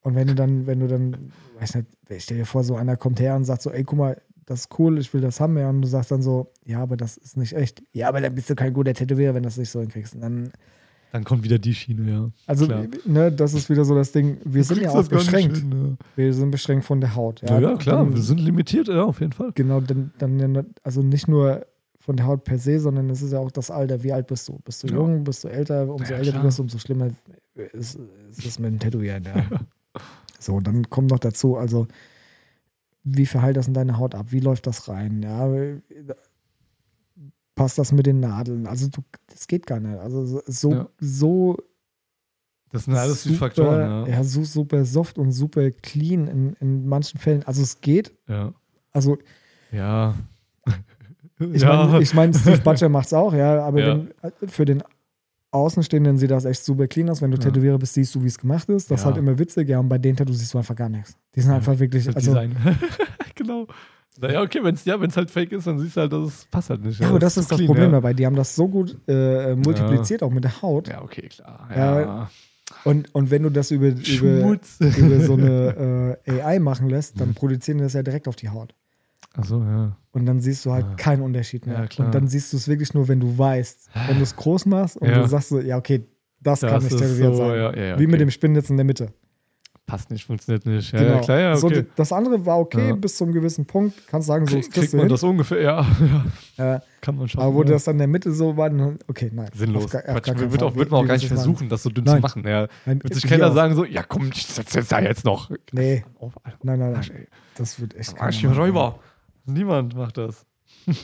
Und 0.00 0.14
wenn 0.14 0.28
du 0.28 0.34
dann, 0.36 0.66
wenn 0.66 0.78
du 0.78 0.86
dann, 0.86 1.32
weiß 1.58 1.74
nicht, 1.74 1.88
stell 2.18 2.36
dir 2.38 2.46
vor, 2.46 2.62
so 2.62 2.76
einer 2.76 2.96
kommt 2.96 3.18
her 3.18 3.34
und 3.34 3.44
sagt 3.44 3.62
so, 3.62 3.70
ey, 3.70 3.82
guck 3.82 3.98
mal, 3.98 4.22
das 4.44 4.60
ist 4.60 4.78
cool, 4.78 4.98
ich 4.98 5.12
will 5.12 5.20
das 5.20 5.40
haben, 5.40 5.58
ja, 5.58 5.68
und 5.68 5.82
du 5.82 5.88
sagst 5.88 6.12
dann 6.12 6.22
so, 6.22 6.52
ja, 6.64 6.80
aber 6.80 6.96
das 6.96 7.16
ist 7.16 7.36
nicht 7.36 7.52
echt. 7.54 7.82
Ja, 7.92 8.08
aber 8.08 8.20
dann 8.20 8.32
bist 8.36 8.48
du 8.48 8.54
kein 8.54 8.72
guter 8.72 8.94
Tätowierer, 8.94 9.34
wenn 9.34 9.42
du 9.42 9.48
das 9.48 9.56
nicht 9.56 9.70
so 9.70 9.80
hinkriegst. 9.80 10.14
Und 10.14 10.20
dann, 10.20 10.52
Dann 11.16 11.24
kommt 11.24 11.44
wieder 11.44 11.58
die 11.58 11.74
Schiene, 11.74 12.10
ja. 12.10 12.26
also, 12.46 12.66
Klar. 12.66 12.84
ne, 13.06 13.32
das 13.32 13.54
ist 13.54 13.70
wieder 13.70 13.86
so 13.86 13.94
das 13.94 14.12
Ding, 14.12 14.36
wir 14.44 14.62
sind 14.64 14.82
ja 14.82 14.90
auch 14.90 15.08
beschränkt. 15.08 15.56
hin, 15.56 15.96
Wir 16.14 16.34
sind 16.34 16.50
beschränkt 16.50 16.84
von 16.84 17.00
der 17.00 17.14
Haut. 17.14 17.40
Ja, 17.40 17.58
ja, 17.58 17.74
klar, 17.76 18.04
Dann- 18.04 18.14
wir 18.14 18.20
sind 18.20 18.38
limitiert, 18.38 18.88
ja, 18.88 19.02
auf 19.04 19.20
jeden 19.20 19.32
Fall. 19.32 19.50
Genau, 19.54 19.80
dann, 19.80 20.12
dann 20.18 20.38
ja 20.54 20.62
also 20.82 21.02
nicht 21.02 21.26
nur 21.26 21.64
von 21.98 22.16
der 22.16 22.26
Haut 22.26 22.44
per 22.44 22.58
se, 22.58 22.78
sondern 22.80 23.08
es 23.08 23.22
ist 23.22 23.32
ja 23.32 23.38
auch 23.38 23.50
das 23.50 23.70
Alter. 23.70 24.02
Wie 24.02 24.12
alt 24.12 24.26
bist 24.26 24.46
du? 24.48 24.58
Bist 24.64 24.82
du 24.82 24.88
Ja. 24.88 24.94
jung? 24.96 25.24
Bist 25.24 25.42
du 25.42 25.48
älter? 25.48 25.88
Umso 25.88 26.12
Ja, 26.12 26.18
älter 26.18 26.32
klar. 26.32 26.42
du 26.42 26.48
wirst, 26.48 26.60
umso 26.60 26.78
schlimmer 26.78 27.08
ist, 27.72 27.98
ist 28.32 28.46
es 28.46 28.58
mit 28.58 28.70
dem 28.72 28.78
Tätowieren. 28.78 29.24
Ja. 29.24 29.42
so, 30.38 30.60
dann 30.60 30.90
kommt 30.90 31.10
noch 31.10 31.18
dazu, 31.18 31.56
also 31.56 31.86
wie 33.04 33.24
verheilt 33.26 33.56
das 33.56 33.68
in 33.68 33.74
deine 33.74 33.96
Haut 33.98 34.14
ab? 34.14 34.26
Wie 34.30 34.40
läuft 34.40 34.66
das 34.66 34.86
rein? 34.88 35.22
Ja, 35.22 35.48
passt 37.56 37.78
das 37.78 37.90
mit 37.90 38.06
den 38.06 38.20
Nadeln? 38.20 38.68
Also 38.68 38.86
du, 38.88 39.02
das 39.26 39.48
geht 39.48 39.66
gar 39.66 39.80
nicht. 39.80 39.98
Also 39.98 40.24
so, 40.24 40.42
so, 40.46 40.72
Ja. 40.72 40.88
so 41.00 41.56
Das 42.70 42.84
sind 42.84 42.94
alles 42.94 43.24
die 43.24 43.30
super, 43.30 43.38
Faktoren, 43.46 43.80
ja. 43.80 44.06
ja, 44.06 44.24
so 44.24 44.44
super 44.44 44.84
soft 44.84 45.18
und 45.18 45.32
super 45.32 45.68
clean 45.72 46.28
in, 46.28 46.52
in 46.60 46.86
manchen 46.86 47.18
Fällen. 47.18 47.42
Also 47.44 47.62
es 47.62 47.80
geht. 47.80 48.14
Ja. 48.28 48.52
Also 48.92 49.18
Ja. 49.72 50.14
ich 51.40 51.62
ja. 51.62 51.86
meine, 51.86 52.02
ich 52.02 52.14
mein, 52.14 52.32
Steve 52.32 52.58
Butcher 52.64 52.88
macht 52.88 53.06
es 53.06 53.12
auch, 53.12 53.34
ja, 53.34 53.64
aber 53.64 53.80
Ja. 53.80 53.96
Wenn, 53.96 54.10
äh, 54.22 54.46
für 54.46 54.64
den 54.64 54.84
Außenstehenden 55.50 56.18
sieht 56.18 56.30
das 56.30 56.44
echt 56.44 56.62
super 56.62 56.86
clean 56.86 57.08
aus. 57.08 57.22
Wenn 57.22 57.30
du. 57.30 57.38
Tätowierer 57.38 57.78
bist, 57.78 57.94
siehst 57.94 58.14
du, 58.14 58.22
wie 58.22 58.26
es 58.26 58.38
gemacht 58.38 58.68
ist. 58.68 58.90
Das 58.90 59.00
ist 59.00 59.06
halt 59.06 59.16
immer 59.16 59.38
witzig, 59.38 59.68
ja, 59.68 59.78
und 59.78 59.88
bei 59.88 59.96
den 59.96 60.14
Tattoos 60.14 60.38
siehst 60.38 60.52
du 60.52 60.58
einfach 60.58 60.76
gar 60.76 60.90
nichts. 60.90 61.16
Die 61.34 61.40
sind 61.40 61.52
einfach 61.52 61.78
wirklich, 61.78 62.06
also, 62.08 62.18
Design. 62.18 62.54
genau. 63.34 63.66
Ja, 64.20 64.40
okay, 64.42 64.60
wenn 64.62 64.74
es 64.74 64.84
ja, 64.86 64.98
wenn's 65.00 65.16
halt 65.16 65.30
fake 65.30 65.52
ist, 65.52 65.66
dann 65.66 65.78
siehst 65.78 65.96
du 65.96 66.00
halt, 66.00 66.12
dass 66.12 66.24
es 66.28 66.44
passt 66.46 66.70
halt 66.70 66.82
nicht. 66.84 66.98
ja, 67.00 67.08
aber 67.10 67.18
das 67.18 67.34
zu 67.34 67.40
ist 67.40 67.50
das 67.50 67.56
clean, 67.58 67.66
Problem 67.68 67.86
ja. 67.90 67.92
dabei. 67.92 68.14
Die 68.14 68.24
haben 68.24 68.36
das 68.36 68.56
so 68.56 68.66
gut 68.66 68.96
äh, 69.06 69.54
multipliziert, 69.54 70.22
auch 70.22 70.30
mit 70.30 70.42
der 70.44 70.62
Haut. 70.62 70.88
Ja, 70.88 71.02
okay, 71.02 71.28
klar. 71.28 71.68
Ja. 71.74 72.00
Ja. 72.00 72.30
Und, 72.84 73.14
und 73.14 73.30
wenn 73.30 73.42
du 73.42 73.50
das 73.50 73.70
über, 73.70 73.88
über, 73.88 74.58
über 74.80 75.20
so 75.20 75.34
eine 75.34 76.16
äh, 76.26 76.40
AI 76.40 76.58
machen 76.60 76.88
lässt, 76.88 77.20
dann 77.20 77.28
Mhm. 77.28 77.34
produzieren 77.34 77.78
die 77.78 77.84
das 77.84 77.92
ja 77.92 78.02
direkt 78.02 78.26
auf 78.26 78.36
die 78.36 78.48
Haut. 78.48 78.74
Achso, 79.34 79.62
ja. 79.62 79.96
Und 80.12 80.24
dann 80.24 80.40
siehst 80.40 80.64
du 80.64 80.72
halt 80.72 80.96
keinen 80.96 81.20
Unterschied 81.20 81.66
mehr. 81.66 81.80
Ja, 81.80 81.86
klar. 81.86 82.06
und 82.06 82.14
dann 82.14 82.26
siehst 82.26 82.52
du 82.52 82.56
es 82.56 82.68
wirklich 82.68 82.94
nur, 82.94 83.06
wenn 83.08 83.20
du 83.20 83.36
weißt. 83.36 83.90
Wenn 84.08 84.16
du 84.16 84.22
es 84.22 84.34
groß 84.34 84.64
machst 84.66 84.96
und 84.96 85.08
Ja. 85.08 85.20
du 85.20 85.28
sagst 85.28 85.50
so, 85.50 85.60
ja, 85.60 85.76
okay, 85.76 86.06
das, 86.40 86.60
kann 86.62 86.70
Das 86.70 86.84
nicht 86.84 86.94
ist 86.94 87.00
tätowiert 87.00 87.34
so, 87.34 87.38
sein. 87.38 87.48
ja, 87.50 87.74
ja, 87.76 87.84
ja, 87.84 87.98
Wie 87.98 88.06
mit 88.06 88.14
okay. 88.14 88.18
dem 88.24 88.30
Spinnnetz 88.30 88.70
in 88.70 88.76
der 88.78 88.84
Mitte. 88.86 89.08
Passt 89.86 90.10
nicht, 90.10 90.24
funktioniert 90.24 90.66
nicht. 90.66 90.90
Ja, 90.92 90.98
genau. 90.98 91.14
ja 91.14 91.20
klar, 91.20 91.38
ja, 91.38 91.56
so, 91.56 91.68
okay. 91.68 91.86
das 91.94 92.12
andere 92.12 92.44
war 92.44 92.58
okay 92.58 92.88
Ja. 92.88 92.94
bis 92.96 93.16
zu 93.16 93.22
einem 93.24 93.32
gewissen 93.32 93.66
Punkt. 93.66 93.94
Kannst 94.08 94.26
sagen, 94.26 94.44
so 94.44 94.56
Krieg, 94.56 94.64
das 94.66 94.74
kriegt 94.74 94.92
man 94.94 95.00
hin. 95.02 95.08
das 95.10 95.22
ungefähr, 95.22 95.60
ja, 95.62 95.86
ja. 96.56 96.82
Kann 97.00 97.16
man 97.16 97.28
schon. 97.28 97.40
aber 97.40 97.54
wo 97.54 97.62
das 97.62 97.84
dann 97.84 97.94
in 97.94 97.98
der 98.00 98.08
Mitte 98.08 98.32
so 98.32 98.56
war, 98.56 98.68
dann, 98.68 98.98
okay, 99.06 99.30
nein. 99.32 99.48
Sinnlos. 99.54 99.88
Gar- 99.88 100.02
Quatsch, 100.02 100.24
gar 100.26 100.50
wird, 100.50 100.62
auch, 100.64 100.74
wird 100.74 100.90
man 100.90 101.04
auch 101.04 101.06
gar 101.06 101.14
nicht 101.14 101.30
das 101.30 101.38
versuchen, 101.38 101.68
das 101.68 101.84
so 101.84 101.90
dünn 101.90 102.02
Nein. 102.02 102.16
zu 102.16 102.20
machen. 102.20 102.42
Ja. 102.44 102.66
Nein, 102.84 103.00
Wird 103.00 103.14
sich 103.14 103.28
keiner 103.28 103.52
sagen 103.52 103.76
so, 103.76 103.84
ja 103.84 104.02
komm, 104.02 104.28
ich 104.34 104.44
setze 104.44 104.78
jetzt 104.80 104.90
da 104.90 104.98
jetzt 105.00 105.24
noch. 105.24 105.50
Nee, 105.70 106.04
Alter. 106.20 106.40
nein, 106.64 106.80
nein, 106.80 106.94
Arsch, 106.96 107.10
nein. 107.10 107.18
ey. 107.20 107.28
Das 107.56 107.80
wird 107.80 107.94
echt 107.94 108.20
Arsch. 108.20 108.44
Räuber. 108.44 108.98
Niemand 109.44 109.94
macht 109.94 110.18
das. 110.18 110.44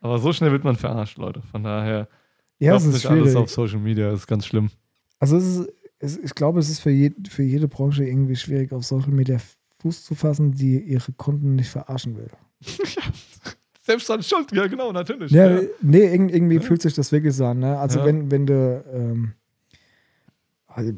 Aber 0.00 0.18
so 0.18 0.32
schnell 0.32 0.52
wird 0.52 0.64
man 0.64 0.76
verarscht, 0.76 1.18
Leute. 1.18 1.42
Von 1.50 1.64
daher, 1.64 2.08
Ja, 2.58 2.76
es 2.76 2.84
ist 2.84 2.92
nicht 2.94 3.06
alles 3.06 3.34
auf 3.34 3.48
Social 3.50 3.78
Media, 3.78 4.10
das 4.10 4.20
ist 4.20 4.26
ganz 4.26 4.46
schlimm. 4.46 4.70
Also 5.20 5.36
es 5.36 5.44
ist, 5.58 5.68
es, 6.00 6.16
ich 6.16 6.34
glaube, 6.34 6.60
es 6.60 6.68
ist 6.70 6.80
für, 6.80 6.90
je, 6.90 7.12
für 7.28 7.42
jede 7.42 7.68
Branche 7.68 8.04
irgendwie 8.04 8.36
schwierig, 8.36 8.72
auf 8.72 8.84
Social 8.84 9.10
Media 9.12 9.38
Fuß 9.80 10.04
zu 10.04 10.14
fassen, 10.14 10.52
die 10.52 10.80
ihre 10.80 11.12
Kunden 11.12 11.54
nicht 11.56 11.70
verarschen 11.70 12.16
will. 12.16 12.28
Selbst 13.82 14.10
an 14.10 14.22
Schuld, 14.22 14.52
ja 14.52 14.66
genau, 14.66 14.92
natürlich. 14.92 15.30
Ja, 15.32 15.60
nee, 15.80 16.06
irg- 16.14 16.30
irgendwie 16.30 16.58
fühlt 16.58 16.82
sich 16.82 16.94
das 16.94 17.10
wirklich 17.10 17.34
so 17.34 17.46
an. 17.46 17.60
Ne? 17.60 17.78
Also 17.78 18.00
Ja. 18.00 18.04
wenn, 18.04 18.30
wenn 18.30 18.44
du 18.46 18.84
ähm, 18.92 19.32
also, 20.66 20.92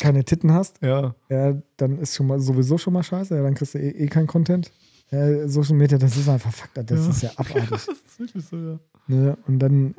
keine 0.00 0.24
Titten 0.24 0.52
hast, 0.52 0.80
ja. 0.82 1.14
ja, 1.28 1.60
dann 1.76 1.98
ist 1.98 2.14
schon 2.14 2.26
mal 2.26 2.40
sowieso 2.40 2.78
schon 2.78 2.92
mal 2.94 3.02
scheiße, 3.02 3.36
ja, 3.36 3.42
dann 3.42 3.54
kriegst 3.54 3.74
du 3.74 3.78
eh, 3.78 3.90
eh 3.90 4.06
keinen 4.06 4.26
Content. 4.26 4.72
Ja, 5.10 5.46
Social 5.46 5.76
Media, 5.76 5.98
das 5.98 6.16
ist 6.16 6.28
einfach 6.28 6.52
Fakt, 6.52 6.90
das 6.90 7.04
Ja. 7.04 7.10
ist 7.10 7.22
ja 7.22 7.30
abartig. 7.36 7.68
Das 7.70 7.88
ist 7.88 8.18
wirklich 8.18 8.44
so, 8.44 8.56
ja. 8.56 8.78
Ne? 9.06 9.36
Und 9.46 9.58
dann 9.58 9.94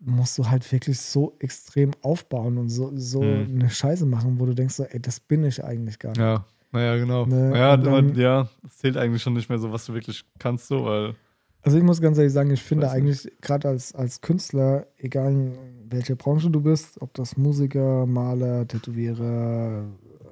musst 0.00 0.38
du 0.38 0.48
halt 0.48 0.70
wirklich 0.70 1.00
so 1.00 1.34
extrem 1.40 1.90
aufbauen 2.02 2.56
und 2.58 2.68
so, 2.68 2.92
so 2.96 3.22
Mhm. 3.22 3.60
eine 3.60 3.70
Scheiße 3.70 4.06
machen, 4.06 4.38
wo 4.38 4.46
du 4.46 4.54
denkst, 4.54 4.74
so, 4.74 4.84
ey, 4.84 5.00
das 5.00 5.18
bin 5.20 5.44
ich 5.44 5.64
eigentlich 5.64 5.98
gar 5.98 6.10
nicht. 6.10 6.18
Ja, 6.20 6.44
naja, 6.72 6.96
genau. 6.96 7.26
Ne, 7.26 7.58
ja, 7.58 7.76
dann- 7.76 8.14
ja, 8.14 8.48
es 8.66 8.78
zählt 8.78 8.96
eigentlich 8.96 9.22
schon 9.22 9.32
nicht 9.34 9.48
mehr 9.48 9.58
so, 9.58 9.72
was 9.72 9.86
du 9.86 9.94
wirklich 9.94 10.24
kannst, 10.38 10.68
so, 10.68 10.84
weil. 10.84 11.14
Also 11.62 11.76
ich 11.76 11.82
muss 11.84 12.00
ganz 12.00 12.16
ehrlich 12.18 12.32
sagen, 12.32 12.50
ich 12.52 12.62
finde 12.62 12.88
eigentlich 12.90 13.30
gerade 13.40 13.68
als, 13.68 13.92
als 13.94 14.20
Künstler, 14.20 14.86
egal 14.96 15.32
in 15.32 15.58
welcher 15.90 16.14
Branche 16.14 16.48
du 16.50 16.60
bist, 16.60 17.00
ob 17.02 17.12
das 17.14 17.36
Musiker, 17.36 18.06
Maler, 18.06 18.66
Tätowierer, 18.68 19.82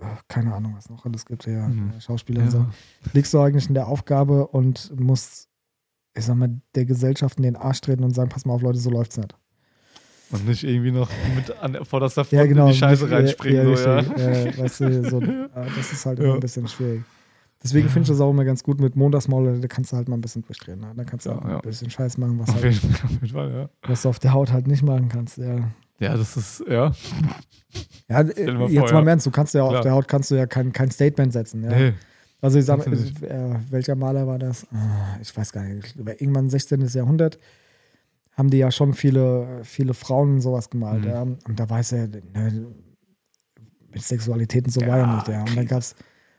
äh, 0.00 0.04
keine 0.28 0.54
Ahnung, 0.54 0.74
was 0.76 0.88
noch 0.88 1.04
alles 1.04 1.24
gibt, 1.26 1.46
ja, 1.46 1.66
Mhm. 1.68 2.00
Schauspieler 2.00 2.42
und 2.44 2.50
so, 2.50 2.66
liegst 3.12 3.34
du 3.34 3.40
eigentlich 3.40 3.66
in 3.68 3.74
der 3.74 3.88
Aufgabe 3.88 4.46
und 4.46 4.92
musst, 4.98 5.48
ich 6.14 6.24
sag 6.24 6.36
mal, 6.36 6.60
der 6.74 6.84
Gesellschaft 6.84 7.38
in 7.38 7.42
den 7.42 7.56
Arsch 7.56 7.80
treten 7.80 8.04
und 8.04 8.14
sagen, 8.14 8.28
pass 8.28 8.44
mal 8.46 8.54
auf, 8.54 8.62
Leute, 8.62 8.78
so 8.78 8.90
läuft's 8.90 9.16
nicht. 9.16 9.34
Und 10.32 10.46
nicht 10.46 10.64
irgendwie 10.64 10.90
noch 10.90 11.08
mit 11.36 11.56
an, 11.60 11.84
vor 11.84 12.00
das 12.00 12.14
Front 12.14 12.32
Ja, 12.32 12.46
genau. 12.46 12.66
in 12.66 12.72
die 12.72 12.78
Scheiße 12.78 13.04
nicht- 13.04 13.12
reinspringen, 13.14 13.68
ja, 13.70 13.76
so, 13.76 13.88
ja. 13.88 13.98
Äh, 14.00 14.58
weißt 14.58 14.80
du, 14.80 15.08
so, 15.10 15.20
äh, 15.20 15.48
das 15.76 15.92
ist 15.92 16.04
halt 16.06 16.18
immer 16.18 16.34
ein 16.34 16.40
bisschen 16.40 16.66
schwierig. 16.66 17.02
Deswegen 17.62 17.88
finde 17.88 18.02
ich 18.02 18.08
das 18.08 18.20
auch 18.20 18.30
immer 18.30 18.44
ganz 18.44 18.62
gut 18.62 18.80
mit 18.80 18.96
Montagsmaul, 18.96 19.60
da 19.60 19.66
kannst 19.68 19.92
du 19.92 19.96
halt 19.96 20.08
mal 20.08 20.16
ein 20.16 20.20
bisschen 20.20 20.42
durchdrehen. 20.44 20.80
Ne? 20.80 20.92
Da 20.96 21.04
kannst 21.04 21.26
du 21.26 21.30
Ja, 21.30 21.38
ein 21.38 21.60
bisschen 21.62 21.90
Scheiß 21.90 22.18
machen, 22.18 22.38
was, 22.38 22.48
Auf 22.50 22.62
halt, 22.62 22.74
jeden, 22.74 22.94
auf 22.94 23.30
Fall, 23.32 23.68
was 23.82 24.02
du 24.02 24.08
auf 24.08 24.18
der 24.18 24.32
Haut 24.32 24.52
halt 24.52 24.66
nicht 24.66 24.82
machen 24.82 25.08
kannst. 25.08 25.38
Ja, 25.38 25.70
Ja, 25.98 26.16
das 26.16 26.36
ist, 26.36 26.62
ja. 26.68 26.92
ja 28.08 28.18
vor, 28.36 28.68
jetzt 28.68 28.92
mal 28.92 29.00
im 29.00 29.08
Ernst, 29.08 29.26
du 29.26 29.30
kannst 29.30 29.54
ja 29.54 29.62
auf 29.62 29.70
Klar. 29.70 29.82
der 29.82 29.92
Haut 29.92 30.06
kannst 30.08 30.30
du 30.30 30.34
ja 30.34 30.46
kein, 30.46 30.72
kein 30.72 30.90
Statement 30.90 31.32
setzen. 31.32 31.64
Ja? 31.64 31.70
Nee. 31.70 31.92
Also 32.42 32.58
ich 32.58 32.64
sag 32.66 32.78
mal, 32.78 32.84
Kannst 32.84 33.22
du 33.22 33.26
äh, 33.26 33.54
welcher 33.70 33.94
Maler 33.96 34.26
war 34.26 34.38
das? 34.38 34.66
Ah, 34.72 35.16
Ich 35.22 35.34
weiß 35.36 35.52
gar 35.52 35.62
nicht. 35.64 35.96
Irgendwann 35.96 36.50
16. 36.50 36.86
Jahrhundert 36.88 37.38
haben 38.36 38.50
die 38.50 38.58
ja 38.58 38.70
schon 38.70 38.92
viele, 38.94 39.64
viele 39.64 39.94
Frauen 39.94 40.34
und 40.34 40.40
sowas 40.42 40.70
gemalt. 40.70 41.02
Mhm. 41.02 41.08
Ja? 41.08 41.22
Und 41.22 41.58
da 41.58 41.68
weiß 41.68 41.92
er, 41.92 42.08
ne, 42.08 42.66
mit 43.90 44.02
Sexualität 44.02 44.66
und 44.66 44.72
so 44.72 44.80
war 44.82 44.88
Ja, 44.88 44.98
ja 44.98 45.14
nicht. 45.16 45.28
Ja? 45.28 45.40
Und 45.42 45.56
dann 45.56 45.66
gab 45.66 45.78
es 45.78 45.94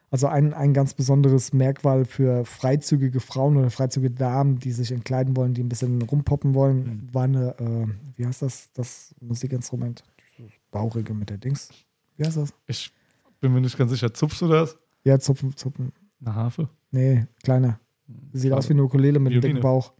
also 0.10 0.28
ein, 0.28 0.54
ein 0.54 0.74
ganz 0.74 0.94
besonderes 0.94 1.52
Merkmal 1.52 2.06
für 2.06 2.46
freizügige 2.46 3.20
Frauen 3.20 3.58
oder 3.58 3.70
freizügige 3.70 4.14
Damen, 4.14 4.58
die 4.60 4.72
sich 4.72 4.92
entkleiden 4.92 5.36
wollen, 5.36 5.54
die 5.54 5.64
ein 5.64 5.70
bisschen 5.70 6.02
rumpoppen 6.02 6.54
wollen, 6.54 6.78
Mhm. 7.08 7.14
war 7.14 7.24
eine, 7.24 7.58
äh, 7.60 7.88
wie 8.16 8.26
heißt 8.26 8.42
das, 8.42 8.72
das 8.74 9.14
Musikinstrument? 9.20 10.04
Bauchige 10.72 11.14
mit 11.14 11.30
der 11.30 11.38
Dings. 11.38 11.70
Wie 12.16 12.26
heißt 12.26 12.38
das? 12.38 12.54
Ich 12.68 12.92
bin 13.42 13.54
mir 13.54 13.62
nicht 13.62 13.78
ganz 13.78 13.92
sicher. 13.92 14.14
Zupfst 14.14 14.42
du 14.42 14.48
das? 14.48 14.78
Ja, 15.04 15.20
Zupfen, 15.20 15.56
Zupfen. 15.56 15.92
Eine 16.22 16.36
Harfe? 16.36 16.70
Nee, 16.92 17.26
kleiner. 17.44 17.80
Sieht 18.34 18.52
aus 18.54 18.70
wie 18.70 18.74
eine 18.74 18.84
Ukulele 18.84 19.20
mit 19.20 19.34
einem 19.34 19.42
dicken 19.42 19.60
Bauch. 19.62 19.94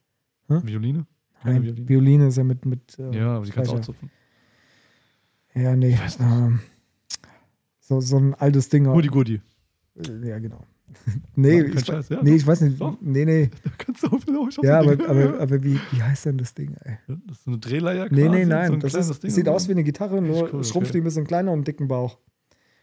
Violine? 0.48 1.06
Keine 1.42 1.56
Nein, 1.56 1.64
Violine. 1.64 1.90
Violine. 1.90 2.28
ist 2.28 2.38
ja 2.38 2.44
mit. 2.44 2.66
mit 2.66 3.00
äh, 3.00 3.18
Ja, 3.18 3.36
aber 3.36 3.46
die 3.46 3.52
kannst 3.52 3.72
du 3.72 3.76
auch 3.76 3.82
zupfen. 3.82 4.10
Ja, 5.54 5.76
nee. 5.76 5.90
Ich 5.90 6.00
weiß 6.00 6.20
nicht. 6.20 6.30
Ähm, 6.30 6.60
so, 7.80 8.02
so 8.02 8.18
ein 8.18 8.34
altes 8.36 8.70
Ding. 8.70 8.86
Goody 8.86 9.08
Goody. 9.08 9.42
Äh, 9.96 10.28
Ja, 10.30 10.40
genau. 10.40 10.64
nee, 11.36 11.58
Ja, 11.58 11.64
kein 11.64 11.78
ich, 11.78 11.86
Scheiß, 11.86 12.10
ja. 12.10 12.24
nee, 12.24 12.36
ich 12.36 12.48
weiß 12.48 12.62
nicht. 12.62 12.80
Doch. 12.80 12.98
Nee, 13.02 13.26
nee. 13.26 13.50
Da 13.64 13.72
kannst 13.78 14.04
du 14.04 14.08
auch 14.08 14.22
wieder 14.26 14.64
Ja, 14.64 14.80
aber, 14.80 14.94
aber, 15.10 15.40
aber 15.40 15.64
wie, 15.64 15.80
wie 15.92 16.02
heißt 16.02 16.26
denn 16.26 16.38
das 16.38 16.54
Ding, 16.54 16.76
ey? 16.84 16.98
Das 17.08 17.38
ist 17.38 17.44
so 17.44 17.52
eine 17.52 17.60
Drehleier 17.60 18.08
Nee, 18.10 18.30
nee, 18.30 18.46
nein. 18.46 18.72
So 18.72 18.78
das 18.78 18.94
ist, 18.94 19.24
Ding 19.24 19.32
sieht 19.32 19.50
aus 19.50 19.68
wie 19.68 19.74
eine 19.74 19.84
Gitarre, 19.84 20.22
nur 20.22 20.54
cool, 20.54 20.64
schrumpft 20.64 20.92
okay. 20.92 20.92
die 20.94 20.98
ein 21.00 21.04
bisschen 21.04 21.28
kleiner 21.28 21.52
und 21.52 21.60
einen 21.60 21.64
dicken 21.66 21.88
Bauch. 21.88 22.18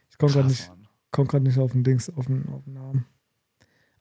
Ich 0.09 0.17
komme 0.17 0.31
gerade 0.31 0.47
nicht, 0.47 0.71
komm 1.11 1.43
nicht 1.43 1.57
auf 1.57 1.71
den 1.71 1.83
Dings, 1.83 2.09
auf 2.09 2.27
den, 2.27 2.47
auf 2.49 2.63
den 2.63 2.73
Namen. 2.73 3.05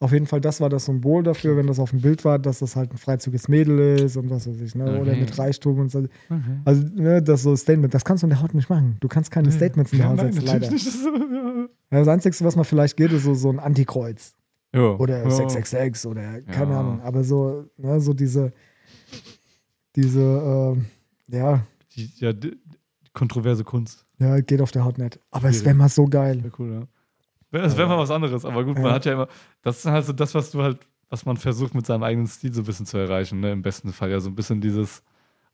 Auf 0.04 0.12
jeden 0.12 0.26
Fall, 0.26 0.42
das 0.42 0.60
war 0.60 0.68
das 0.68 0.84
Symbol 0.84 1.22
dafür, 1.22 1.56
wenn 1.56 1.66
das 1.66 1.78
auf 1.78 1.88
dem 1.90 2.02
Bild 2.02 2.26
war, 2.26 2.38
dass 2.38 2.58
das 2.58 2.76
halt 2.76 2.92
ein 2.92 2.98
freizügiges 2.98 3.48
Mädel 3.48 3.98
ist 4.00 4.18
und 4.18 4.28
was 4.28 4.46
weiß 4.46 4.60
ich, 4.60 4.74
ne? 4.74 5.00
Oder 5.00 5.16
mit 5.16 5.38
Reichtum 5.38 5.78
und 5.78 5.90
so. 5.90 6.04
Also, 6.66 6.82
ne, 6.94 7.22
das 7.22 7.42
so 7.42 7.56
Statement, 7.56 7.94
das 7.94 8.04
kannst 8.04 8.22
du 8.22 8.26
in 8.26 8.30
der 8.30 8.42
Haut 8.42 8.52
nicht 8.52 8.68
machen. 8.68 8.98
Du 9.00 9.08
kannst 9.08 9.30
keine 9.30 9.50
Statements 9.50 9.92
in 9.92 9.98
der 10.00 10.08
Haut 10.10 10.20
setzen, 10.20 10.42
leider. 10.44 10.68
Das 11.90 12.08
Einzige, 12.08 12.36
was 12.44 12.54
man 12.56 12.64
vielleicht 12.66 12.96
geht, 12.98 13.12
ist 13.12 13.22
so, 13.24 13.34
so 13.34 13.48
ein 13.50 13.58
Antikreuz. 13.58 14.34
Oder 14.74 15.22
ja. 15.22 15.30
666 15.30 16.10
oder 16.10 16.40
keine 16.42 16.72
Ja. 16.72 16.80
Ahnung. 16.80 17.00
Aber 17.02 17.22
so, 17.24 17.64
ne, 17.78 17.98
so 18.00 18.12
diese, 18.12 18.52
diese, 19.96 20.20
ähm, 20.20 20.84
ja, 21.28 21.64
Die, 21.96 22.10
ja, 22.16 22.32
die, 22.32 22.58
kontroverse 23.12 23.62
Kunst. 23.64 24.04
ja, 24.18 24.40
geht 24.40 24.60
auf 24.60 24.72
der 24.72 24.84
Haut 24.84 24.98
nicht. 24.98 25.18
Aber 25.30 25.48
es 25.48 25.64
wäre 25.64 25.74
mal 25.74 25.88
so 25.88 26.06
geil. 26.06 26.42
Wäre 26.42 26.52
cool, 26.58 26.72
ja. 26.72 26.82
Das 27.62 27.76
wäre 27.76 27.88
mal 27.88 27.98
was 27.98 28.10
anderes, 28.10 28.44
aber 28.44 28.64
gut, 28.64 28.76
man 28.76 28.86
Ja. 28.86 28.92
hat 28.92 29.04
ja 29.04 29.12
immer, 29.12 29.28
das 29.62 29.78
ist 29.78 29.86
halt 29.86 30.04
so 30.04 30.12
das, 30.12 30.34
was 30.34 30.50
du 30.50 30.62
halt, 30.62 30.78
was 31.10 31.24
man 31.26 31.36
versucht 31.36 31.74
mit 31.74 31.86
seinem 31.86 32.02
eigenen 32.02 32.26
Stil 32.26 32.52
so 32.52 32.62
ein 32.62 32.64
bisschen 32.64 32.86
zu 32.86 32.98
erreichen, 32.98 33.40
ne? 33.40 33.52
Im 33.52 33.62
besten 33.62 33.92
Fall 33.92 34.10
ja 34.10 34.20
so 34.20 34.30
ein 34.30 34.34
bisschen 34.34 34.60
dieses 34.60 35.02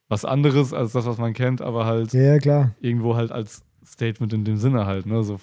was 0.07 0.25
anderes 0.25 0.73
als 0.73 0.91
das, 0.91 1.05
was 1.05 1.17
man 1.17 1.33
kennt, 1.33 1.61
aber 1.61 1.85
halt 1.85 2.11
Ja, 2.13 2.21
ja, 2.21 2.39
klar. 2.39 2.75
irgendwo 2.81 3.15
halt 3.15 3.31
als 3.31 3.63
Statement 3.85 4.33
in 4.33 4.43
dem 4.43 4.57
Sinne 4.57 4.85
halt, 4.85 5.05
ne? 5.05 5.23
So, 5.23 5.39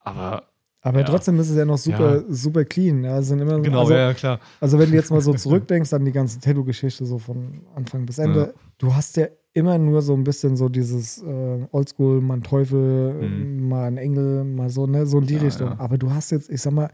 aber 0.00 0.44
Aber 0.80 1.00
Ja. 1.00 1.06
trotzdem 1.06 1.38
ist 1.40 1.50
es 1.50 1.56
ja 1.56 1.64
noch 1.64 1.76
super, 1.78 2.22
super 2.28 2.64
clean. 2.64 3.02
Ja, 3.04 3.20
sind 3.20 3.40
immer, 3.40 3.60
genau, 3.60 3.80
also, 3.80 3.92
ja, 3.94 3.98
ja, 4.08 4.14
klar. 4.14 4.40
also 4.60 4.78
wenn 4.78 4.90
du 4.90 4.96
jetzt 4.96 5.10
mal 5.10 5.20
so 5.20 5.34
zurückdenkst 5.34 5.92
an 5.92 6.04
die 6.04 6.12
ganze 6.12 6.40
Tattoo-Geschichte, 6.40 7.04
so 7.04 7.18
von 7.18 7.62
Anfang 7.74 8.06
bis 8.06 8.18
Ende, 8.18 8.40
Ja. 8.40 8.60
du 8.78 8.94
hast 8.94 9.16
ja 9.16 9.26
immer 9.54 9.78
nur 9.78 10.02
so 10.02 10.14
ein 10.14 10.24
bisschen 10.24 10.56
so 10.56 10.68
dieses 10.68 11.22
äh, 11.22 11.66
Oldschool, 11.72 12.20
mal 12.20 12.34
ein 12.34 12.42
Teufel, 12.42 13.14
Mhm. 13.14 13.68
mal 13.68 13.84
ein 13.84 13.96
Engel, 13.96 14.44
mal 14.44 14.70
so, 14.70 14.86
ne, 14.86 15.06
so 15.06 15.18
in 15.18 15.26
die 15.26 15.34
Ja, 15.34 15.42
Richtung. 15.42 15.68
ja. 15.68 15.76
Aber 15.80 15.98
du 15.98 16.10
hast 16.12 16.30
jetzt, 16.30 16.48
ich 16.50 16.60
sag 16.60 16.72
mal, 16.72 16.90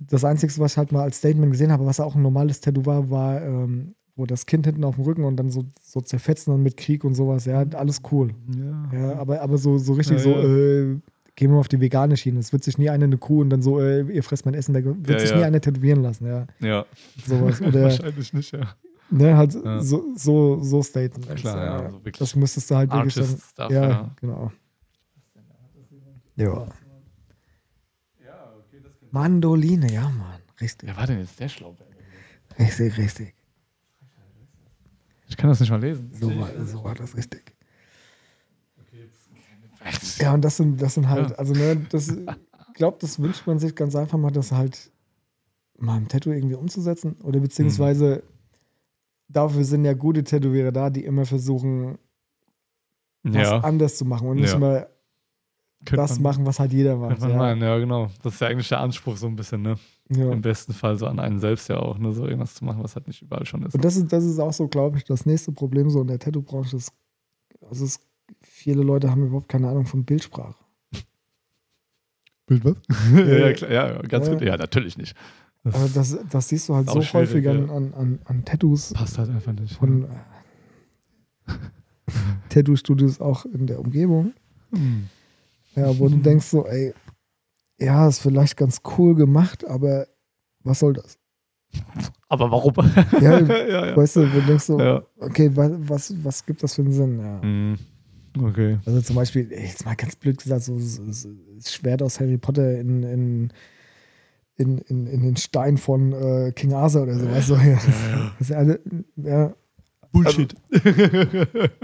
das 0.00 0.24
Einzige, 0.24 0.52
was 0.58 0.72
ich 0.72 0.78
halt 0.78 0.92
mal 0.92 1.02
als 1.02 1.18
Statement 1.18 1.52
gesehen 1.52 1.72
habe, 1.72 1.86
was 1.86 2.00
auch 2.00 2.14
ein 2.16 2.22
normales 2.22 2.60
Tattoo 2.60 2.84
war, 2.86 3.08
war, 3.10 3.40
ähm, 3.42 3.94
wo 4.16 4.26
das 4.26 4.46
Kind 4.46 4.66
hinten 4.66 4.84
auf 4.84 4.96
dem 4.96 5.04
Rücken 5.04 5.24
und 5.24 5.36
dann 5.36 5.50
so, 5.50 5.64
so 5.82 6.00
zerfetzen 6.00 6.52
und 6.52 6.62
mit 6.62 6.76
Krieg 6.76 7.04
und 7.04 7.14
sowas. 7.14 7.46
Ja, 7.46 7.64
alles 7.74 8.02
cool. 8.12 8.30
Ja. 8.56 8.90
Ja, 8.98 9.18
aber, 9.18 9.40
aber 9.40 9.58
so, 9.58 9.78
so 9.78 9.94
richtig 9.94 10.20
so, 10.20 10.30
äh, 10.30 10.98
gehen 11.36 11.50
wir 11.50 11.58
auf 11.58 11.68
die 11.68 11.80
vegane 11.80 12.16
Schiene. 12.16 12.38
Es 12.40 12.52
wird 12.52 12.62
sich 12.62 12.78
nie 12.78 12.90
eine 12.90 13.04
eine 13.06 13.16
Kuh 13.18 13.40
und 13.40 13.50
dann 13.50 13.62
so, 13.62 13.80
äh, 13.80 14.02
ihr 14.02 14.22
fresst 14.22 14.44
mein 14.44 14.54
Essen 14.54 14.74
weg. 14.74 14.84
Wird 14.86 15.20
sich 15.20 15.34
nie 15.34 15.42
eine 15.42 15.60
tätowieren 15.60 16.02
lassen, 16.02 16.26
ja. 16.26 16.46
ja. 16.60 16.84
Sowas. 17.26 17.60
Oder, 17.62 17.82
Wahrscheinlich 17.84 18.32
nicht, 18.34 18.52
ja. 18.52 18.74
Ne, 19.10 19.36
halt 19.36 19.54
Ja. 19.54 19.80
so, 19.80 20.12
so, 20.16 20.62
so 20.62 20.82
Statements. 20.82 21.40
Klar, 21.40 21.56
ja, 21.56 21.64
ja. 21.64 21.80
also 21.86 21.98
wirklich 21.98 22.18
das 22.18 22.34
müsstest 22.36 22.70
du 22.70 22.76
halt 22.76 22.90
wirklich 22.92 23.14
dann, 23.14 23.24
Artist-Stuff, 23.24 23.70
ja, 23.70 23.88
ja. 23.88 24.14
genau. 24.20 24.52
Ja. 26.36 26.66
Mandoline, 29.10 29.92
ja, 29.92 30.08
Mann. 30.08 30.40
Richtig, 30.60 30.88
Wer 30.88 30.96
war 30.96 31.06
denn 31.06 31.20
jetzt 31.20 31.38
der 31.38 31.48
Schlauberger? 31.48 31.90
richtig, 32.58 32.96
richtig. 32.98 33.34
Ich 35.28 35.36
kann 35.36 35.48
das 35.50 35.60
nicht 35.60 35.70
mal 35.70 35.80
lesen. 35.80 36.10
So 36.12 36.28
war, 36.38 36.48
so 36.66 36.82
war 36.84 36.94
das 36.94 37.16
richtig. 37.16 37.54
Ja, 40.18 40.32
und 40.34 40.42
das 40.42 40.56
sind, 40.56 40.80
das 40.80 40.94
sind 40.94 41.08
halt, 41.08 41.30
Ja. 41.30 41.36
also 41.36 41.52
ne, 41.54 41.76
das, 41.90 42.08
ich 42.08 42.74
glaube, 42.74 42.98
das 43.00 43.18
wünscht 43.20 43.46
man 43.46 43.58
sich 43.58 43.74
ganz 43.74 43.94
einfach 43.94 44.18
mal, 44.18 44.30
das 44.30 44.50
halt 44.52 44.90
mal 45.78 45.98
im 45.98 46.08
Tattoo 46.08 46.30
irgendwie 46.30 46.54
umzusetzen. 46.54 47.16
Oder 47.22 47.40
beziehungsweise 47.40 48.22
dafür 49.28 49.64
sind 49.64 49.84
ja 49.84 49.94
gute 49.94 50.22
Tätowierer 50.24 50.72
da, 50.72 50.90
die 50.90 51.04
immer 51.04 51.26
versuchen, 51.26 51.98
was 53.22 53.50
Ja, 53.50 53.58
anders 53.58 53.96
zu 53.96 54.04
machen 54.04 54.28
und 54.28 54.36
nicht 54.40 54.52
Ja. 54.52 54.58
könnte 54.60 54.90
das 55.96 56.12
man, 56.12 56.22
machen, 56.22 56.46
was 56.46 56.58
halt 56.60 56.72
jeder 56.72 56.96
macht. 56.96 57.20
man 57.20 57.30
Ja. 57.30 57.36
meinen, 57.36 57.62
ja 57.62 57.78
genau. 57.78 58.10
Das 58.22 58.34
ist 58.34 58.40
ja 58.40 58.48
eigentlich 58.48 58.68
der 58.68 58.80
Anspruch 58.80 59.16
so 59.16 59.26
ein 59.26 59.36
bisschen, 59.36 59.62
ne? 59.62 59.76
Ja. 60.10 60.30
Im 60.30 60.40
besten 60.42 60.72
Fall 60.74 60.96
so 60.98 61.06
an 61.06 61.18
einen 61.18 61.38
selbst 61.38 61.68
ja 61.68 61.78
auch, 61.78 61.98
ne? 61.98 62.12
So 62.12 62.26
irgendwas 62.26 62.54
zu 62.54 62.64
machen, 62.64 62.82
was 62.82 62.94
halt 62.96 63.06
nicht 63.06 63.22
überall 63.22 63.44
schon 63.46 63.62
ist. 63.64 63.74
Und 63.74 63.84
das 63.84 63.96
ist, 63.96 64.12
das 64.12 64.24
ist 64.24 64.38
auch 64.38 64.52
so, 64.52 64.68
glaube 64.68 64.98
ich, 64.98 65.04
das 65.04 65.26
nächste 65.26 65.52
Problem 65.52 65.90
so 65.90 66.00
in 66.02 66.06
der 66.08 66.18
Tattoo-Branche 66.18 66.76
ist, 66.76 66.92
also 67.62 67.84
es, 67.84 68.00
viele 68.42 68.82
Leute 68.82 69.10
haben 69.10 69.26
überhaupt 69.26 69.48
keine 69.48 69.68
Ahnung 69.68 69.86
von 69.86 70.04
Bildsprache. 70.04 70.56
Bild 72.46 72.64
was? 72.64 72.76
ja, 73.14 73.24
ja, 73.38 73.52
klar, 73.54 73.70
ja, 73.70 74.02
ganz 74.02 74.26
Ja. 74.26 74.32
gut. 74.34 74.42
Ja, 74.42 74.56
natürlich 74.56 74.98
nicht. 74.98 75.16
Das 75.64 75.92
das, 75.94 76.18
das 76.30 76.48
siehst 76.48 76.68
du 76.68 76.74
halt 76.74 76.90
so 76.90 77.00
häufig 77.00 77.48
an, 77.48 77.66
ja. 77.68 77.74
an, 77.74 77.94
an, 77.94 78.18
an 78.26 78.44
Tattoos 78.44 78.92
passt 78.92 79.16
halt 79.18 79.30
einfach 79.30 79.52
nicht. 79.54 79.74
von 79.74 80.04
äh, 80.04 81.52
Tattoo-Studios 82.50 83.20
auch 83.20 83.44
in 83.46 83.66
der 83.66 83.80
Umgebung. 83.80 84.34
Hm. 84.72 85.08
Ja, 85.74 85.98
wo 85.98 86.08
du 86.08 86.16
denkst 86.22 86.46
so, 86.46 86.66
ey, 86.66 86.92
ja, 87.78 88.06
ist 88.06 88.20
vielleicht 88.20 88.56
ganz 88.56 88.80
cool 88.98 89.14
gemacht, 89.14 89.66
aber 89.66 90.06
was 90.62 90.78
soll 90.80 90.92
das? 90.94 91.18
Aber 92.28 92.50
warum? 92.50 92.74
Ja, 93.20 93.38
ja, 93.40 93.86
ja. 93.88 93.96
Weißt 93.96 94.16
du, 94.16 94.20
wo 94.32 94.40
du 94.40 94.46
denkst 94.46 94.64
so, 94.64 94.78
ja. 94.78 95.02
okay, 95.18 95.54
wa- 95.56 95.76
was, 95.78 96.14
was 96.22 96.44
gibt 96.46 96.62
das 96.62 96.74
für 96.74 96.82
einen 96.82 96.92
Sinn? 96.92 97.18
Ja. 97.18 97.42
Hm. 97.42 97.74
Okay. 98.40 98.78
Also 98.84 99.00
zum 99.00 99.16
Beispiel, 99.16 99.50
jetzt 99.50 99.84
mal 99.84 99.94
ganz 99.94 100.14
blöd 100.16 100.38
gesagt, 100.42 100.62
so 100.62 100.78
so- 100.78 101.10
so 101.10 101.28
Schwert 101.64 102.02
aus 102.02 102.18
Harry 102.20 102.36
Potter 102.36 102.78
in, 102.80 103.02
in, 103.04 103.52
in, 104.56 104.78
in, 104.78 105.06
in 105.06 105.22
den 105.22 105.36
Stein 105.36 105.76
von 105.78 106.12
äh, 106.12 106.52
King 106.54 106.72
Arthur 106.74 107.02
oder 107.02 107.18
so, 107.18 107.26
weißt 107.30 107.50
du? 107.50 107.54
Ja. 107.54 107.78
Das 108.38 108.40
ist 108.40 108.50
ja, 108.50 108.56
alle- 108.58 108.80
ja, 109.16 109.54
Bullshit. 110.12 110.54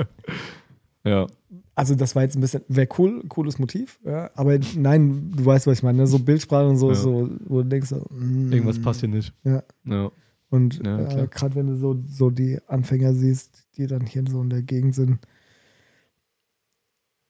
ja. 1.05 1.27
also 1.75 1.95
das 1.95 2.15
war 2.15 2.23
jetzt 2.23 2.37
ein 2.37 2.41
bisschen, 2.41 2.63
wäre 2.69 2.89
cool, 2.99 3.25
cooles 3.29 3.59
Motiv, 3.59 3.99
ja, 4.05 4.31
aber 4.35 4.59
nein, 4.77 5.33
du 5.37 5.45
weißt, 5.45 5.67
was 5.67 5.79
ich 5.79 5.83
meine, 5.83 5.99
ne? 5.99 6.07
so 6.07 6.19
Bildsprache 6.21 6.69
und 6.69 6.77
so, 6.77 6.91
Ja. 6.91 6.95
so 6.95 7.29
wo 7.47 7.63
du 7.63 7.69
denkst, 7.69 7.89
so, 7.89 8.07
mm, 8.11 8.53
Irgendwas 8.53 8.81
passt 8.81 9.01
hier 9.01 9.09
nicht. 9.09 9.35
Ja. 9.45 9.63
Ja. 9.85 10.13
Und 10.51 10.81
Ja, 10.85 11.23
äh, 11.23 11.27
gerade 11.29 11.55
wenn 11.57 11.67
du 11.69 11.77
so, 11.77 11.97
so 12.07 12.31
die 12.31 12.59
Anfänger 12.67 13.15
siehst, 13.15 13.67
die 13.77 13.87
dann 13.87 14.05
hier 14.07 14.25
so 14.29 14.43
in 14.43 14.51
der 14.51 14.63
Gegend 14.63 14.95
sind, 14.95 15.19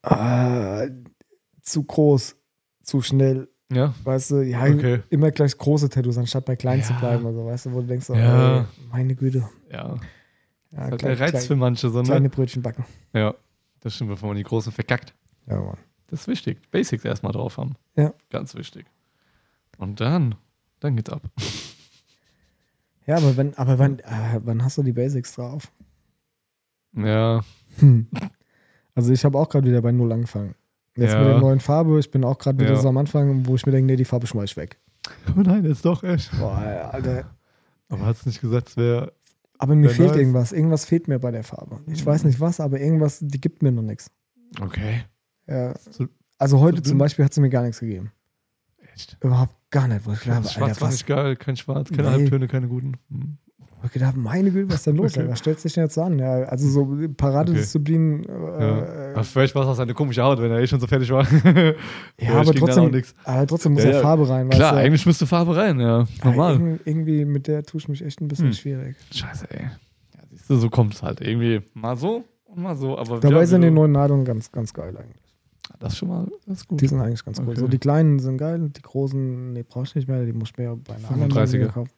äh, 0.02 0.88
zu 1.62 1.82
groß, 1.84 2.36
zu 2.82 3.02
schnell, 3.02 3.48
Ja. 3.72 3.94
weißt 4.04 4.30
du, 4.32 4.40
ja, 4.42 4.64
Okay. 4.64 5.00
immer 5.10 5.30
gleich 5.30 5.56
große 5.56 5.88
Tattoos, 5.88 6.18
anstatt 6.18 6.44
bei 6.44 6.56
kleinen 6.56 6.82
zu 6.82 6.92
Ja. 6.94 6.98
bleiben, 6.98 7.26
also 7.26 7.46
weißt 7.46 7.66
du, 7.66 7.72
wo 7.72 7.80
du 7.80 7.86
denkst, 7.86 8.06
so, 8.06 8.14
Ja. 8.14 8.66
meine 8.90 9.14
Güte, 9.14 9.48
Ja. 9.70 9.96
ja, 10.72 10.78
Halt 10.78 10.98
klein, 10.98 11.16
der 11.16 11.20
Reiz 11.20 11.30
klein, 11.30 11.42
für 11.42 11.56
manche, 11.56 11.88
so, 11.90 12.02
kleine 12.02 12.22
ne? 12.22 12.28
Brötchen 12.30 12.62
backen. 12.62 12.84
Ja. 13.12 13.34
Das 13.80 13.94
stimmt, 13.94 14.10
bevor 14.10 14.28
man 14.28 14.36
die 14.36 14.42
Großen 14.42 14.72
verkackt. 14.72 15.14
Ja, 15.46 15.60
Mann. 15.60 15.78
Das 16.08 16.22
ist 16.22 16.28
wichtig. 16.28 16.58
Basics 16.70 17.04
erstmal 17.04 17.32
drauf 17.32 17.56
haben. 17.58 17.76
Ja. 17.96 18.12
Ganz 18.30 18.54
wichtig. 18.56 18.84
Und 19.78 20.00
dann, 20.00 20.34
dann 20.80 20.96
geht's 20.96 21.08
ab. 21.10 21.22
Ja, 23.06 23.16
aber 23.16 23.36
wenn, 23.36 23.54
aber 23.56 23.78
wann, 23.78 24.00
äh, 24.00 24.40
wann 24.44 24.62
hast 24.64 24.76
du 24.78 24.82
die 24.82 24.92
Basics 24.92 25.34
drauf? 25.34 25.72
Ja. 26.94 27.40
Hm. 27.78 28.08
Also 28.94 29.12
ich 29.12 29.24
habe 29.24 29.38
auch 29.38 29.48
gerade 29.48 29.66
wieder 29.68 29.80
bei 29.80 29.92
Null 29.92 30.12
angefangen. 30.12 30.54
Jetzt 31.00 31.12
Ja. 31.14 31.18
mit 31.20 31.28
der 31.28 31.38
neuen 31.40 31.60
Farbe, 31.60 31.98
ich 31.98 32.10
bin 32.10 32.24
auch 32.24 32.38
gerade 32.38 32.58
wieder 32.58 32.74
Ja. 32.74 32.80
so 32.80 32.88
am 32.88 32.96
Anfang, 32.98 33.46
wo 33.46 33.54
ich 33.54 33.64
mir 33.66 33.72
denke, 33.72 33.86
nee, 33.92 33.96
die 33.96 34.04
Farbe 34.04 34.26
schmeiß 34.26 34.50
ich 34.50 34.56
weg. 34.56 34.78
Aber 35.26 35.42
nein, 35.42 35.64
jetzt 35.64 35.84
doch 35.84 36.02
echt. 36.04 36.30
Boah, 36.38 36.90
Alter. 36.92 37.30
Aber 37.88 38.06
hat's 38.06 38.26
nicht 38.26 38.40
gesagt, 38.40 38.68
es 38.70 38.76
wäre. 38.76 39.12
Aber 39.58 39.74
mir 39.74 39.90
fehlt 39.90 40.10
nice. 40.10 40.18
irgendwas. 40.18 40.52
Irgendwas 40.52 40.84
fehlt 40.84 41.08
mir 41.08 41.18
bei 41.18 41.30
der 41.30 41.42
Farbe. 41.44 41.80
Ich 41.86 42.04
weiß 42.04 42.24
nicht 42.24 42.38
was, 42.40 42.60
aber 42.60 42.80
irgendwas, 42.80 43.18
die 43.20 43.40
gibt 43.40 43.62
mir 43.62 43.72
noch 43.72 43.82
nichts. 43.82 44.10
Okay. 44.60 45.02
Ja. 45.46 45.74
So- 45.90 46.06
Also 46.38 46.60
heute 46.60 46.78
so 46.78 46.90
zum? 46.90 46.98
Beispiel 46.98 47.24
hat 47.24 47.34
sie 47.34 47.40
mir 47.40 47.50
gar 47.50 47.62
nichts 47.62 47.80
gegeben. 47.80 48.12
Echt. 48.94 49.16
Überhaupt 49.20 49.54
gar 49.70 49.86
nicht. 49.88 50.06
Wo 50.06 50.12
ich 50.12 50.26
habe, 50.28 50.46
Schwarz 50.48 50.56
Alter, 50.70 50.80
war 50.80 50.88
was, 50.88 50.94
nicht 50.94 51.06
geil, 51.06 51.36
kein 51.36 51.56
Schwarz, 51.56 51.90
keine 51.90 52.02
Nee. 52.04 52.08
Halbtöne, 52.14 52.48
keine 52.48 52.68
guten. 52.68 52.94
Hm. 53.10 53.38
Ich 53.86 53.92
gedacht 53.92 54.16
meine 54.16 54.50
Güte, 54.50 54.68
was 54.68 54.76
ist 54.76 54.86
denn 54.86 54.96
los? 54.96 55.16
Okay. 55.16 55.28
Was 55.28 55.38
stellt 55.38 55.60
sich 55.60 55.72
denn 55.72 55.84
jetzt 55.84 55.94
so 55.94 56.02
an? 56.02 56.18
Ja, 56.18 56.42
also 56.44 56.68
so 56.68 57.08
Paradedisziplin. 57.16 58.24
Ja. 58.24 58.78
Äh, 58.78 59.12
Aber 59.14 59.24
vielleicht 59.24 59.54
war 59.54 59.62
es 59.62 59.68
auch 59.68 59.74
seine 59.74 59.94
komische 59.94 60.22
Haut, 60.22 60.40
wenn 60.40 60.50
er 60.50 60.58
eh 60.60 60.66
schon 60.66 60.80
so 60.80 60.86
fertig 60.86 61.10
war. 61.10 61.26
ja, 62.20 62.34
aber 62.34 62.52
trotzdem, 62.54 63.02
aber 63.24 63.46
trotzdem 63.46 63.72
muss 63.72 63.82
Ja, 63.84 63.90
ja, 63.90 63.96
ja. 63.96 64.02
Farbe 64.02 64.28
rein. 64.28 64.48
Klar, 64.50 64.72
weißt 64.72 64.72
du? 64.72 64.84
eigentlich 64.86 65.06
müsste 65.06 65.26
Farbe 65.26 65.56
rein, 65.56 65.80
ja. 65.80 66.00
Ja, 66.00 66.06
Normal. 66.24 66.56
irg- 66.56 66.80
irgendwie 66.84 67.24
mit 67.24 67.46
der 67.46 67.62
tue 67.62 67.80
ich 67.80 67.88
mich 67.88 68.04
echt 68.04 68.20
ein 68.20 68.28
bisschen 68.28 68.46
Hm. 68.48 68.52
schwierig. 68.54 68.96
Scheiße, 69.12 69.46
ey. 69.50 69.62
Ja, 69.64 70.20
siehst 70.30 70.50
du, 70.50 70.56
so 70.56 70.68
kommt 70.68 70.94
es 70.94 71.02
halt. 71.02 71.20
Irgendwie 71.20 71.62
mal 71.74 71.96
so 71.96 72.24
und 72.46 72.62
mal 72.62 72.76
so. 72.76 72.98
Aber 72.98 73.20
Dabei 73.20 73.40
ja, 73.40 73.46
sind 73.46 73.62
die 73.62 73.68
du- 73.68 73.74
neuen 73.74 73.92
Nadeln 73.92 74.24
ganz, 74.24 74.50
ganz 74.52 74.72
geil 74.74 74.96
eigentlich. 74.96 75.16
Das 75.78 75.92
ist 75.94 75.98
schon 75.98 76.08
mal 76.08 76.26
das 76.46 76.58
ist 76.58 76.68
gut. 76.68 76.80
Die 76.80 76.88
sind 76.88 77.00
eigentlich 77.00 77.24
ganz 77.24 77.38
cool. 77.38 77.48
Okay. 77.50 77.60
So 77.60 77.68
die 77.68 77.78
kleinen 77.78 78.18
sind 78.18 78.36
geil, 78.36 78.68
die 78.76 78.82
großen, 78.82 79.52
nee, 79.54 79.62
brauchst 79.66 79.94
du 79.94 79.98
nicht 79.98 80.08
mehr, 80.08 80.24
die 80.24 80.32
musst 80.32 80.58
du 80.58 80.62
mir 80.62 80.76
bei 80.76 80.94
einer 80.96 81.10
anderen 81.10 81.32
35er. 81.32 81.58
Marke 81.60 81.72
kaufen. 81.72 81.90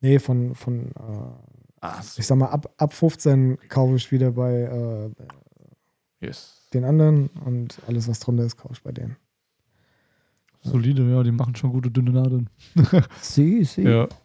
Nee, 0.00 0.18
von, 0.18 0.54
von 0.54 0.86
äh, 0.86 2.02
so. 2.02 2.20
ich 2.20 2.26
sag 2.26 2.38
mal, 2.38 2.46
ab, 2.46 2.72
ab 2.76 2.92
15 2.92 3.58
kaufe 3.68 3.96
ich 3.96 4.10
wieder 4.10 4.32
bei 4.32 4.52
äh, 4.62 5.10
yes. 6.24 6.68
den 6.72 6.84
anderen 6.84 7.28
und 7.44 7.80
alles, 7.86 8.08
was 8.08 8.20
drunter 8.20 8.44
ist, 8.44 8.56
kaufe 8.56 8.74
ich 8.74 8.82
bei 8.82 8.92
denen. 8.92 9.16
Solide, 10.62 11.02
ja, 11.10 11.22
die 11.22 11.32
machen 11.32 11.56
schon 11.56 11.72
gute 11.72 11.90
dünne 11.90 12.12
Nadeln. 12.12 12.50
Sie, 13.20 13.64
sie. 13.64 13.82
Ja. 13.82 14.08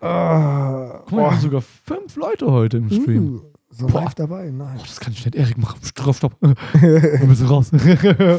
Ah, 0.00 1.00
Guck 1.06 1.10
mal, 1.10 1.18
wir 1.18 1.30
haben 1.32 1.40
sogar 1.40 1.60
fünf 1.60 2.14
Leute 2.14 2.52
heute 2.52 2.76
im 2.76 2.88
Stream. 2.88 3.34
uh, 3.34 3.40
so 3.70 3.88
Boah. 3.88 4.02
live 4.02 4.14
dabei, 4.14 4.48
nein. 4.48 4.76
Oh, 4.78 4.82
das 4.86 5.00
kann 5.00 5.12
ich 5.12 5.24
nicht. 5.24 5.34
Erik, 5.34 5.58
mach 5.58 5.76
stopp, 5.82 6.14
stopp. 6.14 6.36
Wir 6.40 7.26
müssen 7.26 7.48
raus. 7.48 7.70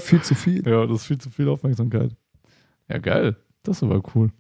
Viel 0.02 0.22
zu 0.22 0.36
viel. 0.36 0.66
ja, 0.66 0.86
das 0.86 1.02
ist 1.02 1.08
viel 1.08 1.18
zu 1.18 1.30
viel 1.30 1.50
Aufmerksamkeit. 1.50 2.16
Ja, 2.88 3.00
geil. 3.00 3.36
Das 3.64 3.76
ist 3.76 3.84
aber 3.84 4.02
cool. 4.16 4.32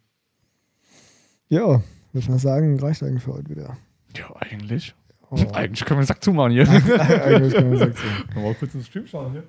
Ja, 1.49 1.81
würde 2.13 2.29
man 2.29 2.39
sagen, 2.39 2.79
reicht 2.79 3.03
eigentlich 3.03 3.23
für 3.23 3.33
heute 3.33 3.49
wieder. 3.49 3.77
Ja, 4.15 4.35
eigentlich. 4.39 4.93
Oh. 5.31 5.35
Eigentlich 5.53 5.85
können 5.85 5.99
wir 5.99 6.03
den 6.03 6.07
Sack 6.07 6.23
zumachen 6.23 6.51
hier. 6.53 6.67
eigentlich 6.69 7.53
kann 7.53 7.69
man 7.69 7.77
sagen. 7.77 7.93
so. 7.93 8.01
Können 8.33 8.35
wir 8.35 8.41
mal 8.49 8.55
kurz 8.55 8.73
ins 8.73 8.87
Stream 8.87 9.05
schauen 9.05 9.31
hier. 9.33 9.43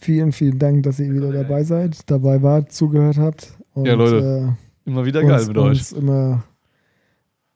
Vielen, 0.00 0.32
vielen 0.32 0.58
Dank, 0.58 0.82
dass 0.84 0.98
ihr 0.98 1.12
wieder 1.12 1.30
dabei 1.32 1.62
seid, 1.62 2.08
dabei 2.10 2.42
wart, 2.42 2.72
zugehört 2.72 3.18
habt. 3.18 3.52
Und, 3.74 3.86
Ja, 3.86 3.94
Leute, 3.94 4.56
Immer 4.84 5.04
wieder 5.04 5.20
äh, 5.20 5.26
geil 5.26 5.38
uns, 5.38 5.48
mit 5.48 5.58
euch. 5.58 5.68
uns 5.78 5.92
immer 5.92 6.42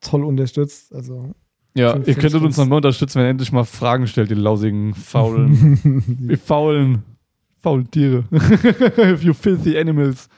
toll 0.00 0.24
unterstützt. 0.24 0.92
Also, 0.94 1.32
Ja, 1.74 1.96
ihr 1.96 2.14
könntet 2.14 2.34
uns 2.34 2.54
Stutz. 2.54 2.56
noch 2.58 2.66
mal 2.66 2.76
unterstützen, 2.76 3.18
wenn 3.18 3.26
ihr 3.26 3.30
endlich 3.30 3.50
mal 3.52 3.64
Fragen 3.64 4.06
stellt, 4.06 4.30
ihr 4.30 4.36
lausigen, 4.36 4.94
faulen, 4.94 6.18
ihr 6.28 6.38
faulen, 6.38 7.02
faulen 7.60 7.90
Tiere. 7.90 8.24
you 9.22 9.32
filthy 9.32 9.76
animals. 9.78 10.28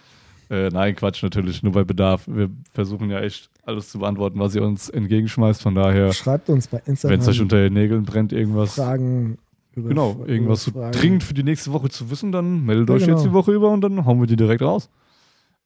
Äh, 0.55 0.69
nein, 0.71 0.95
Quatsch, 0.95 1.23
natürlich, 1.23 1.63
nur 1.63 1.73
bei 1.73 1.83
Bedarf. 1.85 2.29
Wir 2.29 2.49
versuchen 2.73 3.11
ja 3.11 3.21
echt 3.21 3.51
alles 3.65 3.89
zu 3.89 3.99
beantworten, 3.99 4.39
was 4.39 4.55
ihr 4.55 4.63
uns 4.63 4.89
entgegenschmeißt. 4.89 5.61
Von 5.63 5.75
daher, 5.75 6.13
schreibt 6.13 6.49
uns 6.51 6.69
bei 6.69 6.81
wenn 6.85 6.93
Instagram 6.93 7.21
es 7.21 7.29
euch 7.29 7.41
unter 7.41 7.57
den 7.57 7.73
Nägeln 7.73 8.05
brennt, 8.05 8.33
irgendwas, 8.33 8.75
Fragen. 8.75 9.39
Über, 9.75 9.89
genau, 9.89 10.13
über 10.13 10.29
irgendwas 10.29 10.63
so 10.65 10.71
Fragen. 10.71 10.93
dringend 10.93 11.25
für 11.25 11.35
die 11.35 11.43
nächste 11.43 11.73
Woche 11.73 11.89
zu 11.89 12.09
wissen, 12.11 12.31
dann 12.31 12.65
meldet 12.65 12.89
Ja, 12.91 12.95
euch 12.95 13.05
genau. 13.05 13.17
jetzt 13.17 13.27
die 13.27 13.33
Woche 13.33 13.53
über 13.53 13.71
und 13.71 13.81
dann 13.81 14.05
hauen 14.05 14.21
wir 14.21 14.27
die 14.29 14.37
direkt 14.37 14.63
raus. 14.63 14.89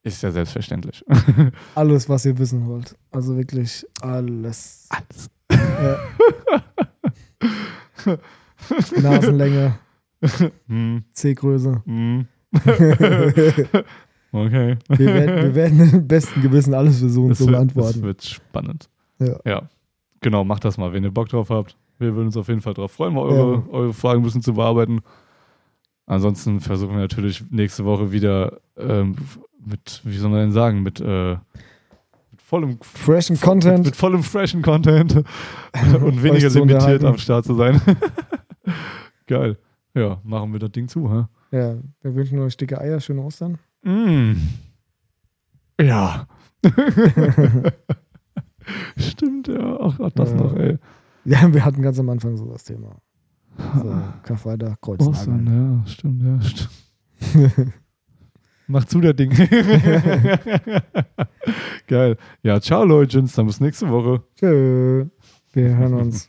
Ist 0.04 0.22
ja 0.22 0.30
selbstverständlich. 0.30 1.04
Alles, 1.74 2.08
was 2.08 2.24
ihr 2.24 2.38
wissen 2.38 2.66
wollt. 2.66 2.94
Also 3.10 3.36
wirklich 3.36 3.84
alles. 4.00 4.88
Alles. 4.90 5.28
Ja. 5.52 5.98
Nasenlänge, 9.02 9.78
Hm, 10.68 11.04
C-Größe. 11.12 11.82
hm. 11.84 12.26
Okay. 14.32 14.76
Wir 14.88 15.06
werden, 15.14 15.36
wir 15.42 15.54
werden 15.54 15.80
im 15.92 16.06
besten 16.08 16.42
Gewissen 16.42 16.74
alles 16.74 16.98
versuchen 17.00 17.30
Das 17.30 17.38
zu 17.38 17.46
wird, 17.46 17.54
das 17.54 17.60
beantworten. 17.74 18.02
wird 18.02 18.24
spannend. 18.24 18.88
Ja. 19.18 19.40
ja. 19.44 19.62
Genau, 20.20 20.44
macht 20.44 20.64
das 20.64 20.76
mal, 20.78 20.92
wenn 20.92 21.04
ihr 21.04 21.10
Bock 21.12 21.28
drauf 21.28 21.50
habt. 21.50 21.76
Wir 21.98 22.14
würden 22.14 22.26
uns 22.26 22.36
auf 22.36 22.48
jeden 22.48 22.60
Fall 22.60 22.74
drauf 22.74 22.92
freuen, 22.92 23.14
mal 23.14 23.22
eure, 23.22 23.54
Ja. 23.56 23.62
eure 23.72 23.92
Fragen 23.94 24.20
ein 24.20 24.24
bisschen 24.24 24.42
zu 24.42 24.54
bearbeiten. 24.54 25.00
Ansonsten 26.06 26.60
versuchen 26.60 26.92
wir 26.92 26.98
natürlich 27.00 27.42
nächste 27.50 27.84
Woche 27.84 28.12
wieder 28.12 28.60
ähm, 28.76 29.16
mit, 29.64 30.00
wie 30.04 30.16
soll 30.16 30.30
man 30.30 30.40
denn 30.40 30.52
sagen, 30.52 30.82
mit, 30.82 31.00
äh, 31.00 31.32
mit 32.30 32.42
vollem 32.42 32.78
Freshen 32.80 33.34
Mit, 33.34 33.42
Content. 33.42 33.84
mit 33.86 33.96
vollem 33.96 34.22
freshen 34.22 34.62
Content 34.62 35.16
und 36.02 36.22
weniger 36.22 36.48
limitiert 36.50 37.04
am 37.04 37.18
Start 37.18 37.44
zu 37.44 37.54
sein. 37.54 37.80
Geil. 39.26 39.58
Ja, 39.94 40.20
machen 40.22 40.52
wir 40.52 40.60
das 40.60 40.70
Ding 40.72 40.88
zu, 40.88 41.10
hä? 41.12 41.24
Ja, 41.56 41.76
wir 42.02 42.14
wünschen 42.14 42.38
euch 42.40 42.56
dicke 42.56 42.80
Eier, 42.80 43.00
schöne 43.00 43.22
Ostern. 43.22 43.58
Mm. 43.82 44.32
Ja. 45.80 46.26
Stimmt, 48.96 49.48
ja. 49.48 49.78
Ach, 49.80 49.98
ach 50.00 50.10
das 50.14 50.30
Ja. 50.30 50.36
noch, 50.36 50.54
ey. 50.56 50.78
Ja, 51.24 51.52
wir 51.52 51.64
hatten 51.64 51.82
ganz 51.82 51.98
am 51.98 52.08
Anfang 52.10 52.36
so 52.36 52.44
das 52.46 52.62
Thema. 52.64 52.96
So, 53.74 53.96
Karfreitag, 54.22 54.80
Kreuznagel. 54.80 55.12
Ostern, 55.12 55.46
ja, 55.46 55.82
stimmt, 55.86 56.22
ja, 56.22 56.40
stimmt. 56.40 56.70
Mach 58.68 58.84
zu, 58.84 59.00
der 59.00 59.14
Ding. 59.14 59.30
Geil. 61.86 62.16
Ja, 62.42 62.60
ciao, 62.60 62.84
Leute. 62.84 63.22
Dann 63.22 63.46
bis 63.46 63.60
nächste 63.60 63.88
Woche. 63.88 64.22
Tschö. 64.36 65.06
Wir 65.52 65.76
hören 65.76 65.94
uns. 65.94 66.28